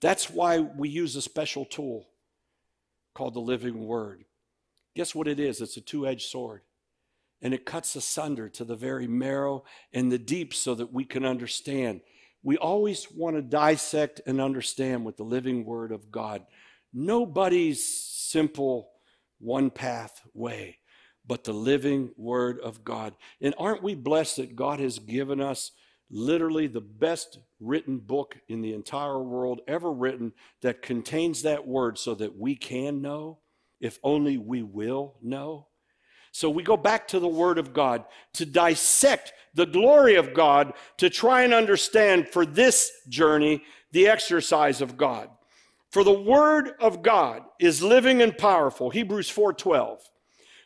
That's 0.00 0.30
why 0.30 0.60
we 0.60 0.88
use 0.88 1.16
a 1.16 1.22
special 1.22 1.64
tool 1.64 2.08
called 3.14 3.34
the 3.34 3.40
living 3.40 3.86
word. 3.86 4.24
Guess 4.94 5.14
what 5.14 5.28
it 5.28 5.40
is? 5.40 5.60
It's 5.60 5.76
a 5.76 5.80
two 5.80 6.06
edged 6.06 6.28
sword. 6.28 6.62
And 7.42 7.52
it 7.52 7.66
cuts 7.66 7.96
asunder 7.96 8.48
to 8.50 8.64
the 8.64 8.76
very 8.76 9.06
marrow 9.06 9.64
and 9.92 10.10
the 10.10 10.18
deep 10.18 10.54
so 10.54 10.74
that 10.74 10.92
we 10.92 11.04
can 11.04 11.24
understand. 11.24 12.00
We 12.42 12.56
always 12.56 13.10
want 13.10 13.36
to 13.36 13.42
dissect 13.42 14.20
and 14.26 14.40
understand 14.40 15.04
with 15.04 15.16
the 15.16 15.24
living 15.24 15.64
word 15.64 15.92
of 15.92 16.10
God. 16.10 16.46
Nobody's 16.98 17.86
simple 17.86 18.90
one 19.38 19.68
path 19.68 20.22
way, 20.32 20.78
but 21.26 21.44
the 21.44 21.52
living 21.52 22.12
word 22.16 22.58
of 22.60 22.84
God. 22.84 23.14
And 23.38 23.54
aren't 23.58 23.82
we 23.82 23.94
blessed 23.94 24.36
that 24.36 24.56
God 24.56 24.80
has 24.80 24.98
given 24.98 25.38
us 25.38 25.72
literally 26.10 26.68
the 26.68 26.80
best 26.80 27.38
written 27.60 27.98
book 27.98 28.38
in 28.48 28.62
the 28.62 28.72
entire 28.72 29.18
world 29.18 29.60
ever 29.68 29.92
written 29.92 30.32
that 30.62 30.80
contains 30.80 31.42
that 31.42 31.66
word 31.66 31.98
so 31.98 32.14
that 32.14 32.38
we 32.38 32.56
can 32.56 33.02
know, 33.02 33.40
if 33.78 33.98
only 34.02 34.38
we 34.38 34.62
will 34.62 35.16
know. 35.20 35.66
So 36.32 36.48
we 36.48 36.62
go 36.62 36.78
back 36.78 37.08
to 37.08 37.20
the 37.20 37.28
Word 37.28 37.58
of 37.58 37.74
God 37.74 38.04
to 38.34 38.46
dissect 38.46 39.34
the 39.54 39.66
glory 39.66 40.14
of 40.14 40.32
God, 40.32 40.72
to 40.98 41.10
try 41.10 41.42
and 41.42 41.52
understand 41.52 42.28
for 42.28 42.46
this 42.46 42.90
journey 43.08 43.62
the 43.92 44.08
exercise 44.08 44.80
of 44.80 44.96
God. 44.96 45.28
For 45.90 46.04
the 46.04 46.12
Word 46.12 46.72
of 46.80 47.02
God 47.02 47.42
is 47.60 47.82
living 47.82 48.22
and 48.22 48.36
powerful. 48.36 48.90
Hebrews 48.90 49.30
4:12. 49.30 50.00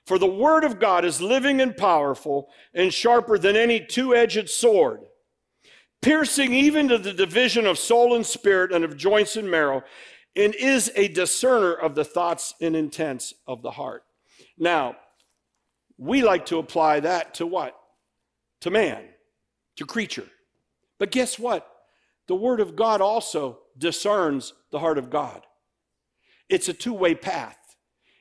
For 0.07 0.19
the 0.19 0.27
Word 0.27 0.65
of 0.65 0.79
God 0.79 1.05
is 1.05 1.21
living 1.21 1.61
and 1.61 1.77
powerful 1.77 2.51
and 2.75 2.93
sharper 2.93 3.39
than 3.39 3.55
any 3.55 3.81
two 3.81 4.15
edged 4.15 4.49
sword 4.49 5.01
piercing 6.03 6.53
even 6.53 6.89
to 6.89 6.99
the 6.99 7.13
division 7.13 7.67
of 7.67 7.79
soul 7.79 8.15
and 8.15 8.25
spirit 8.25 8.73
and 8.73 8.85
of 8.85 8.97
joints 8.97 9.37
and 9.37 9.51
marrow, 9.51 9.83
and 10.37 10.55
is 10.55 10.91
a 10.97 11.09
discerner 11.09 11.75
of 11.75 11.95
the 11.95 12.05
thoughts 12.05 12.55
and 12.61 12.77
intents 12.77 13.35
of 13.47 13.63
the 13.63 13.71
heart. 13.71 14.05
Now, 14.57 14.97
we 15.99 16.23
like 16.23 16.47
to 16.47 16.59
apply 16.59 17.01
that 17.01 17.35
to 17.35 17.47
what? 17.47 17.77
To 18.61 18.71
man, 18.71 19.05
to 19.77 19.85
creature. 19.85 20.29
But 20.99 21.11
guess 21.11 21.39
what? 21.39 21.67
The 22.29 22.37
Word 22.37 22.61
of 22.61 22.77
God 22.77 23.01
also 23.01 23.59
discerns 23.81 24.53
the 24.71 24.79
heart 24.79 24.99
of 24.99 25.11
God. 25.11 25.43
It's 26.49 26.69
a 26.69 26.73
two 26.73 26.95
way 26.95 27.17
path. 27.17 27.57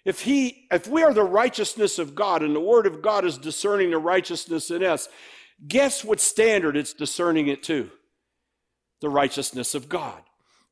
If 0.06 0.22
he, 0.22 0.66
if 0.72 0.88
we 0.88 1.04
are 1.04 1.14
the 1.14 1.24
righteousness 1.24 2.00
of 2.00 2.16
God 2.16 2.42
and 2.42 2.56
the 2.56 2.60
Word 2.60 2.88
of 2.88 3.02
God 3.02 3.26
is 3.26 3.38
discerning 3.38 3.92
the 3.92 4.00
righteousness 4.00 4.72
in 4.72 4.84
us, 4.84 5.08
Guess 5.68 6.04
what 6.04 6.20
standard 6.20 6.78
it's 6.78 6.94
discerning 6.94 7.48
it 7.48 7.64
to? 7.64 7.90
The 9.02 9.10
righteousness 9.10 9.76
of 9.76 9.90
God. 9.90 10.22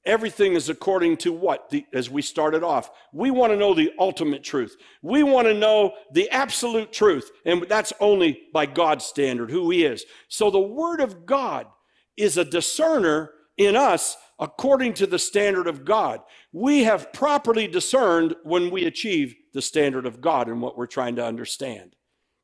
Everything 0.05 0.53
is 0.53 0.69
according 0.69 1.17
to 1.17 1.33
what? 1.33 1.69
The, 1.69 1.85
as 1.93 2.09
we 2.09 2.21
started 2.21 2.63
off, 2.63 2.89
we 3.11 3.29
want 3.29 3.51
to 3.51 3.57
know 3.57 3.73
the 3.73 3.91
ultimate 3.99 4.43
truth. 4.43 4.77
We 5.01 5.21
want 5.23 5.47
to 5.47 5.53
know 5.53 5.93
the 6.13 6.29
absolute 6.29 6.93
truth, 6.93 7.29
and 7.45 7.65
that's 7.67 7.91
only 7.99 8.43
by 8.53 8.67
God's 8.67 9.03
standard, 9.03 9.51
who 9.51 9.69
He 9.69 9.83
is. 9.83 10.05
So 10.29 10.49
the 10.49 10.59
Word 10.59 11.01
of 11.01 11.25
God 11.25 11.67
is 12.15 12.38
a 12.38 12.45
discerner 12.45 13.31
in 13.57 13.75
us 13.75 14.15
according 14.39 14.93
to 14.93 15.07
the 15.07 15.19
standard 15.19 15.67
of 15.67 15.83
God. 15.83 16.21
We 16.51 16.83
have 16.83 17.11
properly 17.11 17.67
discerned 17.67 18.35
when 18.43 18.69
we 18.69 18.85
achieve 18.85 19.35
the 19.53 19.61
standard 19.61 20.05
of 20.05 20.21
God 20.21 20.47
and 20.47 20.61
what 20.61 20.77
we're 20.77 20.85
trying 20.88 21.15
to 21.15 21.25
understand. 21.25 21.95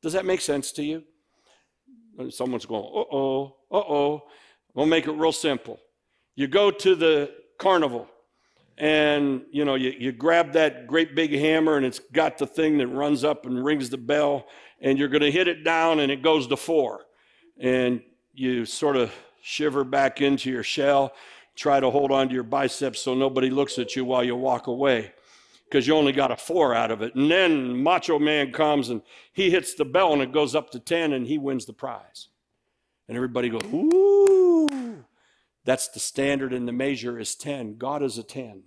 Does 0.02 0.12
that 0.12 0.26
make 0.26 0.40
sense 0.40 0.72
to 0.72 0.82
you? 0.82 1.04
Someone's 2.30 2.66
going, 2.66 2.84
uh 2.84 3.14
oh, 3.14 3.56
uh 3.70 3.76
oh. 3.76 4.22
We'll 4.74 4.86
make 4.86 5.06
it 5.06 5.12
real 5.12 5.32
simple. 5.32 5.78
You 6.34 6.48
go 6.48 6.70
to 6.70 6.94
the 6.94 7.32
carnival 7.58 8.08
and 8.76 9.42
you 9.52 9.64
know 9.64 9.76
you, 9.76 9.94
you 9.96 10.10
grab 10.10 10.52
that 10.52 10.88
great 10.88 11.14
big 11.14 11.32
hammer 11.32 11.76
and 11.76 11.86
it's 11.86 12.00
got 12.12 12.38
the 12.38 12.46
thing 12.46 12.78
that 12.78 12.88
runs 12.88 13.22
up 13.22 13.46
and 13.46 13.64
rings 13.64 13.88
the 13.88 13.96
bell 13.96 14.46
and 14.80 14.98
you're 14.98 15.08
going 15.08 15.22
to 15.22 15.30
hit 15.30 15.46
it 15.46 15.62
down 15.62 16.00
and 16.00 16.10
it 16.10 16.22
goes 16.22 16.48
to 16.48 16.56
four 16.56 17.02
and 17.60 18.02
you 18.32 18.64
sort 18.64 18.96
of 18.96 19.12
shiver 19.42 19.84
back 19.84 20.20
into 20.20 20.50
your 20.50 20.64
shell 20.64 21.12
try 21.54 21.80
to 21.80 21.90
hold 21.90 22.10
on 22.10 22.28
to 22.28 22.34
your 22.34 22.42
biceps 22.42 23.00
so 23.00 23.14
nobody 23.14 23.50
looks 23.50 23.78
at 23.78 23.94
you 23.96 24.04
while 24.04 24.24
you 24.24 24.36
walk 24.36 24.66
away 24.66 25.12
because 25.64 25.86
you 25.86 25.96
only 25.96 26.12
got 26.12 26.30
a 26.30 26.36
four 26.36 26.74
out 26.74 26.90
of 26.90 27.02
it. 27.02 27.14
And 27.14 27.30
then 27.30 27.82
Macho 27.82 28.18
Man 28.18 28.52
comes 28.52 28.90
and 28.90 29.02
he 29.32 29.50
hits 29.50 29.74
the 29.74 29.84
bell 29.84 30.12
and 30.12 30.22
it 30.22 30.32
goes 30.32 30.54
up 30.54 30.70
to 30.70 30.78
10 30.78 31.12
and 31.12 31.26
he 31.26 31.38
wins 31.38 31.64
the 31.64 31.72
prize. 31.72 32.28
And 33.08 33.16
everybody 33.16 33.48
goes, 33.48 33.64
ooh. 33.72 35.04
That's 35.64 35.88
the 35.88 36.00
standard 36.00 36.52
and 36.52 36.68
the 36.68 36.72
measure 36.72 37.18
is 37.18 37.34
10. 37.34 37.78
God 37.78 38.02
is 38.02 38.18
a 38.18 38.22
10. 38.22 38.64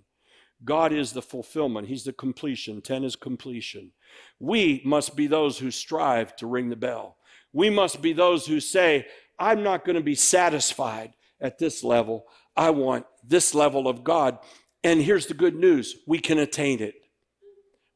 God 0.64 0.92
is 0.92 1.12
the 1.12 1.22
fulfillment. 1.22 1.86
He's 1.86 2.04
the 2.04 2.12
completion. 2.12 2.82
10 2.82 3.04
is 3.04 3.14
completion. 3.14 3.92
We 4.40 4.82
must 4.84 5.14
be 5.14 5.28
those 5.28 5.58
who 5.58 5.70
strive 5.70 6.34
to 6.36 6.46
ring 6.46 6.68
the 6.68 6.76
bell. 6.76 7.16
We 7.52 7.70
must 7.70 8.02
be 8.02 8.12
those 8.12 8.46
who 8.46 8.58
say, 8.58 9.06
I'm 9.38 9.62
not 9.62 9.84
going 9.84 9.96
to 9.96 10.02
be 10.02 10.16
satisfied 10.16 11.14
at 11.40 11.58
this 11.58 11.84
level. 11.84 12.26
I 12.58 12.70
want 12.70 13.06
this 13.24 13.54
level 13.54 13.88
of 13.88 14.02
God. 14.04 14.38
And 14.84 15.00
here's 15.00 15.26
the 15.26 15.34
good 15.34 15.54
news 15.54 15.96
we 16.06 16.18
can 16.18 16.38
attain 16.38 16.82
it. 16.82 16.94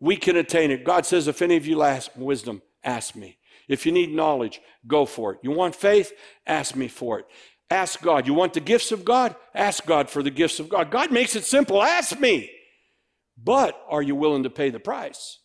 We 0.01 0.17
can 0.17 0.37
attain 0.37 0.71
it. 0.71 0.85
God 0.85 1.05
says, 1.05 1.29
if 1.29 1.43
any 1.43 1.57
of 1.57 1.67
you 1.67 1.77
lack 1.77 2.05
wisdom, 2.17 2.63
ask 2.83 3.15
me. 3.15 3.39
If 3.69 3.87
you 3.87 3.93
need 3.93 4.15
knowledge, 4.15 4.61
go 4.87 5.05
for 5.05 5.35
it. 5.35 5.41
You 5.43 5.51
want 5.51 5.75
faith? 5.75 6.13
Ask 6.47 6.75
me 6.75 6.89
for 6.89 7.19
it. 7.21 7.27
Ask 7.71 8.03
God. 8.03 8.27
You 8.27 8.35
want 8.35 8.55
the 8.55 8.61
gifts 8.61 8.93
of 8.93 9.05
God? 9.05 9.35
Ask 9.55 9.87
God 9.87 10.11
for 10.11 10.23
the 10.23 10.31
gifts 10.31 10.61
of 10.61 10.69
God. 10.69 10.91
God 10.91 11.11
makes 11.11 11.37
it 11.37 11.45
simple. 11.45 11.83
Ask 11.83 12.19
me. 12.19 12.51
But 13.43 13.81
are 13.89 14.03
you 14.03 14.15
willing 14.15 14.43
to 14.43 14.51
pay 14.51 14.71
the 14.71 14.81
price 14.81 15.39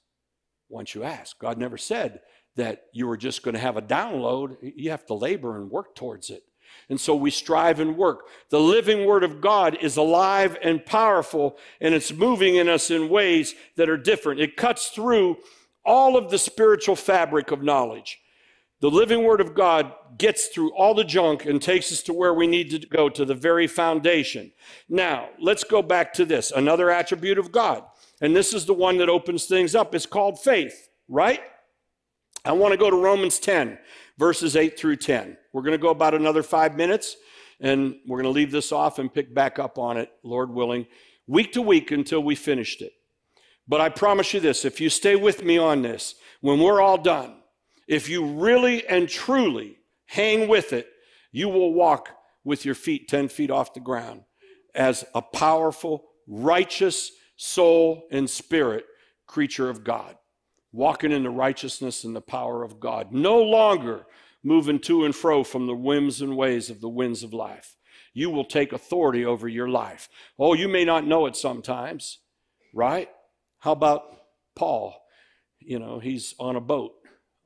once 0.69 0.93
you 0.93 1.03
ask? 1.03 1.37
God 1.39 1.57
never 1.57 1.77
said 1.77 2.21
that 2.55 2.83
you 2.91 3.07
were 3.07 3.17
just 3.17 3.43
going 3.43 3.53
to 3.53 3.61
have 3.61 3.77
a 3.77 3.81
download. 3.81 4.57
You 4.61 4.91
have 4.91 5.05
to 5.05 5.13
labor 5.13 5.57
and 5.57 5.71
work 5.71 5.95
towards 5.95 6.29
it. 6.29 6.43
And 6.89 6.99
so 6.99 7.15
we 7.15 7.31
strive 7.31 7.79
and 7.79 7.97
work. 7.97 8.27
The 8.49 8.59
living 8.59 9.05
Word 9.05 9.23
of 9.23 9.41
God 9.41 9.77
is 9.81 9.97
alive 9.97 10.57
and 10.63 10.85
powerful, 10.85 11.57
and 11.81 11.93
it's 11.93 12.13
moving 12.13 12.55
in 12.55 12.69
us 12.69 12.89
in 12.89 13.09
ways 13.09 13.55
that 13.75 13.89
are 13.89 13.97
different. 13.97 14.39
It 14.39 14.55
cuts 14.55 14.87
through 14.87 15.37
all 15.83 16.15
of 16.15 16.31
the 16.31 16.37
spiritual 16.37 16.95
fabric 16.95 17.51
of 17.51 17.61
knowledge. 17.61 18.19
The 18.79 18.91
living 18.91 19.23
Word 19.23 19.41
of 19.41 19.55
God 19.55 19.91
gets 20.17 20.47
through 20.47 20.73
all 20.75 20.93
the 20.93 21.03
junk 21.03 21.45
and 21.45 21.61
takes 21.61 21.91
us 21.91 22.03
to 22.03 22.13
where 22.13 22.33
we 22.33 22.47
need 22.47 22.69
to 22.71 22.79
go, 22.87 23.09
to 23.09 23.25
the 23.25 23.33
very 23.33 23.67
foundation. 23.67 24.51
Now, 24.87 25.29
let's 25.39 25.63
go 25.63 25.81
back 25.81 26.13
to 26.13 26.25
this 26.25 26.51
another 26.51 26.89
attribute 26.89 27.39
of 27.39 27.51
God. 27.51 27.83
And 28.21 28.35
this 28.35 28.53
is 28.53 28.65
the 28.65 28.73
one 28.73 28.97
that 28.97 29.09
opens 29.09 29.45
things 29.45 29.75
up. 29.75 29.93
It's 29.93 30.05
called 30.05 30.39
faith, 30.39 30.89
right? 31.09 31.41
I 32.45 32.53
want 32.53 32.71
to 32.71 32.77
go 32.77 32.89
to 32.89 32.95
Romans 32.95 33.39
10 33.39 33.77
verses 34.17 34.55
8 34.55 34.77
through 34.77 34.97
10. 34.97 35.37
We're 35.53 35.61
going 35.61 35.73
to 35.73 35.77
go 35.77 35.89
about 35.89 36.13
another 36.13 36.43
five 36.43 36.75
minutes, 36.75 37.15
and 37.59 37.95
we're 38.07 38.21
going 38.21 38.31
to 38.33 38.37
leave 38.37 38.51
this 38.51 38.71
off 38.71 38.99
and 38.99 39.13
pick 39.13 39.33
back 39.33 39.59
up 39.59 39.77
on 39.77 39.97
it, 39.97 40.11
Lord 40.23 40.49
willing. 40.49 40.87
week 41.27 41.53
to 41.53 41.61
week 41.61 41.91
until 41.91 42.21
we 42.21 42.35
finished 42.35 42.81
it. 42.81 42.93
But 43.67 43.81
I 43.81 43.89
promise 43.89 44.33
you 44.33 44.39
this 44.39 44.65
if 44.65 44.79
you 44.79 44.89
stay 44.89 45.15
with 45.15 45.43
me 45.43 45.57
on 45.57 45.81
this, 45.81 46.15
when 46.41 46.59
we're 46.59 46.81
all 46.81 46.97
done, 46.97 47.35
if 47.87 48.09
you 48.09 48.25
really 48.25 48.85
and 48.87 49.07
truly 49.07 49.77
hang 50.05 50.47
with 50.47 50.73
it, 50.73 50.87
you 51.31 51.49
will 51.49 51.73
walk 51.73 52.09
with 52.43 52.65
your 52.65 52.75
feet 52.75 53.07
10 53.07 53.27
feet 53.27 53.51
off 53.51 53.73
the 53.73 53.79
ground 53.79 54.23
as 54.73 55.03
a 55.13 55.21
powerful, 55.21 56.05
righteous 56.27 57.11
soul 57.35 58.07
and 58.11 58.29
spirit 58.29 58.85
creature 59.25 59.69
of 59.69 59.83
God, 59.83 60.15
walking 60.77 61.11
in 61.11 61.23
the 61.23 61.29
righteousness 61.29 62.03
and 62.03 62.15
the 62.15 62.21
power 62.21 62.63
of 62.63 62.79
God, 62.79 63.11
no 63.11 63.41
longer 63.41 64.05
moving 64.43 64.79
to 64.79 65.05
and 65.05 65.15
fro 65.15 65.43
from 65.43 65.65
the 65.65 65.75
whims 65.75 66.21
and 66.21 66.37
ways 66.37 66.69
of 66.69 66.81
the 66.81 66.87
winds 66.87 67.23
of 67.23 67.33
life. 67.33 67.75
You 68.13 68.29
will 68.29 68.45
take 68.45 68.71
authority 68.71 69.25
over 69.25 69.47
your 69.47 69.67
life. 69.67 70.07
Oh, 70.37 70.53
you 70.53 70.67
may 70.67 70.85
not 70.85 71.05
know 71.05 71.25
it 71.25 71.35
sometimes, 71.35 72.19
right? 72.73 73.09
How 73.59 73.71
about 73.71 74.03
Paul? 74.55 74.95
You 75.59 75.79
know, 75.79 75.99
he's 75.99 76.35
on 76.39 76.55
a 76.55 76.61
boat 76.61 76.93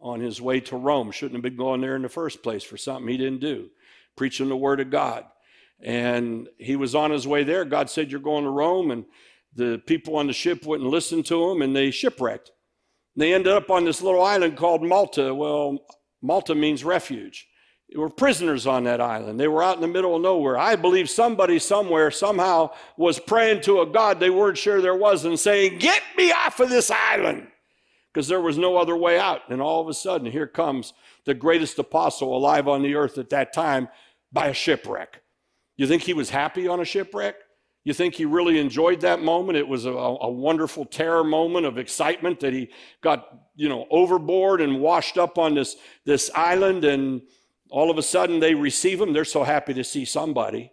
on 0.01 0.19
his 0.19 0.41
way 0.41 0.59
to 0.59 0.75
Rome. 0.75 1.11
Shouldn't 1.11 1.35
have 1.35 1.41
been 1.41 1.55
going 1.55 1.79
there 1.79 1.95
in 1.95 2.01
the 2.01 2.09
first 2.09 2.43
place 2.43 2.63
for 2.63 2.75
something 2.75 3.07
he 3.07 3.17
didn't 3.17 3.39
do, 3.39 3.69
preaching 4.17 4.49
the 4.49 4.57
word 4.57 4.81
of 4.81 4.89
God. 4.89 5.23
And 5.81 6.49
he 6.57 6.75
was 6.75 6.95
on 6.95 7.11
his 7.11 7.25
way 7.25 7.43
there. 7.43 7.63
God 7.63 7.89
said, 7.89 8.11
You're 8.11 8.19
going 8.19 8.43
to 8.43 8.49
Rome. 8.49 8.91
And 8.91 9.05
the 9.55 9.81
people 9.87 10.17
on 10.17 10.27
the 10.27 10.33
ship 10.33 10.65
wouldn't 10.65 10.89
listen 10.89 11.23
to 11.23 11.49
him 11.49 11.61
and 11.61 11.73
they 11.73 11.91
shipwrecked. 11.91 12.51
They 13.15 13.33
ended 13.33 13.53
up 13.53 13.69
on 13.69 13.85
this 13.85 14.01
little 14.01 14.23
island 14.23 14.57
called 14.57 14.83
Malta. 14.83 15.33
Well, 15.33 15.79
Malta 16.21 16.55
means 16.55 16.83
refuge. 16.83 17.47
They 17.89 17.99
were 17.99 18.09
prisoners 18.09 18.65
on 18.65 18.85
that 18.85 19.01
island. 19.01 19.37
They 19.39 19.49
were 19.49 19.63
out 19.63 19.75
in 19.75 19.81
the 19.81 19.87
middle 19.87 20.15
of 20.15 20.21
nowhere. 20.21 20.57
I 20.57 20.77
believe 20.77 21.09
somebody 21.09 21.59
somewhere 21.59 22.09
somehow 22.09 22.71
was 22.95 23.19
praying 23.19 23.61
to 23.63 23.81
a 23.81 23.85
God 23.85 24.19
they 24.19 24.29
weren't 24.29 24.57
sure 24.57 24.81
there 24.81 24.95
was 24.95 25.25
and 25.25 25.37
saying, 25.37 25.79
Get 25.79 26.01
me 26.15 26.31
off 26.31 26.61
of 26.61 26.69
this 26.69 26.89
island 26.89 27.47
because 28.13 28.29
there 28.29 28.39
was 28.39 28.57
no 28.57 28.77
other 28.77 28.95
way 28.95 29.19
out. 29.19 29.41
And 29.49 29.61
all 29.61 29.81
of 29.81 29.89
a 29.89 29.93
sudden, 29.93 30.31
here 30.31 30.47
comes 30.47 30.93
the 31.25 31.33
greatest 31.33 31.79
apostle 31.79 32.35
alive 32.35 32.67
on 32.67 32.81
the 32.81 32.95
earth 32.95 33.17
at 33.17 33.29
that 33.31 33.51
time 33.51 33.89
by 34.31 34.47
a 34.47 34.53
shipwreck. 34.53 35.21
You 35.75 35.85
think 35.85 36.03
he 36.03 36.13
was 36.13 36.29
happy 36.29 36.67
on 36.67 36.79
a 36.79 36.85
shipwreck? 36.85 37.35
You 37.83 37.93
think 37.93 38.13
he 38.13 38.25
really 38.25 38.59
enjoyed 38.59 39.01
that 39.01 39.21
moment? 39.21 39.57
It 39.57 39.67
was 39.67 39.85
a, 39.85 39.91
a, 39.91 40.29
wonderful 40.29 40.85
terror 40.85 41.23
moment 41.23 41.65
of 41.65 41.79
excitement 41.79 42.39
that 42.41 42.53
he 42.53 42.69
got, 43.01 43.27
you 43.55 43.69
know, 43.69 43.87
overboard 43.89 44.61
and 44.61 44.79
washed 44.79 45.17
up 45.17 45.39
on 45.39 45.55
this, 45.55 45.77
this 46.05 46.29
island, 46.35 46.85
and 46.85 47.21
all 47.71 47.89
of 47.89 47.97
a 47.97 48.03
sudden 48.03 48.39
they 48.39 48.53
receive 48.53 49.01
him. 49.01 49.13
They're 49.13 49.25
so 49.25 49.43
happy 49.43 49.73
to 49.73 49.83
see 49.83 50.05
somebody. 50.05 50.71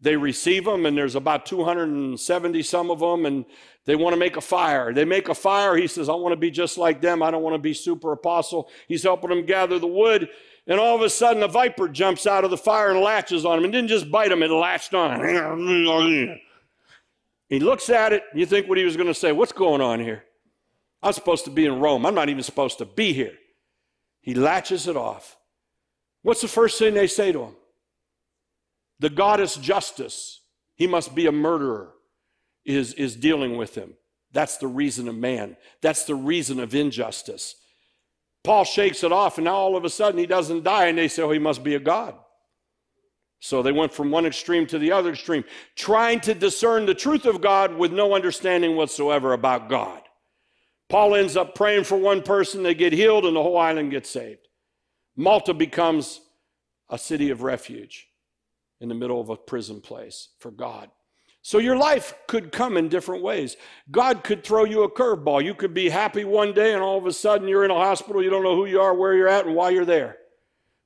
They 0.00 0.14
receive 0.14 0.64
him, 0.64 0.86
and 0.86 0.96
there's 0.96 1.16
about 1.16 1.44
270 1.44 2.62
some 2.62 2.90
of 2.92 3.00
them, 3.00 3.26
and 3.26 3.44
they 3.84 3.96
want 3.96 4.12
to 4.12 4.18
make 4.18 4.36
a 4.36 4.40
fire. 4.40 4.92
They 4.94 5.04
make 5.04 5.28
a 5.28 5.34
fire. 5.34 5.74
He 5.76 5.88
says, 5.88 6.08
I 6.08 6.14
want 6.14 6.32
to 6.32 6.36
be 6.36 6.52
just 6.52 6.78
like 6.78 7.00
them. 7.00 7.20
I 7.20 7.32
don't 7.32 7.42
want 7.42 7.54
to 7.54 7.58
be 7.58 7.74
super 7.74 8.12
apostle. 8.12 8.70
He's 8.86 9.02
helping 9.02 9.30
them 9.30 9.44
gather 9.44 9.80
the 9.80 9.88
wood. 9.88 10.28
And 10.68 10.78
all 10.78 10.94
of 10.94 11.00
a 11.00 11.08
sudden, 11.08 11.42
a 11.42 11.48
viper 11.48 11.88
jumps 11.88 12.26
out 12.26 12.44
of 12.44 12.50
the 12.50 12.58
fire 12.58 12.90
and 12.90 13.00
latches 13.00 13.46
on 13.46 13.58
him. 13.58 13.64
And 13.64 13.72
didn't 13.72 13.88
just 13.88 14.10
bite 14.10 14.30
him, 14.30 14.42
it 14.42 14.50
latched 14.50 14.92
on. 14.92 15.18
He 17.48 17.58
looks 17.58 17.88
at 17.88 18.12
it. 18.12 18.22
You 18.34 18.44
think 18.44 18.68
what 18.68 18.76
he 18.76 18.84
was 18.84 18.96
going 18.96 19.06
to 19.06 19.14
say? 19.14 19.32
What's 19.32 19.52
going 19.52 19.80
on 19.80 19.98
here? 19.98 20.24
I'm 21.02 21.14
supposed 21.14 21.46
to 21.46 21.50
be 21.50 21.64
in 21.64 21.80
Rome. 21.80 22.04
I'm 22.04 22.14
not 22.14 22.28
even 22.28 22.42
supposed 22.42 22.78
to 22.78 22.84
be 22.84 23.14
here. 23.14 23.32
He 24.20 24.34
latches 24.34 24.86
it 24.86 24.96
off. 24.96 25.38
What's 26.22 26.42
the 26.42 26.48
first 26.48 26.78
thing 26.78 26.92
they 26.92 27.06
say 27.06 27.32
to 27.32 27.44
him? 27.44 27.56
The 28.98 29.08
goddess 29.08 29.56
justice, 29.56 30.42
he 30.74 30.86
must 30.86 31.14
be 31.14 31.26
a 31.26 31.32
murderer, 31.32 31.94
is, 32.66 32.92
is 32.94 33.16
dealing 33.16 33.56
with 33.56 33.74
him. 33.74 33.94
That's 34.32 34.58
the 34.58 34.66
reason 34.66 35.08
of 35.08 35.14
man. 35.14 35.56
That's 35.80 36.04
the 36.04 36.16
reason 36.16 36.60
of 36.60 36.74
injustice. 36.74 37.54
Paul 38.44 38.64
shakes 38.64 39.04
it 39.04 39.12
off, 39.12 39.38
and 39.38 39.44
now 39.44 39.56
all 39.56 39.76
of 39.76 39.84
a 39.84 39.90
sudden 39.90 40.18
he 40.18 40.26
doesn't 40.26 40.64
die, 40.64 40.86
and 40.86 40.98
they 40.98 41.08
say, 41.08 41.22
oh, 41.22 41.30
he 41.30 41.38
must 41.38 41.62
be 41.62 41.74
a 41.74 41.80
God. 41.80 42.14
So 43.40 43.62
they 43.62 43.72
went 43.72 43.92
from 43.92 44.10
one 44.10 44.26
extreme 44.26 44.66
to 44.68 44.78
the 44.78 44.92
other 44.92 45.10
extreme, 45.10 45.44
trying 45.76 46.20
to 46.20 46.34
discern 46.34 46.86
the 46.86 46.94
truth 46.94 47.24
of 47.24 47.40
God 47.40 47.74
with 47.74 47.92
no 47.92 48.14
understanding 48.14 48.74
whatsoever 48.74 49.32
about 49.32 49.68
God. 49.68 50.02
Paul 50.88 51.14
ends 51.14 51.36
up 51.36 51.54
praying 51.54 51.84
for 51.84 51.98
one 51.98 52.22
person, 52.22 52.62
they 52.62 52.74
get 52.74 52.92
healed, 52.92 53.26
and 53.26 53.36
the 53.36 53.42
whole 53.42 53.58
island 53.58 53.90
gets 53.90 54.10
saved. 54.10 54.48
Malta 55.16 55.52
becomes 55.52 56.20
a 56.88 56.98
city 56.98 57.30
of 57.30 57.42
refuge 57.42 58.08
in 58.80 58.88
the 58.88 58.94
middle 58.94 59.20
of 59.20 59.28
a 59.28 59.36
prison 59.36 59.80
place 59.80 60.28
for 60.38 60.50
God. 60.50 60.90
So 61.48 61.56
your 61.56 61.78
life 61.78 62.12
could 62.26 62.52
come 62.52 62.76
in 62.76 62.90
different 62.90 63.22
ways. 63.22 63.56
God 63.90 64.22
could 64.22 64.44
throw 64.44 64.64
you 64.64 64.82
a 64.82 64.90
curveball. 64.90 65.42
You 65.42 65.54
could 65.54 65.72
be 65.72 65.88
happy 65.88 66.22
one 66.22 66.52
day 66.52 66.74
and 66.74 66.82
all 66.82 66.98
of 66.98 67.06
a 67.06 67.12
sudden 67.14 67.48
you're 67.48 67.64
in 67.64 67.70
a 67.70 67.74
hospital, 67.74 68.22
you 68.22 68.28
don't 68.28 68.42
know 68.42 68.54
who 68.54 68.66
you 68.66 68.82
are, 68.82 68.92
where 68.92 69.14
you're 69.14 69.28
at, 69.28 69.46
and 69.46 69.54
why 69.54 69.70
you're 69.70 69.86
there. 69.86 70.18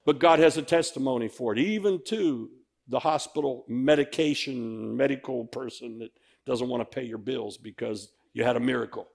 But 0.07 0.21
God 0.21 0.39
has 0.39 0.59
a 0.59 0.63
testimony 0.63 1.27
for 1.27 1.53
it, 1.53 1.59
even 1.59 2.01
to 2.05 2.49
the 2.87 3.01
hospital 3.01 3.65
medication, 3.67 4.97
medical 4.97 5.47
person 5.47 5.99
that 5.99 6.13
doesn't 6.47 6.69
want 6.69 6.81
to 6.81 6.85
pay 6.85 7.03
your 7.03 7.19
bills 7.19 7.57
because 7.57 8.13
you 8.33 8.45
had 8.45 8.55
a 8.55 8.61
miracle. 8.61 9.09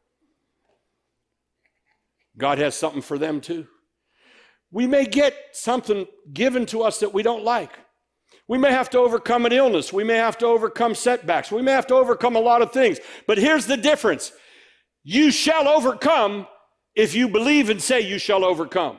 God 2.38 2.58
has 2.58 2.76
something 2.76 3.02
for 3.02 3.18
them 3.18 3.40
too. 3.40 3.68
We 4.70 4.86
may 4.86 5.06
get 5.06 5.34
something 5.54 6.08
given 6.34 6.66
to 6.66 6.84
us 6.84 7.00
that 7.00 7.14
we 7.14 7.24
don't 7.24 7.46
like. 7.46 7.72
We 8.48 8.58
may 8.58 8.72
have 8.72 8.90
to 8.92 9.00
overcome 9.00 9.46
an 9.46 9.52
illness. 9.52 9.92
We 9.92 10.04
may 10.04 10.16
have 10.16 10.38
to 10.40 10.46
overcome 10.46 10.96
setbacks. 10.96 11.52
We 11.52 11.62
may 11.62 11.74
have 11.74 11.88
to 11.88 11.96
overcome 11.96 12.36
a 12.36 12.40
lot 12.40 12.62
of 12.62 12.72
things. 12.72 13.00
But 13.28 13.38
here's 13.38 13.66
the 13.66 13.78
difference 13.78 14.32
you 15.04 15.32
shall 15.32 15.68
overcome 15.68 16.48
if 16.96 17.14
you 17.14 17.28
believe 17.28 17.70
and 17.70 17.82
say 17.82 18.02
you 18.02 18.18
shall 18.18 18.44
overcome. 18.44 18.98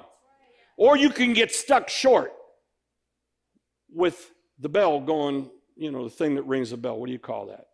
Or 0.77 0.97
you 0.97 1.11
can 1.11 1.33
get 1.33 1.53
stuck 1.53 1.89
short 1.89 2.33
with 3.93 4.31
the 4.61 4.69
bell 4.69 5.01
going, 5.01 5.51
you 5.77 5.91
know, 5.91 6.05
the 6.05 6.11
thing 6.11 6.37
that 6.37 6.45
rings 6.45 6.71
the 6.71 6.77
bell. 6.77 6.99
What 6.99 7.07
do 7.07 7.13
you 7.13 7.19
call 7.19 7.47
that? 7.47 7.67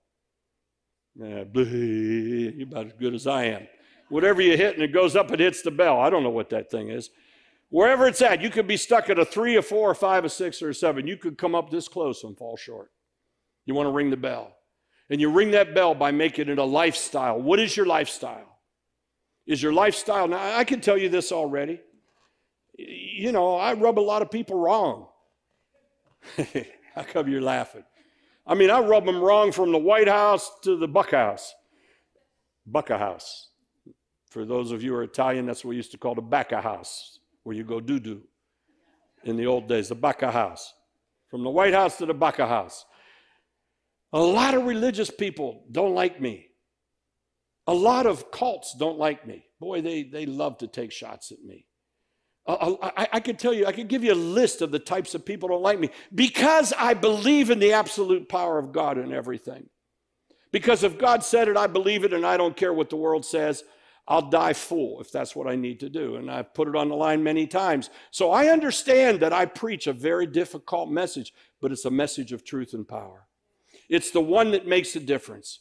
Yeah, 1.16 1.44
you're 1.54 2.66
about 2.66 2.86
as 2.86 2.92
good 2.94 3.14
as 3.14 3.26
I 3.26 3.44
am. 3.44 3.68
Whatever 4.08 4.42
you 4.42 4.56
hit 4.56 4.74
and 4.74 4.82
it 4.82 4.92
goes 4.92 5.16
up, 5.16 5.30
it 5.32 5.40
hits 5.40 5.62
the 5.62 5.70
bell. 5.70 6.00
I 6.00 6.10
don't 6.10 6.22
know 6.22 6.30
what 6.30 6.50
that 6.50 6.70
thing 6.70 6.88
is. 6.88 7.10
Wherever 7.70 8.06
it's 8.06 8.22
at, 8.22 8.40
you 8.40 8.50
could 8.50 8.66
be 8.66 8.76
stuck 8.76 9.10
at 9.10 9.18
a 9.18 9.24
three, 9.24 9.56
a 9.56 9.62
four, 9.62 9.90
a 9.90 9.94
five, 9.94 10.24
a 10.24 10.28
six, 10.28 10.62
or 10.62 10.70
a 10.70 10.74
seven. 10.74 11.06
You 11.06 11.16
could 11.16 11.38
come 11.38 11.54
up 11.54 11.70
this 11.70 11.88
close 11.88 12.22
and 12.22 12.36
fall 12.36 12.56
short. 12.56 12.90
You 13.66 13.74
want 13.74 13.86
to 13.86 13.92
ring 13.92 14.10
the 14.10 14.16
bell. 14.16 14.54
And 15.10 15.20
you 15.20 15.30
ring 15.30 15.50
that 15.52 15.74
bell 15.74 15.94
by 15.94 16.10
making 16.10 16.48
it 16.48 16.58
a 16.58 16.64
lifestyle. 16.64 17.40
What 17.40 17.58
is 17.58 17.76
your 17.76 17.86
lifestyle? 17.86 18.58
Is 19.46 19.62
your 19.62 19.72
lifestyle, 19.72 20.26
now 20.28 20.56
I 20.56 20.64
can 20.64 20.80
tell 20.80 20.96
you 20.96 21.08
this 21.08 21.30
already. 21.30 21.80
You 22.78 23.32
know, 23.32 23.56
I 23.56 23.74
rub 23.74 23.98
a 23.98 24.00
lot 24.00 24.22
of 24.22 24.30
people 24.30 24.58
wrong. 24.58 25.08
How 26.94 27.02
come 27.02 27.28
you're 27.28 27.42
laughing? 27.42 27.84
I 28.46 28.54
mean, 28.54 28.70
I 28.70 28.80
rub 28.80 29.04
them 29.04 29.20
wrong 29.20 29.52
from 29.52 29.72
the 29.72 29.78
White 29.78 30.08
House 30.08 30.50
to 30.62 30.76
the 30.76 30.88
Buck 30.88 31.10
House. 31.10 31.54
Bucka 32.70 32.98
House. 32.98 33.50
For 34.30 34.44
those 34.44 34.72
of 34.72 34.82
you 34.82 34.92
who 34.92 34.96
are 34.96 35.02
Italian, 35.02 35.46
that's 35.46 35.64
what 35.64 35.70
we 35.70 35.76
used 35.76 35.92
to 35.92 35.98
call 35.98 36.14
the 36.14 36.22
Bacca 36.22 36.62
House 36.62 37.13
where 37.44 37.56
you 37.56 37.64
go 37.64 37.80
doo 37.80 38.00
doo 38.00 38.22
in 39.22 39.36
the 39.36 39.46
old 39.46 39.68
days, 39.68 39.88
the 39.88 39.94
Baca 39.94 40.30
House. 40.30 40.74
From 41.28 41.42
the 41.42 41.50
White 41.50 41.74
House 41.74 41.98
to 41.98 42.06
the 42.06 42.14
Baca 42.14 42.46
House. 42.46 42.84
A 44.12 44.20
lot 44.20 44.54
of 44.54 44.66
religious 44.66 45.10
people 45.10 45.64
don't 45.70 45.94
like 45.94 46.20
me. 46.20 46.46
A 47.66 47.74
lot 47.74 48.06
of 48.06 48.30
cults 48.30 48.76
don't 48.78 48.98
like 48.98 49.26
me. 49.26 49.46
Boy, 49.58 49.80
they, 49.80 50.02
they 50.02 50.26
love 50.26 50.58
to 50.58 50.66
take 50.66 50.92
shots 50.92 51.32
at 51.32 51.42
me. 51.42 51.66
I, 52.46 52.76
I, 52.96 53.08
I 53.14 53.20
could 53.20 53.38
tell 53.38 53.54
you, 53.54 53.66
I 53.66 53.72
could 53.72 53.88
give 53.88 54.04
you 54.04 54.12
a 54.12 54.14
list 54.14 54.60
of 54.60 54.70
the 54.70 54.78
types 54.78 55.14
of 55.14 55.24
people 55.24 55.48
don't 55.48 55.62
like 55.62 55.80
me 55.80 55.88
because 56.14 56.74
I 56.78 56.92
believe 56.92 57.50
in 57.50 57.58
the 57.58 57.72
absolute 57.72 58.28
power 58.28 58.58
of 58.58 58.70
God 58.70 58.98
in 58.98 59.12
everything. 59.12 59.68
Because 60.52 60.84
if 60.84 60.98
God 60.98 61.24
said 61.24 61.48
it, 61.48 61.56
I 61.56 61.66
believe 61.66 62.04
it, 62.04 62.12
and 62.12 62.24
I 62.24 62.36
don't 62.36 62.56
care 62.56 62.72
what 62.72 62.90
the 62.90 62.96
world 62.96 63.24
says. 63.24 63.64
I'll 64.06 64.28
die 64.28 64.52
full 64.52 65.00
if 65.00 65.10
that's 65.10 65.34
what 65.34 65.46
I 65.46 65.56
need 65.56 65.80
to 65.80 65.88
do. 65.88 66.16
And 66.16 66.30
I've 66.30 66.52
put 66.52 66.68
it 66.68 66.76
on 66.76 66.88
the 66.88 66.94
line 66.94 67.22
many 67.22 67.46
times. 67.46 67.88
So 68.10 68.30
I 68.30 68.48
understand 68.48 69.20
that 69.20 69.32
I 69.32 69.46
preach 69.46 69.86
a 69.86 69.92
very 69.92 70.26
difficult 70.26 70.90
message, 70.90 71.32
but 71.60 71.72
it's 71.72 71.86
a 71.86 71.90
message 71.90 72.32
of 72.32 72.44
truth 72.44 72.74
and 72.74 72.86
power. 72.86 73.26
It's 73.88 74.10
the 74.10 74.20
one 74.20 74.50
that 74.50 74.66
makes 74.66 74.94
a 74.96 75.00
difference. 75.00 75.60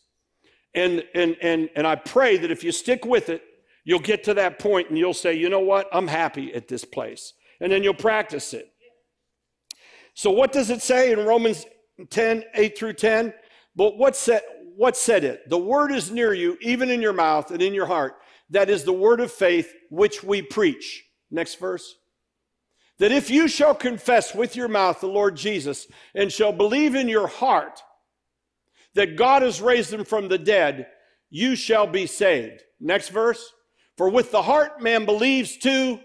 And, 0.76 1.04
and, 1.14 1.38
and, 1.41 1.70
and 1.76 1.88
I 1.88 1.96
pray 1.96 2.38
that 2.38 2.52
if 2.52 2.64
you 2.64 2.72
stick 2.72 3.06
with 3.06 3.30
it, 3.30 3.44
you'll 3.86 4.00
get 4.00 4.24
to 4.26 4.34
that 4.34 4.60
point 4.60 4.89
and 4.89 4.98
you'll 4.98 5.14
say, 5.14 5.34
you 5.34 5.50
know 5.50 5.60
what? 5.60 5.88
I'm 5.94 6.08
happy 6.08 6.54
at 6.54 6.68
this 6.68 6.84
place. 6.84 7.34
And 7.62 7.72
then 7.72 7.84
you'll 7.84 7.94
practice 7.94 8.54
it. 8.54 8.74
So, 10.16 10.32
what 10.32 10.52
does 10.52 10.70
it 10.70 10.82
say 10.82 11.12
in 11.12 11.26
Romans 11.26 11.66
10, 12.10 12.44
8 12.54 12.78
through 12.78 12.94
10? 12.94 13.34
But 13.76 13.98
what 13.98 14.16
said, 14.16 14.41
what 14.76 14.98
said 14.98 15.24
it? 15.24 15.50
The 15.50 15.58
word 15.58 15.91
is 15.91 16.12
near 16.12 16.34
you, 16.34 16.58
even 16.62 16.89
in 16.89 17.02
your 17.02 17.14
mouth 17.14 17.52
and 17.52 17.62
in 17.62 17.74
your 17.74 17.86
heart 17.86 18.16
that 18.50 18.70
is 18.70 18.84
the 18.84 18.94
word 18.94 19.20
of 19.20 19.32
faith 19.32 19.74
which 19.89 20.24
we 20.24 20.41
preach. 20.41 21.06
Next 21.32 21.56
verse. 21.56 21.96
That 23.00 23.12
if 23.12 23.30
you 23.30 23.48
shall 23.48 23.74
confess 23.74 24.36
with 24.36 24.56
your 24.56 24.68
mouth 24.68 25.00
the 25.02 25.08
Lord 25.08 25.36
Jesus 25.36 25.88
and 26.14 26.32
shall 26.32 26.52
believe 26.52 26.96
in 26.96 27.08
your 27.08 27.28
heart 27.28 27.82
that 28.96 29.16
God 29.16 29.41
has 29.41 29.62
raised 29.62 29.91
him 29.91 30.06
from 30.06 30.28
the 30.28 30.38
dead, 30.38 30.88
you 31.30 31.56
shall 31.56 31.88
be 31.88 32.06
saved. 32.06 32.62
Next 32.80 33.10
verse. 33.10 33.52
For 33.98 34.10
with 34.10 34.32
the 34.32 34.41
heart 34.41 34.82
man 34.82 35.06
believes 35.06 35.58
to, 35.58 36.00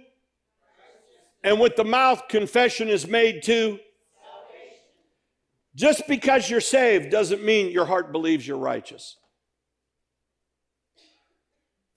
and 1.44 1.60
with 1.60 1.76
the 1.76 1.84
mouth 1.84 2.28
confession 2.28 2.88
is 2.88 3.06
made 3.06 3.42
to. 3.44 3.78
Just 5.74 6.06
because 6.08 6.50
you're 6.50 6.60
saved 6.60 7.10
doesn't 7.10 7.44
mean 7.44 7.70
your 7.70 7.86
heart 7.86 8.10
believes 8.10 8.46
you're 8.46 8.58
righteous. 8.58 9.16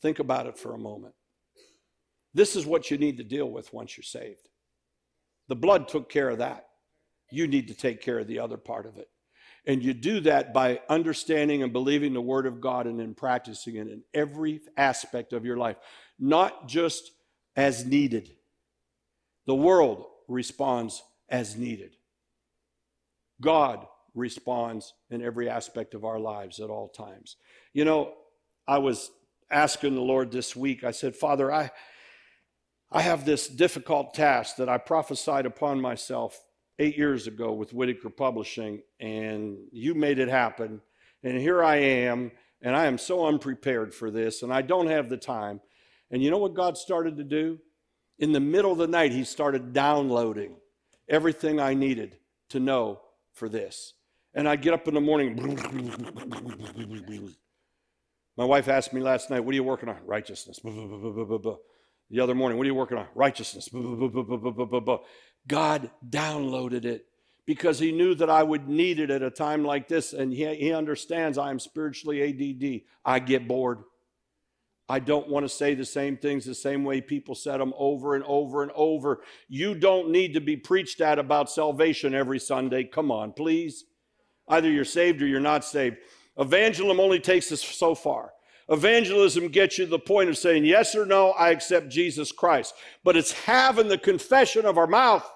Think 0.02 0.20
about 0.20 0.48
it 0.48 0.58
for 0.58 0.74
a 0.74 0.80
moment. 0.80 1.14
This 2.34 2.56
is 2.56 2.66
what 2.66 2.90
you 2.90 2.98
need 2.98 3.18
to 3.18 3.24
deal 3.24 3.50
with 3.50 3.74
once 3.74 3.98
you're 3.98 4.04
saved. 4.04 4.50
The 5.48 5.56
blood 5.56 5.88
took 5.88 6.10
care 6.10 6.30
of 6.30 6.38
that. 6.40 6.68
You 7.30 7.48
need 7.48 7.68
to 7.68 7.74
take 7.74 8.02
care 8.02 8.20
of 8.20 8.28
the 8.28 8.40
other 8.40 8.58
part 8.58 8.86
of 8.86 8.98
it. 8.98 9.10
And 9.66 9.84
you 9.84 9.94
do 9.94 10.22
that 10.22 10.54
by 10.54 10.82
understanding 10.90 11.62
and 11.62 11.72
believing 11.72 12.14
the 12.14 12.22
Word 12.22 12.46
of 12.46 12.62
God 12.62 12.88
and 12.88 13.00
then 13.00 13.14
practicing 13.14 13.76
it 13.76 13.88
in 13.88 14.02
every 14.14 14.62
aspect 14.76 15.34
of 15.34 15.46
your 15.46 15.58
life, 15.58 15.78
not 16.20 16.68
just 16.68 17.12
as 17.56 17.86
needed. 17.86 18.32
The 19.46 19.56
world 19.56 20.06
responds 20.28 21.04
as 21.30 21.58
needed. 21.58 21.96
God 23.40 23.86
responds 24.16 24.94
in 25.10 25.22
every 25.22 25.50
aspect 25.50 25.94
of 25.94 26.06
our 26.06 26.20
lives 26.20 26.60
at 26.60 26.70
all 26.70 26.88
times. 26.90 27.38
You 27.74 27.86
know, 27.86 28.14
I 28.68 28.80
was 28.80 29.12
asking 29.52 29.96
the 29.96 30.02
Lord 30.02 30.32
this 30.32 30.56
week, 30.56 30.84
I 30.84 30.92
said, 30.92 31.16
Father, 31.16 31.52
I, 31.52 31.72
I 32.92 33.02
have 33.02 33.26
this 33.26 33.48
difficult 33.48 34.14
task 34.14 34.56
that 34.58 34.70
I 34.70 34.78
prophesied 34.78 35.46
upon 35.46 35.80
myself 35.80 36.44
eight 36.80 36.98
years 36.98 37.28
ago 37.28 37.54
with 37.54 37.74
Whitaker 37.74 38.10
Publishing, 38.10 38.82
and 39.00 39.58
you 39.72 39.94
made 39.94 40.20
it 40.20 40.30
happen. 40.30 40.82
And 41.24 41.38
here 41.38 41.64
I 41.64 41.76
am, 41.78 42.32
and 42.62 42.76
I 42.76 42.86
am 42.86 42.98
so 42.98 43.26
unprepared 43.26 43.94
for 43.94 44.10
this, 44.10 44.42
and 44.42 44.52
I 44.52 44.62
don't 44.62 44.88
have 44.88 45.10
the 45.10 45.18
time. 45.18 45.62
And 46.10 46.24
you 46.24 46.32
know 46.32 46.38
what 46.38 46.56
God 46.56 46.78
started 46.78 47.18
to 47.18 47.24
do? 47.24 47.60
In 48.20 48.32
the 48.32 48.40
middle 48.40 48.72
of 48.72 48.78
the 48.78 48.88
night, 48.88 49.12
He 49.12 49.24
started 49.24 49.74
downloading 49.74 50.56
everything 51.08 51.60
I 51.60 51.74
needed 51.74 52.18
to 52.50 52.60
know 52.60 53.02
for 53.34 53.48
this. 53.48 53.94
And 54.34 54.48
I 54.48 54.56
get 54.56 54.74
up 54.74 54.88
in 54.88 54.94
the 54.94 55.02
morning. 55.02 55.38
My 58.38 58.46
wife 58.46 58.68
asked 58.68 58.94
me 58.94 59.02
last 59.02 59.30
night, 59.30 59.42
What 59.42 59.52
are 59.52 59.56
you 59.56 59.64
working 59.64 59.90
on? 59.90 59.98
Righteousness. 60.06 60.60
The 60.64 62.20
other 62.20 62.36
morning, 62.36 62.58
what 62.58 62.66
are 62.66 62.68
you 62.68 62.76
working 62.76 62.98
on? 62.98 63.08
Righteousness. 63.16 63.70
God 65.48 65.92
downloaded 66.08 66.84
it 66.84 67.06
because 67.46 67.80
he 67.80 67.94
knew 67.94 68.16
that 68.16 68.30
I 68.30 68.44
would 68.44 68.68
need 68.68 69.00
it 69.00 69.10
at 69.10 69.24
a 69.24 69.32
time 69.32 69.64
like 69.64 69.88
this. 69.88 70.12
And 70.12 70.34
he, 70.34 70.54
he 70.56 70.74
understands 70.74 71.38
I 71.38 71.50
am 71.52 71.60
spiritually 71.60 72.22
ADD. 72.22 72.82
I 73.06 73.20
get 73.20 73.48
bored. 73.48 73.80
I 74.90 75.00
don't 75.00 75.30
want 75.30 75.46
to 75.46 75.50
say 75.50 75.74
the 75.74 75.86
same 75.86 76.18
things 76.18 76.44
the 76.44 76.54
same 76.54 76.84
way 76.84 77.00
people 77.00 77.34
said 77.34 77.62
them 77.62 77.74
over 77.78 78.14
and 78.14 78.26
over 78.26 78.62
and 78.62 78.74
over. 78.76 79.22
You 79.48 79.74
don't 79.74 80.10
need 80.10 80.34
to 80.34 80.42
be 80.42 80.58
preached 80.58 81.00
at 81.00 81.18
about 81.18 81.50
salvation 81.50 82.14
every 82.14 82.40
Sunday. 82.40 82.84
Come 82.84 83.10
on, 83.10 83.32
please. 83.32 83.86
Either 84.50 84.70
you're 84.70 84.84
saved 84.84 85.22
or 85.22 85.28
you're 85.28 85.40
not 85.40 85.64
saved. 85.64 85.96
Evangelism 86.38 87.00
only 87.00 87.20
takes 87.20 87.52
us 87.52 87.62
so 87.62 87.96
far. 87.96 88.32
Evangelism 88.70 89.50
gets 89.50 89.78
you 89.78 89.86
to 89.86 89.92
the 89.92 90.00
point 90.00 90.30
of 90.30 90.38
saying, 90.38 90.66
Yes 90.66 90.96
or 90.96 91.06
no, 91.06 91.32
I 91.32 91.50
accept 91.50 91.90
Jesus 91.90 92.32
Christ. 92.32 92.74
But 93.04 93.18
it's 93.18 93.34
having 93.34 93.90
the 93.90 93.98
confession 93.98 94.66
of 94.66 94.78
our 94.78 94.88
mouth 94.88 95.30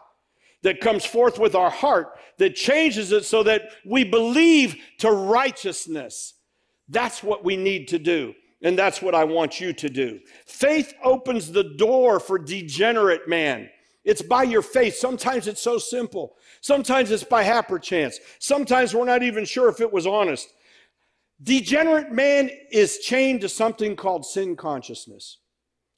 that 0.62 0.80
comes 0.80 1.06
forth 1.06 1.38
with 1.38 1.54
our 1.54 1.70
heart 1.70 2.18
that 2.38 2.56
changes 2.56 3.12
it 3.12 3.26
so 3.26 3.44
that 3.44 3.70
we 3.86 4.04
believe 4.04 4.76
to 5.00 5.12
righteousness. 5.12 6.34
That's 6.90 7.22
what 7.22 7.44
we 7.44 7.58
need 7.58 7.90
to 7.90 8.00
do. 8.00 8.34
And 8.62 8.78
that's 8.78 9.02
what 9.02 9.14
I 9.14 9.26
want 9.26 9.60
you 9.60 9.74
to 9.74 9.90
do. 9.90 10.20
Faith 10.46 10.94
opens 11.04 11.52
the 11.52 11.76
door 11.76 12.20
for 12.20 12.40
degenerate 12.40 13.28
man. 13.28 13.70
It's 14.04 14.22
by 14.22 14.44
your 14.44 14.62
faith. 14.62 14.96
Sometimes 14.96 15.48
it's 15.48 15.62
so 15.62 15.78
simple. 15.78 16.36
Sometimes 16.62 17.12
it's 17.12 17.24
by 17.24 17.44
happerchance. 17.44 18.16
Sometimes 18.40 18.94
we're 18.94 19.06
not 19.06 19.24
even 19.24 19.46
sure 19.46 19.68
if 19.68 19.82
it 19.82 19.92
was 19.92 20.08
honest. 20.08 20.54
Degenerate 21.42 22.12
man 22.12 22.50
is 22.72 23.00
chained 23.00 23.42
to 23.42 23.50
something 23.50 23.96
called 23.96 24.26
sin 24.26 24.56
consciousness, 24.56 25.40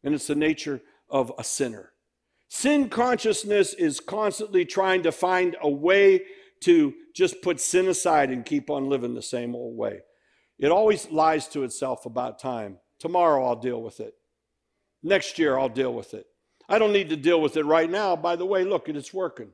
and 0.03 0.15
it's 0.15 0.27
the 0.27 0.35
nature 0.35 0.81
of 1.09 1.31
a 1.37 1.43
sinner. 1.43 1.91
Sin 2.49 2.89
consciousness 2.89 3.73
is 3.73 3.99
constantly 3.99 4.65
trying 4.65 5.03
to 5.03 5.11
find 5.11 5.55
a 5.61 5.69
way 5.69 6.23
to 6.61 6.93
just 7.13 7.41
put 7.41 7.59
sin 7.59 7.87
aside 7.87 8.31
and 8.31 8.45
keep 8.45 8.69
on 8.69 8.89
living 8.89 9.13
the 9.13 9.21
same 9.21 9.53
old 9.53 9.77
way. 9.77 9.99
It 10.57 10.71
always 10.71 11.11
lies 11.11 11.47
to 11.49 11.63
itself 11.63 12.05
about 12.05 12.39
time. 12.39 12.77
Tomorrow 12.99 13.45
I'll 13.45 13.55
deal 13.55 13.81
with 13.81 13.99
it. 13.99 14.15
Next 15.03 15.37
year 15.37 15.57
I'll 15.57 15.69
deal 15.69 15.93
with 15.93 16.13
it. 16.13 16.25
I 16.67 16.79
don't 16.79 16.93
need 16.93 17.09
to 17.09 17.15
deal 17.15 17.39
with 17.41 17.57
it 17.57 17.65
right 17.65 17.89
now. 17.89 18.15
By 18.15 18.35
the 18.35 18.45
way, 18.45 18.63
look, 18.63 18.89
it's 18.89 19.13
working. 19.13 19.49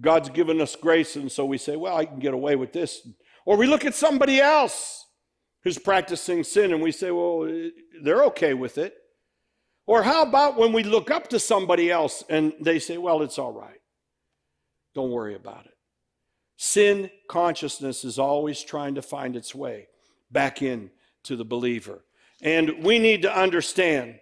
God's 0.00 0.28
given 0.28 0.60
us 0.60 0.76
grace, 0.76 1.16
and 1.16 1.32
so 1.32 1.46
we 1.46 1.56
say, 1.56 1.76
well, 1.76 1.96
I 1.96 2.04
can 2.04 2.18
get 2.18 2.34
away 2.34 2.54
with 2.56 2.72
this. 2.72 3.08
Or 3.46 3.56
we 3.56 3.66
look 3.66 3.86
at 3.86 3.94
somebody 3.94 4.40
else 4.40 5.06
who's 5.62 5.78
practicing 5.78 6.44
sin 6.44 6.72
and 6.72 6.82
we 6.82 6.92
say, 6.92 7.10
well, 7.10 7.48
they're 8.02 8.24
okay 8.24 8.52
with 8.52 8.76
it. 8.76 8.94
Or 9.86 10.02
how 10.02 10.22
about 10.22 10.58
when 10.58 10.72
we 10.72 10.82
look 10.82 11.10
up 11.10 11.28
to 11.28 11.38
somebody 11.38 11.90
else 11.90 12.24
and 12.28 12.52
they 12.60 12.78
say, 12.78 12.98
well, 12.98 13.22
it's 13.22 13.38
all 13.38 13.52
right. 13.52 13.80
Don't 14.94 15.12
worry 15.12 15.34
about 15.34 15.66
it. 15.66 15.72
Sin 16.56 17.10
consciousness 17.28 18.04
is 18.04 18.18
always 18.18 18.62
trying 18.62 18.96
to 18.96 19.02
find 19.02 19.36
its 19.36 19.54
way 19.54 19.88
back 20.30 20.60
in 20.60 20.90
to 21.22 21.36
the 21.36 21.44
believer. 21.44 22.04
And 22.42 22.82
we 22.82 22.98
need 22.98 23.22
to 23.22 23.38
understand 23.38 24.18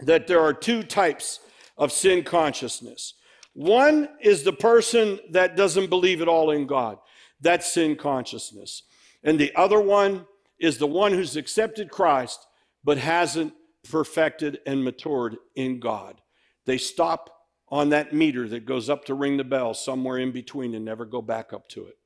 that 0.00 0.26
there 0.26 0.40
are 0.40 0.52
two 0.52 0.82
types 0.82 1.40
of 1.76 1.92
sin 1.92 2.24
consciousness. 2.24 3.14
One 3.52 4.08
is 4.20 4.42
the 4.42 4.52
person 4.52 5.18
that 5.30 5.56
doesn't 5.56 5.88
believe 5.88 6.20
at 6.20 6.28
all 6.28 6.50
in 6.50 6.66
God. 6.66 6.98
That's 7.40 7.72
sin 7.72 7.96
consciousness. 7.96 8.82
And 9.22 9.38
the 9.38 9.54
other 9.54 9.80
one 9.80 10.26
is 10.58 10.78
the 10.78 10.86
one 10.86 11.12
who's 11.12 11.36
accepted 11.36 11.90
Christ 11.90 12.46
but 12.84 12.98
hasn't 12.98 13.52
perfected 13.88 14.60
and 14.66 14.84
matured 14.84 15.36
in 15.54 15.80
God. 15.80 16.20
They 16.64 16.78
stop 16.78 17.30
on 17.68 17.90
that 17.90 18.12
meter 18.12 18.48
that 18.48 18.64
goes 18.64 18.88
up 18.88 19.04
to 19.06 19.14
ring 19.14 19.36
the 19.36 19.44
bell 19.44 19.74
somewhere 19.74 20.18
in 20.18 20.32
between 20.32 20.74
and 20.74 20.84
never 20.84 21.04
go 21.04 21.20
back 21.20 21.52
up 21.52 21.68
to 21.68 21.86
it. 21.86 21.98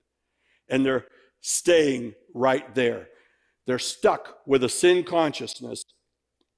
And 0.68 0.84
they're 0.84 1.06
staying 1.40 2.14
right 2.34 2.74
there. 2.74 3.08
They're 3.66 3.78
stuck 3.78 4.38
with 4.46 4.64
a 4.64 4.68
sin 4.68 5.04
consciousness 5.04 5.84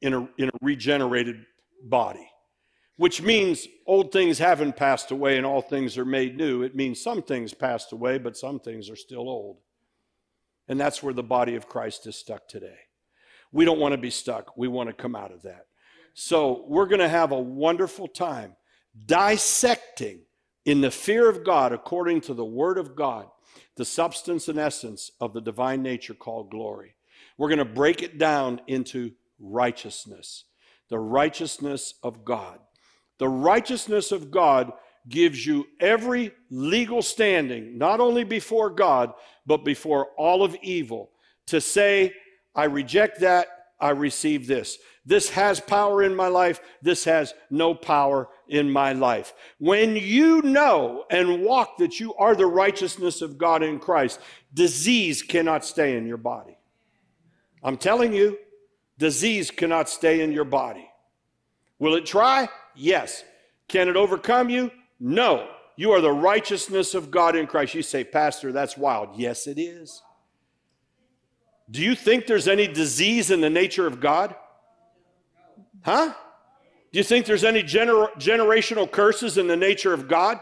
in 0.00 0.14
a, 0.14 0.28
in 0.38 0.48
a 0.48 0.58
regenerated 0.60 1.44
body 1.82 2.31
which 2.96 3.22
means 3.22 3.66
old 3.86 4.12
things 4.12 4.38
haven't 4.38 4.76
passed 4.76 5.10
away 5.10 5.36
and 5.36 5.46
all 5.46 5.62
things 5.62 5.96
are 5.96 6.04
made 6.04 6.36
new. 6.36 6.62
It 6.62 6.76
means 6.76 7.00
some 7.00 7.22
things 7.22 7.54
passed 7.54 7.92
away, 7.92 8.18
but 8.18 8.36
some 8.36 8.60
things 8.60 8.90
are 8.90 8.96
still 8.96 9.28
old. 9.28 9.58
And 10.68 10.78
that's 10.78 11.02
where 11.02 11.14
the 11.14 11.22
body 11.22 11.54
of 11.54 11.68
Christ 11.68 12.06
is 12.06 12.16
stuck 12.16 12.48
today. 12.48 12.78
We 13.50 13.64
don't 13.64 13.80
want 13.80 13.92
to 13.92 13.98
be 13.98 14.10
stuck, 14.10 14.56
we 14.56 14.68
want 14.68 14.88
to 14.88 14.94
come 14.94 15.16
out 15.16 15.32
of 15.32 15.42
that. 15.42 15.66
So 16.14 16.64
we're 16.68 16.86
going 16.86 17.00
to 17.00 17.08
have 17.08 17.32
a 17.32 17.40
wonderful 17.40 18.08
time 18.08 18.56
dissecting 19.06 20.20
in 20.64 20.80
the 20.80 20.90
fear 20.90 21.28
of 21.28 21.44
God, 21.44 21.72
according 21.72 22.20
to 22.22 22.34
the 22.34 22.44
Word 22.44 22.78
of 22.78 22.94
God, 22.94 23.26
the 23.76 23.84
substance 23.84 24.48
and 24.48 24.58
essence 24.58 25.10
of 25.20 25.32
the 25.32 25.40
divine 25.40 25.82
nature 25.82 26.14
called 26.14 26.50
glory. 26.50 26.94
We're 27.36 27.48
going 27.48 27.58
to 27.58 27.64
break 27.64 28.02
it 28.02 28.18
down 28.18 28.60
into 28.66 29.12
righteousness, 29.40 30.44
the 30.88 30.98
righteousness 30.98 31.94
of 32.02 32.24
God. 32.24 32.58
The 33.18 33.28
righteousness 33.28 34.12
of 34.12 34.30
God 34.30 34.72
gives 35.08 35.44
you 35.46 35.66
every 35.80 36.32
legal 36.50 37.02
standing, 37.02 37.76
not 37.78 38.00
only 38.00 38.24
before 38.24 38.70
God, 38.70 39.12
but 39.46 39.64
before 39.64 40.08
all 40.16 40.42
of 40.42 40.56
evil, 40.62 41.10
to 41.46 41.60
say, 41.60 42.14
I 42.54 42.64
reject 42.64 43.20
that, 43.20 43.48
I 43.80 43.90
receive 43.90 44.46
this. 44.46 44.78
This 45.04 45.30
has 45.30 45.58
power 45.58 46.04
in 46.04 46.14
my 46.14 46.28
life, 46.28 46.60
this 46.80 47.04
has 47.04 47.34
no 47.50 47.74
power 47.74 48.28
in 48.46 48.70
my 48.70 48.92
life. 48.92 49.34
When 49.58 49.96
you 49.96 50.42
know 50.42 51.04
and 51.10 51.42
walk 51.42 51.78
that 51.78 51.98
you 51.98 52.14
are 52.14 52.36
the 52.36 52.46
righteousness 52.46 53.20
of 53.20 53.38
God 53.38 53.64
in 53.64 53.80
Christ, 53.80 54.20
disease 54.54 55.22
cannot 55.22 55.64
stay 55.64 55.96
in 55.96 56.06
your 56.06 56.18
body. 56.18 56.56
I'm 57.64 57.76
telling 57.76 58.12
you, 58.12 58.38
disease 58.98 59.50
cannot 59.50 59.88
stay 59.88 60.20
in 60.20 60.30
your 60.30 60.44
body. 60.44 60.88
Will 61.80 61.96
it 61.96 62.06
try? 62.06 62.48
Yes. 62.74 63.24
Can 63.68 63.88
it 63.88 63.96
overcome 63.96 64.50
you? 64.50 64.70
No. 65.00 65.48
You 65.76 65.92
are 65.92 66.00
the 66.00 66.12
righteousness 66.12 66.94
of 66.94 67.10
God 67.10 67.34
in 67.34 67.46
Christ. 67.46 67.74
You 67.74 67.82
say, 67.82 68.04
Pastor, 68.04 68.52
that's 68.52 68.76
wild. 68.76 69.16
Yes, 69.16 69.46
it 69.46 69.58
is. 69.58 70.02
Do 71.70 71.82
you 71.82 71.94
think 71.94 72.26
there's 72.26 72.48
any 72.48 72.68
disease 72.68 73.30
in 73.30 73.40
the 73.40 73.50
nature 73.50 73.86
of 73.86 74.00
God? 74.00 74.34
Huh? 75.82 76.12
Do 76.92 76.98
you 76.98 77.04
think 77.04 77.24
there's 77.24 77.44
any 77.44 77.62
gener- 77.62 78.12
generational 78.14 78.90
curses 78.90 79.38
in 79.38 79.46
the 79.46 79.56
nature 79.56 79.94
of 79.94 80.06
God? 80.08 80.38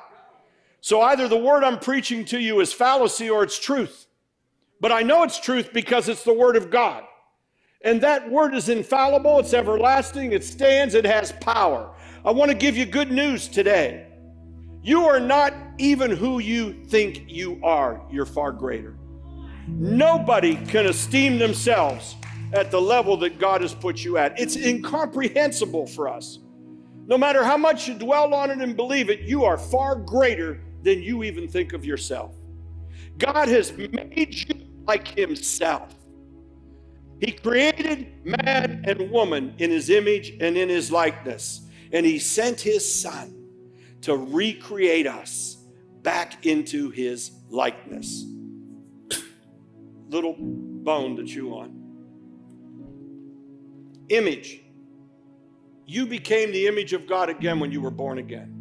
So 0.81 1.01
either 1.01 1.28
the 1.28 1.37
word 1.37 1.62
I'm 1.62 1.78
preaching 1.78 2.24
to 2.26 2.41
you 2.41 2.61
is 2.61 2.72
fallacy 2.72 3.31
or 3.31 3.45
it's 3.45 3.59
truth. 3.59 4.07
But 4.81 4.93
I 4.93 5.03
know 5.03 5.22
it's 5.22 5.39
truth 5.39 5.72
because 5.72 6.09
it's 6.09 6.24
the 6.24 6.33
word 6.33 6.57
of 6.57 6.70
God. 6.70 7.05
And 7.83 8.01
that 8.03 8.31
word 8.31 8.55
is 8.55 8.68
infallible, 8.68 9.39
it's 9.39 9.55
everlasting, 9.55 10.33
it 10.33 10.45
stands, 10.45 10.95
it 10.95 11.07
has 11.07 11.33
power. 11.33 11.95
I 12.25 12.31
want 12.33 12.51
to 12.51 12.57
give 12.57 12.77
you 12.77 12.85
good 12.85 13.11
news 13.11 13.49
today. 13.49 14.07
You 14.83 15.07
are 15.07 15.21
not 15.21 15.55
even 15.79 16.11
who 16.11 16.39
you 16.39 16.85
think 16.85 17.25
you 17.27 17.61
are, 17.62 18.03
you're 18.11 18.27
far 18.27 18.53
greater. 18.53 18.97
Nobody 19.66 20.57
can 20.66 20.87
esteem 20.87 21.39
themselves 21.39 22.16
at 22.53 22.71
the 22.71 22.81
level 22.81 23.16
that 23.18 23.39
God 23.39 23.62
has 23.62 23.75
put 23.75 24.05
you 24.05 24.18
at. 24.18 24.39
It's 24.39 24.57
incomprehensible 24.57 25.87
for 25.87 26.09
us. 26.09 26.39
No 27.07 27.16
matter 27.16 27.45
how 27.45 27.57
much 27.57 27.89
you 27.89 27.95
dwell 27.95 28.35
on 28.35 28.51
it 28.51 28.59
and 28.59 28.77
believe 28.77 29.11
it, 29.11 29.21
you 29.21 29.45
are 29.45 29.59
far 29.59 29.97
greater 29.97 30.61
than 30.83 31.03
you 31.03 31.25
even 31.25 31.49
think 31.49 31.73
of 31.73 31.85
yourself. 31.85 32.35
God 33.18 33.49
has 33.49 33.73
made 33.77 34.35
you 34.35 34.66
like 34.87 35.09
Himself. 35.09 35.95
He 37.21 37.33
created 37.33 38.12
man 38.25 38.83
and 38.87 39.11
woman 39.11 39.55
in 39.59 39.71
His 39.71 39.91
image 39.91 40.31
and 40.41 40.57
in 40.57 40.68
His 40.68 40.91
likeness, 40.91 41.62
and 41.93 42.05
He 42.07 42.18
sent 42.18 42.61
His 42.61 43.01
Son 43.01 43.36
to 44.03 44.16
recreate 44.16 45.07
us 45.07 45.59
back 46.03 46.47
into 46.47 46.91
His 46.91 47.30
likeness. 47.49 48.24
Little 50.09 50.36
bone 50.38 51.16
to 51.16 51.24
chew 51.24 51.53
on. 51.53 51.76
Image. 54.09 54.62
You 55.86 56.07
became 56.07 56.53
the 56.53 56.66
image 56.66 56.93
of 56.93 57.07
God 57.07 57.30
again 57.30 57.61
when 57.61 57.72
you 57.72 57.80
were 57.80 57.91
born 57.91 58.18
again. 58.18 58.57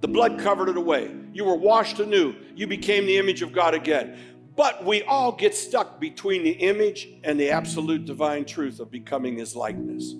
The 0.00 0.08
blood 0.08 0.38
covered 0.38 0.68
it 0.68 0.76
away. 0.76 1.14
You 1.32 1.44
were 1.44 1.56
washed 1.56 2.00
anew. 2.00 2.34
You 2.54 2.66
became 2.66 3.06
the 3.06 3.18
image 3.18 3.42
of 3.42 3.52
God 3.52 3.74
again. 3.74 4.18
But 4.56 4.84
we 4.84 5.02
all 5.02 5.32
get 5.32 5.54
stuck 5.54 6.00
between 6.00 6.42
the 6.42 6.50
image 6.50 7.08
and 7.24 7.38
the 7.38 7.50
absolute 7.50 8.04
divine 8.04 8.44
truth 8.44 8.80
of 8.80 8.90
becoming 8.90 9.38
his 9.38 9.54
likeness. 9.54 10.14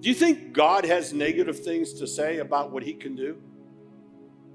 Do 0.00 0.08
you 0.08 0.14
think 0.14 0.52
God 0.52 0.84
has 0.84 1.12
negative 1.12 1.64
things 1.64 1.94
to 1.94 2.06
say 2.06 2.38
about 2.38 2.70
what 2.70 2.82
he 2.82 2.94
can 2.94 3.16
do? 3.16 3.34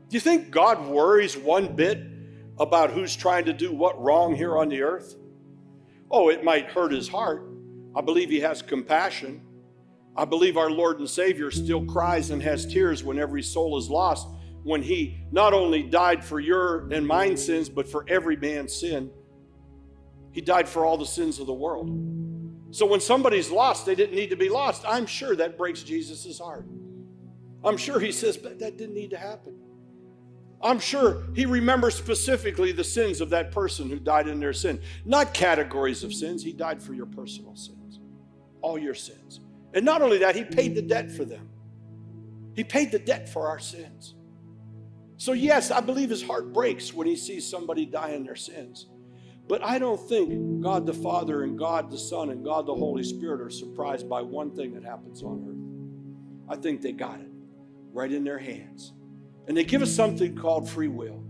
Do 0.09 0.17
you 0.17 0.19
think 0.19 0.51
God 0.51 0.85
worries 0.87 1.37
one 1.37 1.75
bit 1.75 2.03
about 2.59 2.91
who's 2.91 3.15
trying 3.15 3.45
to 3.45 3.53
do 3.53 3.71
what 3.71 4.01
wrong 4.01 4.35
here 4.35 4.57
on 4.57 4.69
the 4.69 4.83
earth? 4.83 5.15
Oh, 6.09 6.29
it 6.29 6.43
might 6.43 6.67
hurt 6.67 6.91
his 6.91 7.07
heart. 7.07 7.47
I 7.95 8.01
believe 8.01 8.29
he 8.29 8.41
has 8.41 8.61
compassion. 8.61 9.41
I 10.15 10.25
believe 10.25 10.57
our 10.57 10.69
Lord 10.69 10.99
and 10.99 11.09
Savior 11.09 11.51
still 11.51 11.85
cries 11.85 12.29
and 12.29 12.41
has 12.43 12.65
tears 12.65 13.03
when 13.03 13.17
every 13.17 13.41
soul 13.41 13.77
is 13.77 13.89
lost 13.89 14.27
when 14.63 14.81
he 14.81 15.19
not 15.31 15.53
only 15.53 15.83
died 15.83 16.23
for 16.23 16.39
your 16.39 16.91
and 16.91 17.05
mine 17.05 17.35
sins, 17.35 17.69
but 17.69 17.87
for 17.87 18.05
every 18.07 18.35
man's 18.35 18.73
sin. 18.73 19.09
He 20.31 20.41
died 20.41 20.69
for 20.69 20.85
all 20.85 20.97
the 20.97 21.05
sins 21.05 21.39
of 21.39 21.47
the 21.47 21.53
world. 21.53 21.89
So 22.71 22.85
when 22.85 23.01
somebody's 23.01 23.51
lost, 23.51 23.85
they 23.85 23.95
didn't 23.95 24.15
need 24.15 24.29
to 24.29 24.37
be 24.37 24.49
lost. 24.49 24.83
I'm 24.87 25.05
sure 25.05 25.35
that 25.35 25.57
breaks 25.57 25.83
Jesus' 25.83 26.39
heart. 26.39 26.65
I'm 27.63 27.77
sure 27.77 27.99
he 27.99 28.11
says, 28.11 28.37
but 28.37 28.59
that 28.59 28.77
didn't 28.77 28.95
need 28.95 29.11
to 29.11 29.17
happen. 29.17 29.55
I'm 30.63 30.79
sure 30.79 31.23
he 31.35 31.45
remembers 31.45 31.95
specifically 31.95 32.71
the 32.71 32.83
sins 32.83 33.19
of 33.19 33.29
that 33.31 33.51
person 33.51 33.89
who 33.89 33.99
died 33.99 34.27
in 34.27 34.39
their 34.39 34.53
sin. 34.53 34.79
Not 35.05 35.33
categories 35.33 36.03
of 36.03 36.13
sins. 36.13 36.43
He 36.43 36.53
died 36.53 36.81
for 36.81 36.93
your 36.93 37.07
personal 37.07 37.55
sins, 37.55 37.99
all 38.61 38.77
your 38.77 38.93
sins. 38.93 39.41
And 39.73 39.83
not 39.83 40.01
only 40.01 40.19
that, 40.19 40.35
he 40.35 40.43
paid 40.43 40.75
the 40.75 40.81
debt 40.81 41.11
for 41.11 41.25
them. 41.25 41.49
He 42.55 42.63
paid 42.63 42.91
the 42.91 42.99
debt 42.99 43.27
for 43.27 43.47
our 43.47 43.59
sins. 43.59 44.15
So, 45.17 45.33
yes, 45.33 45.71
I 45.71 45.79
believe 45.81 46.09
his 46.09 46.23
heart 46.23 46.51
breaks 46.53 46.93
when 46.93 47.07
he 47.07 47.15
sees 47.15 47.47
somebody 47.47 47.85
die 47.85 48.11
in 48.11 48.23
their 48.23 48.35
sins. 48.35 48.87
But 49.51 49.65
I 49.65 49.79
don't 49.79 49.99
think 49.99 50.61
God 50.61 50.85
the 50.85 50.93
Father 50.93 51.43
and 51.43 51.59
God 51.59 51.91
the 51.91 51.97
Son 51.97 52.29
and 52.29 52.41
God 52.41 52.65
the 52.65 52.73
Holy 52.73 53.03
Spirit 53.03 53.41
are 53.41 53.49
surprised 53.49 54.07
by 54.07 54.21
one 54.21 54.55
thing 54.55 54.73
that 54.75 54.85
happens 54.85 55.23
on 55.23 55.43
earth. 55.45 56.57
I 56.57 56.61
think 56.61 56.81
they 56.81 56.93
got 56.93 57.19
it 57.19 57.27
right 57.91 58.09
in 58.09 58.23
their 58.23 58.37
hands. 58.37 58.93
And 59.49 59.57
they 59.57 59.65
give 59.65 59.81
us 59.81 59.93
something 59.93 60.37
called 60.37 60.69
free 60.69 60.87
will. 60.87 61.21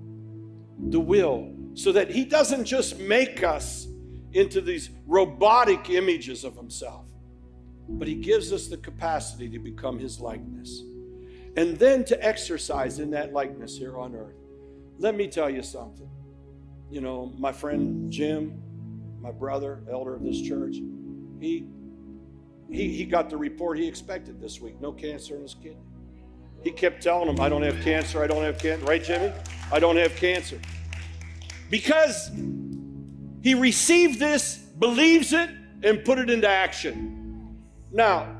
The 0.77 0.99
will, 0.99 1.51
so 1.73 1.91
that 1.93 2.11
he 2.11 2.23
doesn't 2.23 2.65
just 2.65 2.99
make 2.99 3.41
us 3.41 3.87
into 4.33 4.61
these 4.61 4.91
robotic 5.07 5.89
images 5.89 6.43
of 6.43 6.55
himself, 6.55 7.07
but 7.89 8.07
he 8.07 8.13
gives 8.13 8.53
us 8.53 8.67
the 8.67 8.77
capacity 8.77 9.49
to 9.49 9.57
become 9.57 9.97
his 9.97 10.19
likeness 10.19 10.83
and 11.57 11.75
then 11.79 12.05
to 12.05 12.23
exercise 12.23 12.99
in 12.99 13.09
that 13.09 13.33
likeness 13.33 13.77
here 13.77 13.97
on 13.97 14.13
earth. 14.13 14.37
Let 14.99 15.15
me 15.15 15.27
tell 15.27 15.49
you 15.49 15.63
something. 15.63 16.07
You 16.91 16.99
know, 16.99 17.33
my 17.37 17.53
friend 17.53 18.11
Jim, 18.11 18.61
my 19.21 19.31
brother, 19.31 19.81
elder 19.89 20.13
of 20.13 20.23
this 20.23 20.41
church, 20.41 20.75
he 21.39 21.65
he, 22.69 22.89
he 22.89 23.05
got 23.05 23.29
the 23.29 23.37
report 23.37 23.77
he 23.77 23.87
expected 23.87 24.39
this 24.39 24.61
week 24.61 24.79
no 24.81 24.91
cancer 24.91 25.35
in 25.35 25.41
his 25.41 25.53
kidney. 25.53 25.77
He 26.63 26.71
kept 26.71 27.01
telling 27.01 27.27
him, 27.27 27.39
I 27.39 27.49
don't 27.49 27.63
have 27.63 27.81
cancer, 27.81 28.21
I 28.21 28.27
don't 28.27 28.43
have 28.43 28.59
cancer. 28.59 28.85
Right, 28.85 29.03
Jimmy? 29.03 29.31
I 29.71 29.79
don't 29.79 29.95
have 29.97 30.15
cancer. 30.15 30.59
Because 31.69 32.29
he 33.41 33.55
received 33.55 34.19
this, 34.19 34.57
believes 34.57 35.33
it, 35.33 35.49
and 35.83 36.03
put 36.05 36.19
it 36.19 36.29
into 36.29 36.47
action. 36.47 37.57
Now, 37.91 38.37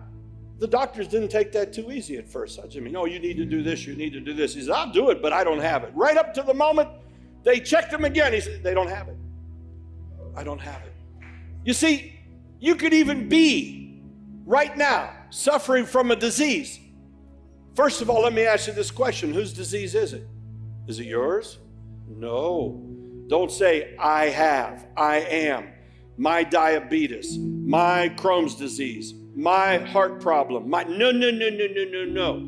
the 0.59 0.67
doctors 0.67 1.07
didn't 1.07 1.29
take 1.29 1.51
that 1.53 1.73
too 1.73 1.91
easy 1.91 2.17
at 2.17 2.29
first. 2.29 2.59
I 2.59 2.79
mean, 2.79 2.93
no, 2.93 3.05
you 3.05 3.17
need 3.17 3.37
to 3.37 3.45
do 3.45 3.63
this, 3.63 3.87
you 3.87 3.95
need 3.95 4.13
to 4.13 4.19
do 4.19 4.33
this. 4.33 4.53
He 4.53 4.61
said, 4.61 4.71
I'll 4.71 4.91
do 4.91 5.09
it, 5.09 5.21
but 5.21 5.33
I 5.33 5.43
don't 5.43 5.59
have 5.59 5.83
it. 5.83 5.91
Right 5.95 6.17
up 6.17 6.33
to 6.35 6.43
the 6.43 6.53
moment 6.53 6.89
they 7.43 7.59
checked 7.59 7.91
him 7.91 8.05
again, 8.05 8.33
he 8.33 8.41
said, 8.41 8.63
they 8.63 8.73
don't 8.73 8.89
have 8.89 9.07
it. 9.07 9.17
I 10.35 10.43
don't 10.43 10.59
have 10.59 10.81
it. 10.83 10.93
You 11.63 11.73
see, 11.73 12.19
you 12.59 12.75
could 12.75 12.93
even 12.93 13.27
be 13.27 14.01
right 14.45 14.75
now 14.77 15.11
suffering 15.29 15.85
from 15.85 16.11
a 16.11 16.15
disease. 16.15 16.79
First 17.75 18.01
of 18.01 18.09
all, 18.09 18.21
let 18.21 18.33
me 18.33 18.43
ask 18.43 18.67
you 18.67 18.73
this 18.73 18.91
question 18.91 19.33
Whose 19.33 19.53
disease 19.53 19.95
is 19.95 20.13
it? 20.13 20.27
Is 20.87 20.99
it 20.99 21.05
yours? 21.05 21.59
No. 22.07 22.81
Don't 23.27 23.51
say, 23.51 23.95
I 23.97 24.25
have, 24.25 24.87
I 24.97 25.19
am, 25.19 25.69
my 26.17 26.43
diabetes, 26.43 27.37
my 27.37 28.09
Crohn's 28.17 28.55
disease, 28.55 29.13
my 29.35 29.77
heart 29.77 30.19
problem, 30.19 30.69
my 30.69 30.83
no, 30.83 31.11
no, 31.11 31.31
no, 31.31 31.49
no, 31.49 31.67
no, 31.67 31.83
no, 31.85 32.05
no. 32.05 32.47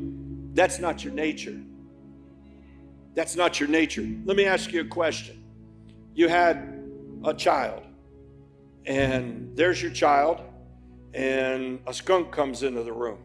That's 0.52 0.78
not 0.78 1.02
your 1.02 1.14
nature. 1.14 1.58
That's 3.14 3.36
not 3.36 3.60
your 3.60 3.68
nature. 3.68 4.06
Let 4.24 4.36
me 4.36 4.44
ask 4.44 4.72
you 4.72 4.80
a 4.80 4.84
question. 4.84 5.42
You 6.14 6.28
had 6.28 6.84
a 7.24 7.32
child, 7.32 7.82
and 8.86 9.56
there's 9.56 9.80
your 9.80 9.92
child, 9.92 10.40
and 11.12 11.80
a 11.86 11.94
skunk 11.94 12.32
comes 12.32 12.62
into 12.62 12.82
the 12.82 12.92
room. 12.92 13.18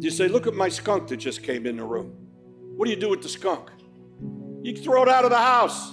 You 0.00 0.10
say, 0.10 0.28
Look 0.28 0.46
at 0.46 0.54
my 0.54 0.68
skunk 0.68 1.08
that 1.08 1.16
just 1.18 1.42
came 1.42 1.66
in 1.66 1.76
the 1.76 1.84
room. 1.84 2.14
What 2.76 2.86
do 2.86 2.90
you 2.90 2.96
do 2.96 3.08
with 3.08 3.22
the 3.22 3.28
skunk? 3.28 3.70
You 4.62 4.76
throw 4.76 5.02
it 5.02 5.08
out 5.08 5.24
of 5.24 5.30
the 5.30 5.38
house. 5.38 5.92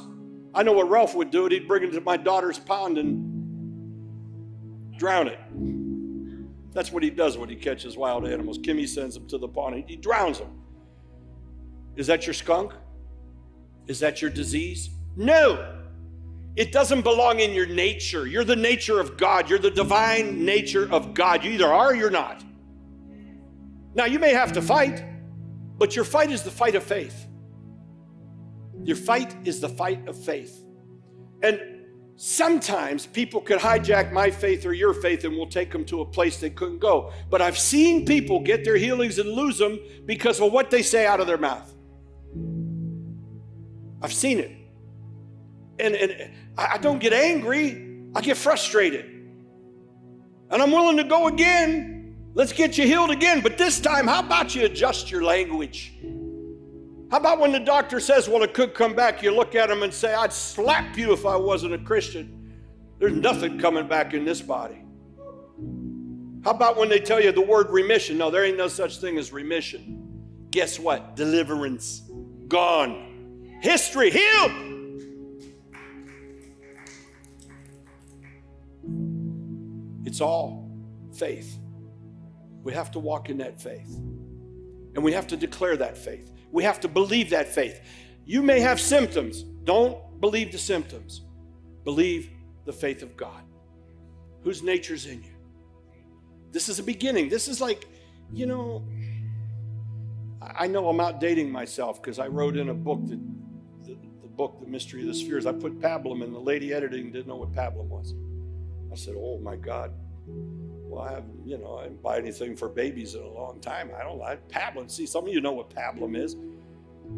I 0.54 0.64
know 0.64 0.74
what 0.74 0.90
Ralph 0.90 1.16
would 1.16 1.32
do. 1.32 1.46
It. 1.48 1.52
He'd 1.52 1.68
bring 1.68 1.84
it 1.84 1.92
to 1.92 2.02
my 2.02 2.18
daughter's 2.18 2.60
pond 2.60 2.98
and 2.98 3.30
drown 4.98 5.28
it. 5.28 5.40
That's 6.72 6.92
what 6.92 7.02
he 7.02 7.10
does 7.10 7.38
when 7.38 7.50
he 7.50 7.56
catches 7.56 7.98
wild 7.98 8.28
animals. 8.28 8.60
Kimmy 8.60 8.88
sends 8.88 9.16
them 9.16 9.28
to 9.28 9.38
the 9.40 9.48
pond, 9.48 9.76
he, 9.76 9.84
he 9.88 9.96
drowns 9.96 10.40
them. 10.40 10.59
Is 12.00 12.08
that 12.08 12.26
your 12.26 12.34
skunk? 12.34 12.72
Is 13.88 14.00
that 14.00 14.22
your 14.22 14.32
disease? 14.32 14.90
No. 15.18 15.82
It 16.56 16.72
doesn't 16.72 17.02
belong 17.02 17.42
in 17.42 17.52
your 17.52 17.66
nature. 17.66 18.26
You're 18.26 18.46
the 18.46 18.56
nature 18.56 19.02
of 19.02 19.18
God. 19.18 19.50
You're 19.50 19.60
the 19.60 19.70
divine 19.70 20.46
nature 20.46 20.90
of 20.90 21.14
God. 21.14 21.44
You 21.44 21.52
either 21.52 21.68
are 21.68 21.92
or 21.92 21.96
you're 21.96 22.10
not. 22.10 22.42
Now, 23.96 24.06
you 24.06 24.18
may 24.18 24.34
have 24.34 24.54
to 24.54 24.62
fight, 24.62 25.04
but 25.78 25.94
your 25.94 26.06
fight 26.06 26.32
is 26.32 26.42
the 26.42 26.52
fight 26.52 26.76
of 26.76 26.84
faith. 26.84 27.28
Your 28.86 28.96
fight 28.96 29.36
is 29.46 29.60
the 29.60 29.70
fight 29.70 30.08
of 30.08 30.18
faith. 30.18 30.64
And 31.44 31.60
Sometimes 32.22 33.06
people 33.06 33.40
could 33.40 33.60
hijack 33.60 34.12
my 34.12 34.30
faith 34.30 34.66
or 34.66 34.74
your 34.74 34.94
faith 34.94 35.24
and 35.24 35.34
we'll 35.38 35.48
take 35.48 35.72
them 35.72 35.86
to 35.86 36.02
a 36.02 36.06
place 36.06 36.36
they 36.36 36.50
couldn't 36.50 36.80
go. 36.80 37.14
But 37.30 37.42
I've 37.42 37.58
seen 37.58 38.06
people 38.06 38.42
get 38.42 38.66
their 38.66 38.76
healings 38.76 39.20
and 39.20 39.30
lose 39.30 39.58
them 39.58 39.80
because 40.06 40.42
of 40.42 40.52
what 40.52 40.70
they 40.70 40.82
say 40.82 41.06
out 41.06 41.22
of 41.22 41.28
their 41.28 41.38
mouth. 41.38 41.74
I've 44.02 44.14
seen 44.14 44.40
it. 44.40 44.52
And, 45.80 45.96
and 45.96 46.32
I 46.58 46.78
don't 46.78 47.00
get 47.00 47.14
angry, 47.14 48.04
I 48.16 48.22
get 48.22 48.38
frustrated. 48.38 49.06
And 50.52 50.62
I'm 50.62 50.72
willing 50.72 50.98
to 50.98 51.04
go 51.04 51.28
again. 51.28 52.16
Let's 52.34 52.54
get 52.54 52.78
you 52.78 52.86
healed 52.86 53.12
again. 53.12 53.42
But 53.42 53.58
this 53.58 53.80
time, 53.80 54.08
how 54.08 54.20
about 54.20 54.56
you 54.56 54.66
adjust 54.66 55.12
your 55.12 55.24
language? 55.24 55.94
How 57.12 57.18
about 57.18 57.40
when 57.40 57.52
the 57.52 57.60
doctor 57.60 58.00
says, 58.00 58.30
well, 58.30 58.44
it 58.44 58.54
could 58.54 58.74
come 58.74 58.96
back, 58.96 59.24
you 59.24 59.32
look 59.32 59.56
at 59.56 59.70
him 59.70 59.84
and 59.84 59.94
say, 59.94 60.14
I'd 60.14 60.34
slap 60.34 60.98
you 60.98 61.12
if 61.12 61.26
I 61.26 61.36
wasn't 61.36 61.74
a 61.74 61.80
Christian. 61.80 62.54
There's 63.00 63.14
nothing 63.14 63.58
coming 63.60 63.88
back 63.88 64.14
in 64.14 64.26
this 64.26 64.42
body. 64.42 64.84
How 66.44 66.52
about 66.52 66.78
when 66.78 66.88
they 66.88 67.00
tell 67.00 67.22
you 67.22 67.32
the 67.32 67.42
word 67.42 67.70
remission? 67.70 68.18
No, 68.18 68.30
there 68.30 68.46
ain't 68.46 68.58
no 68.58 68.68
such 68.68 69.00
thing 69.00 69.18
as 69.18 69.34
remission. 69.34 70.48
Guess 70.52 70.80
what? 70.80 71.16
Deliverance. 71.16 72.04
gone. 72.48 73.09
History 73.62 74.10
healed. 74.10 74.52
It's 80.06 80.22
all 80.22 80.72
faith. 81.14 81.60
We 82.64 82.74
have 82.74 82.92
to 82.92 83.00
walk 83.00 83.30
in 83.30 83.38
that 83.38 83.62
faith. 83.62 83.96
And 84.96 85.04
we 85.04 85.14
have 85.14 85.28
to 85.28 85.38
declare 85.38 85.78
that 85.78 85.98
faith. 85.98 86.32
We 86.52 86.64
have 86.64 86.80
to 86.82 86.88
believe 86.88 87.30
that 87.30 87.48
faith. 87.48 87.82
You 88.26 88.42
may 88.42 88.60
have 88.60 88.80
symptoms. 88.80 89.44
Don't 89.64 90.20
believe 90.20 90.52
the 90.52 90.58
symptoms. 90.58 91.22
Believe 91.84 92.32
the 92.66 92.74
faith 92.74 93.02
of 93.02 93.16
God. 93.16 93.44
Whose 94.44 94.64
nature's 94.64 95.06
in 95.06 95.22
you? 95.22 95.36
This 96.52 96.70
is 96.70 96.80
a 96.80 96.84
beginning. 96.84 97.30
This 97.30 97.48
is 97.48 97.62
like, 97.62 97.86
you 98.34 98.46
know, 98.46 98.84
I 100.42 100.68
know 100.68 100.90
I'm 100.90 100.98
outdating 100.98 101.50
myself 101.50 102.02
because 102.02 102.20
I 102.20 102.28
wrote 102.28 102.58
in 102.58 102.70
a 102.70 102.74
book 102.74 103.06
that 103.08 103.20
book, 104.40 104.58
The 104.62 104.68
Mystery 104.68 105.02
of 105.02 105.08
the 105.08 105.14
Spheres. 105.14 105.46
I 105.46 105.52
put 105.52 105.82
pablum, 105.82 106.24
and 106.24 106.34
the 106.34 106.40
lady 106.40 106.74
editing 106.74 107.12
didn't 107.12 107.28
know 107.28 107.36
what 107.36 107.52
pablum 107.52 107.90
was. 107.90 108.16
I 108.90 108.96
said, 108.96 109.16
Oh 109.18 109.38
my 109.44 109.58
God. 109.58 109.92
Well, 110.26 111.04
I 111.04 111.12
haven't, 111.16 111.46
you 111.46 111.58
know, 111.58 111.78
I 111.78 111.84
didn't 111.84 112.02
buy 112.02 112.18
anything 112.18 112.56
for 112.56 112.70
babies 112.70 113.16
in 113.16 113.22
a 113.22 113.28
long 113.28 113.60
time. 113.60 113.92
I 114.00 114.02
don't 114.02 114.18
like 114.18 114.48
pablum. 114.48 114.90
See, 114.90 115.06
some 115.06 115.28
of 115.28 115.34
you 115.34 115.42
know 115.42 115.52
what 115.52 115.70
pablum 115.70 116.16
is. 116.16 116.38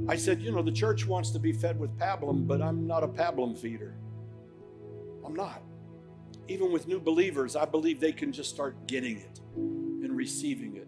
I 0.09 0.15
said, 0.15 0.41
you 0.41 0.51
know, 0.51 0.63
the 0.63 0.71
church 0.71 1.05
wants 1.05 1.29
to 1.31 1.39
be 1.39 1.53
fed 1.53 1.79
with 1.79 1.95
pablum, 1.95 2.47
but 2.47 2.59
I'm 2.59 2.87
not 2.87 3.03
a 3.03 3.07
pablum 3.07 3.55
feeder. 3.55 3.93
I'm 5.23 5.35
not. 5.35 5.61
Even 6.47 6.71
with 6.71 6.87
new 6.87 6.99
believers, 6.99 7.55
I 7.55 7.65
believe 7.65 7.99
they 7.99 8.13
can 8.13 8.31
just 8.31 8.49
start 8.49 8.87
getting 8.87 9.19
it 9.19 9.39
and 9.55 10.17
receiving 10.17 10.75
it. 10.75 10.87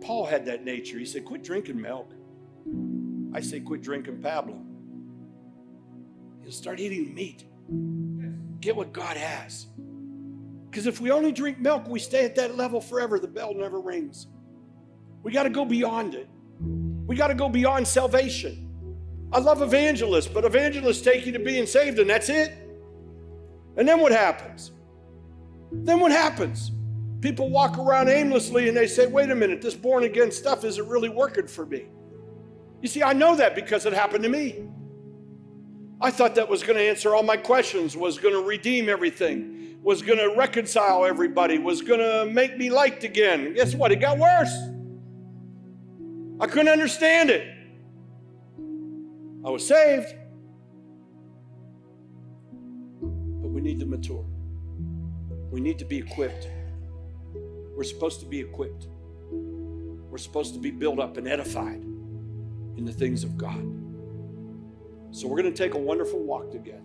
Paul 0.00 0.26
had 0.26 0.44
that 0.46 0.64
nature. 0.64 0.98
He 0.98 1.06
said, 1.06 1.24
quit 1.24 1.44
drinking 1.44 1.80
milk. 1.80 2.12
I 3.32 3.40
say, 3.40 3.60
quit 3.60 3.80
drinking 3.80 4.16
pablum. 4.22 4.65
He'll 6.46 6.52
start 6.52 6.78
eating 6.78 7.12
meat. 7.12 7.44
Get 8.60 8.76
what 8.76 8.92
God 8.92 9.16
has. 9.16 9.66
Because 10.70 10.86
if 10.86 11.00
we 11.00 11.10
only 11.10 11.32
drink 11.32 11.58
milk, 11.58 11.88
we 11.88 11.98
stay 11.98 12.24
at 12.24 12.36
that 12.36 12.56
level 12.56 12.80
forever. 12.80 13.18
The 13.18 13.26
bell 13.26 13.52
never 13.52 13.80
rings. 13.80 14.28
We 15.24 15.32
got 15.32 15.42
to 15.42 15.50
go 15.50 15.64
beyond 15.64 16.14
it. 16.14 16.28
We 16.60 17.16
got 17.16 17.28
to 17.28 17.34
go 17.34 17.48
beyond 17.48 17.88
salvation. 17.88 18.70
I 19.32 19.40
love 19.40 19.60
evangelists, 19.60 20.28
but 20.28 20.44
evangelists 20.44 21.02
take 21.02 21.26
you 21.26 21.32
to 21.32 21.40
being 21.40 21.66
saved, 21.66 21.98
and 21.98 22.08
that's 22.08 22.28
it. 22.28 22.56
And 23.76 23.88
then 23.88 23.98
what 23.98 24.12
happens? 24.12 24.70
Then 25.72 25.98
what 25.98 26.12
happens? 26.12 26.70
People 27.22 27.50
walk 27.50 27.76
around 27.76 28.08
aimlessly 28.08 28.68
and 28.68 28.76
they 28.76 28.86
say, 28.86 29.08
wait 29.08 29.30
a 29.30 29.34
minute, 29.34 29.62
this 29.62 29.74
born 29.74 30.04
again 30.04 30.30
stuff 30.30 30.64
isn't 30.64 30.86
really 30.86 31.08
working 31.08 31.48
for 31.48 31.66
me. 31.66 31.86
You 32.82 32.88
see, 32.88 33.02
I 33.02 33.14
know 33.14 33.34
that 33.34 33.56
because 33.56 33.84
it 33.84 33.92
happened 33.92 34.22
to 34.22 34.30
me. 34.30 34.68
I 36.00 36.10
thought 36.10 36.34
that 36.34 36.48
was 36.48 36.62
going 36.62 36.76
to 36.76 36.82
answer 36.82 37.14
all 37.14 37.22
my 37.22 37.36
questions, 37.38 37.96
was 37.96 38.18
going 38.18 38.34
to 38.34 38.42
redeem 38.42 38.88
everything, 38.88 39.78
was 39.82 40.02
going 40.02 40.18
to 40.18 40.36
reconcile 40.36 41.06
everybody, 41.06 41.58
was 41.58 41.80
going 41.80 42.00
to 42.00 42.30
make 42.30 42.58
me 42.58 42.68
liked 42.70 43.02
again. 43.04 43.54
Guess 43.54 43.74
what? 43.74 43.92
It 43.92 43.96
got 43.96 44.18
worse. 44.18 44.54
I 46.38 46.46
couldn't 46.46 46.68
understand 46.68 47.30
it. 47.30 47.48
I 49.44 49.48
was 49.48 49.66
saved, 49.66 50.14
but 53.00 53.48
we 53.48 53.62
need 53.62 53.80
to 53.80 53.86
mature. 53.86 54.24
We 55.50 55.60
need 55.60 55.78
to 55.78 55.86
be 55.86 55.96
equipped. 55.96 56.48
We're 57.74 57.84
supposed 57.84 58.20
to 58.20 58.26
be 58.26 58.40
equipped. 58.40 58.88
We're 59.30 60.18
supposed 60.18 60.52
to 60.54 60.60
be 60.60 60.70
built 60.70 60.98
up 60.98 61.16
and 61.16 61.26
edified 61.26 61.82
in 62.76 62.84
the 62.84 62.92
things 62.92 63.24
of 63.24 63.38
God. 63.38 63.85
So 65.16 65.26
we're 65.26 65.40
going 65.40 65.50
to 65.50 65.56
take 65.56 65.72
a 65.72 65.78
wonderful 65.78 66.22
walk 66.22 66.50
together. 66.50 66.82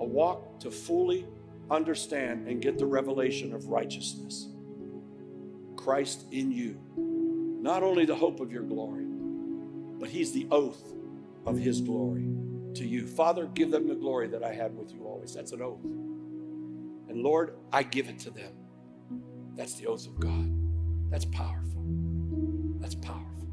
A 0.00 0.04
walk 0.06 0.58
to 0.60 0.70
fully 0.70 1.26
understand 1.70 2.48
and 2.48 2.62
get 2.62 2.78
the 2.78 2.86
revelation 2.86 3.52
of 3.52 3.66
righteousness. 3.66 4.48
Christ 5.76 6.24
in 6.32 6.50
you. 6.50 6.80
Not 6.96 7.82
only 7.82 8.06
the 8.06 8.14
hope 8.14 8.40
of 8.40 8.50
your 8.50 8.62
glory, 8.62 9.04
but 9.06 10.08
He's 10.08 10.32
the 10.32 10.46
oath 10.50 10.94
of 11.44 11.58
His 11.58 11.82
glory 11.82 12.26
to 12.72 12.86
you. 12.86 13.06
Father, 13.06 13.44
give 13.44 13.70
them 13.70 13.86
the 13.86 13.96
glory 13.96 14.28
that 14.28 14.42
I 14.42 14.54
had 14.54 14.74
with 14.74 14.90
you 14.94 15.04
always. 15.04 15.34
That's 15.34 15.52
an 15.52 15.60
oath. 15.60 15.84
And 15.84 17.22
Lord, 17.22 17.58
I 17.70 17.82
give 17.82 18.08
it 18.08 18.18
to 18.20 18.30
them. 18.30 18.54
That's 19.54 19.74
the 19.74 19.88
oath 19.88 20.06
of 20.06 20.18
God. 20.18 21.10
That's 21.10 21.26
powerful. 21.26 21.84
That's 22.80 22.94
powerful. 22.94 23.46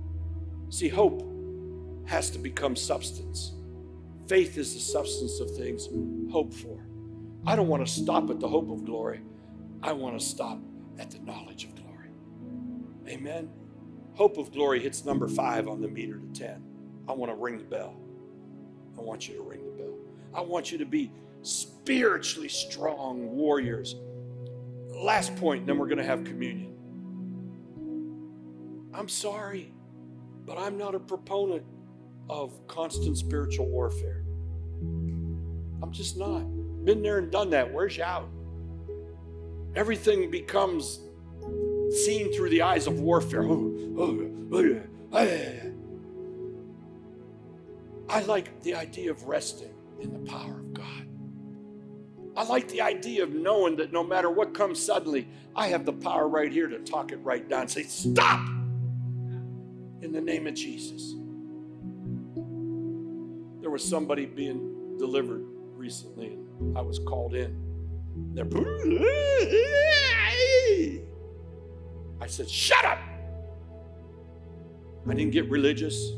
See, 0.69 0.87
hope 0.87 1.29
has 2.05 2.29
to 2.29 2.39
become 2.39 2.77
substance. 2.77 3.51
Faith 4.27 4.57
is 4.57 4.73
the 4.73 4.79
substance 4.79 5.39
of 5.39 5.51
things 5.55 5.89
hoped 6.31 6.53
for. 6.53 6.79
I 7.45 7.55
don't 7.55 7.67
want 7.67 7.85
to 7.85 7.91
stop 7.91 8.29
at 8.29 8.39
the 8.39 8.47
hope 8.47 8.71
of 8.71 8.85
glory. 8.85 9.21
I 9.81 9.91
want 9.91 10.17
to 10.17 10.25
stop 10.25 10.59
at 10.97 11.11
the 11.11 11.19
knowledge 11.19 11.65
of 11.65 11.75
glory. 11.75 12.09
Amen. 13.07 13.49
Hope 14.13 14.37
of 14.37 14.51
glory 14.53 14.79
hits 14.79 15.03
number 15.03 15.27
five 15.27 15.67
on 15.67 15.81
the 15.81 15.89
meter 15.89 16.19
to 16.19 16.27
10. 16.27 16.63
I 17.09 17.11
want 17.11 17.31
to 17.31 17.35
ring 17.35 17.57
the 17.57 17.65
bell. 17.65 17.95
I 18.97 19.01
want 19.01 19.27
you 19.27 19.35
to 19.35 19.41
ring 19.41 19.65
the 19.65 19.83
bell. 19.83 19.93
I 20.33 20.41
want 20.41 20.71
you 20.71 20.77
to 20.77 20.85
be 20.85 21.11
spiritually 21.41 22.47
strong 22.47 23.31
warriors. 23.31 23.95
Last 24.89 25.35
point, 25.35 25.65
then 25.65 25.77
we're 25.77 25.87
going 25.87 25.97
to 25.97 26.05
have 26.05 26.23
communion. 26.23 26.75
I'm 28.93 29.09
sorry, 29.09 29.73
but 30.45 30.57
I'm 30.57 30.77
not 30.77 30.95
a 30.95 30.99
proponent 30.99 31.65
of 32.29 32.67
constant 32.67 33.17
spiritual 33.17 33.67
warfare. 33.67 34.23
I'm 35.81 35.91
just 35.91 36.17
not. 36.17 36.43
Been 36.85 37.01
there 37.01 37.17
and 37.17 37.31
done 37.31 37.49
that. 37.51 37.71
Where's 37.71 37.97
you 37.97 38.03
out? 38.03 38.29
Everything 39.75 40.29
becomes 40.29 40.99
seen 42.05 42.33
through 42.33 42.49
the 42.49 42.61
eyes 42.61 42.87
of 42.87 42.99
warfare. 42.99 43.43
Oh, 43.43 43.73
oh, 43.97 44.29
oh, 44.51 44.81
I 48.09 48.21
like 48.21 48.61
the 48.63 48.75
idea 48.75 49.11
of 49.11 49.23
resting 49.23 49.73
in 49.99 50.13
the 50.13 50.31
power 50.31 50.59
of 50.59 50.73
God. 50.73 51.07
I 52.35 52.43
like 52.45 52.67
the 52.67 52.81
idea 52.81 53.23
of 53.23 53.33
knowing 53.33 53.75
that 53.77 53.93
no 53.93 54.03
matter 54.03 54.29
what 54.29 54.53
comes 54.53 54.83
suddenly, 54.83 55.27
I 55.55 55.67
have 55.67 55.85
the 55.85 55.93
power 55.93 56.27
right 56.27 56.51
here 56.51 56.67
to 56.67 56.79
talk 56.79 57.11
it 57.11 57.17
right 57.17 57.47
down. 57.47 57.67
Say, 57.67 57.83
stop 57.83 58.47
in 60.01 60.11
the 60.11 60.21
name 60.21 60.47
of 60.47 60.55
Jesus. 60.55 61.15
Was 63.73 63.83
somebody 63.83 64.27
being 64.27 64.99
delivered 64.99 65.43
recently, 65.73 66.37
and 66.59 66.77
I 66.77 66.81
was 66.81 66.99
called 66.99 67.33
in. 67.33 67.59
They're, 68.35 68.45
I 72.21 72.27
said, 72.27 72.47
shut 72.47 72.85
up. 72.85 72.99
I 75.09 75.15
didn't 75.15 75.31
get 75.31 75.49
religious. 75.49 76.11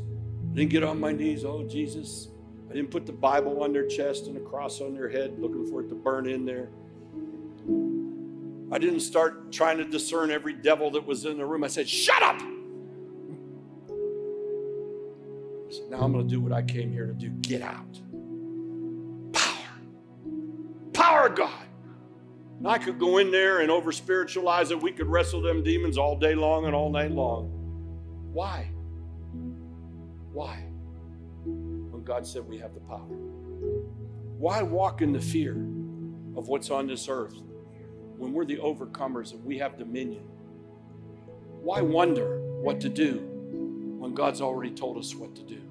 I 0.50 0.54
didn't 0.54 0.68
get 0.68 0.84
on 0.84 1.00
my 1.00 1.12
knees. 1.12 1.46
Oh, 1.46 1.66
Jesus, 1.66 2.28
I 2.68 2.74
didn't 2.74 2.90
put 2.90 3.06
the 3.06 3.14
Bible 3.14 3.62
on 3.62 3.72
their 3.72 3.86
chest 3.86 4.26
and 4.26 4.36
a 4.36 4.40
cross 4.40 4.82
on 4.82 4.92
their 4.92 5.08
head, 5.08 5.38
looking 5.38 5.66
for 5.66 5.80
it 5.80 5.88
to 5.88 5.94
burn 5.94 6.28
in 6.28 6.44
there. 6.44 6.68
I 8.70 8.76
didn't 8.76 9.00
start 9.00 9.50
trying 9.50 9.78
to 9.78 9.84
discern 9.86 10.30
every 10.30 10.52
devil 10.52 10.90
that 10.90 11.06
was 11.06 11.24
in 11.24 11.38
the 11.38 11.46
room. 11.46 11.64
I 11.64 11.68
said, 11.68 11.88
Shut 11.88 12.22
up! 12.22 12.38
Said, 15.70 15.90
Now 15.90 16.00
I'm 16.00 16.12
going 16.12 16.26
to 16.26 16.34
do 16.34 16.40
what 16.40 16.52
I 16.52 16.62
came 16.62 16.92
here 16.92 17.06
to 17.06 17.12
do 17.12 17.28
get 17.28 17.62
out. 17.62 18.00
Power. 19.32 19.56
Power 20.92 21.26
of 21.26 21.34
God. 21.34 21.66
And 22.58 22.68
I 22.68 22.78
could 22.78 22.98
go 22.98 23.18
in 23.18 23.30
there 23.30 23.60
and 23.60 23.70
over 23.70 23.92
spiritualize 23.92 24.70
it. 24.70 24.80
We 24.80 24.92
could 24.92 25.08
wrestle 25.08 25.42
them 25.42 25.62
demons 25.62 25.98
all 25.98 26.16
day 26.16 26.34
long 26.34 26.66
and 26.66 26.74
all 26.74 26.90
night 26.90 27.10
long. 27.10 27.50
Why? 28.32 28.70
Why? 30.32 30.64
When 31.44 32.02
God 32.04 32.26
said 32.26 32.46
we 32.46 32.58
have 32.58 32.74
the 32.74 32.80
power. 32.80 33.06
Why 34.38 34.62
walk 34.62 35.02
in 35.02 35.12
the 35.12 35.20
fear 35.20 35.52
of 36.36 36.48
what's 36.48 36.70
on 36.70 36.86
this 36.86 37.08
earth 37.08 37.34
when 38.16 38.32
we're 38.32 38.44
the 38.44 38.58
overcomers 38.58 39.32
and 39.32 39.44
we 39.44 39.58
have 39.58 39.78
dominion? 39.78 40.24
Why 41.60 41.80
wonder 41.80 42.40
what 42.60 42.80
to 42.80 42.88
do 42.88 43.35
when 44.06 44.14
God's 44.14 44.40
already 44.40 44.70
told 44.70 44.98
us 44.98 45.16
what 45.16 45.34
to 45.34 45.42
do? 45.42 45.65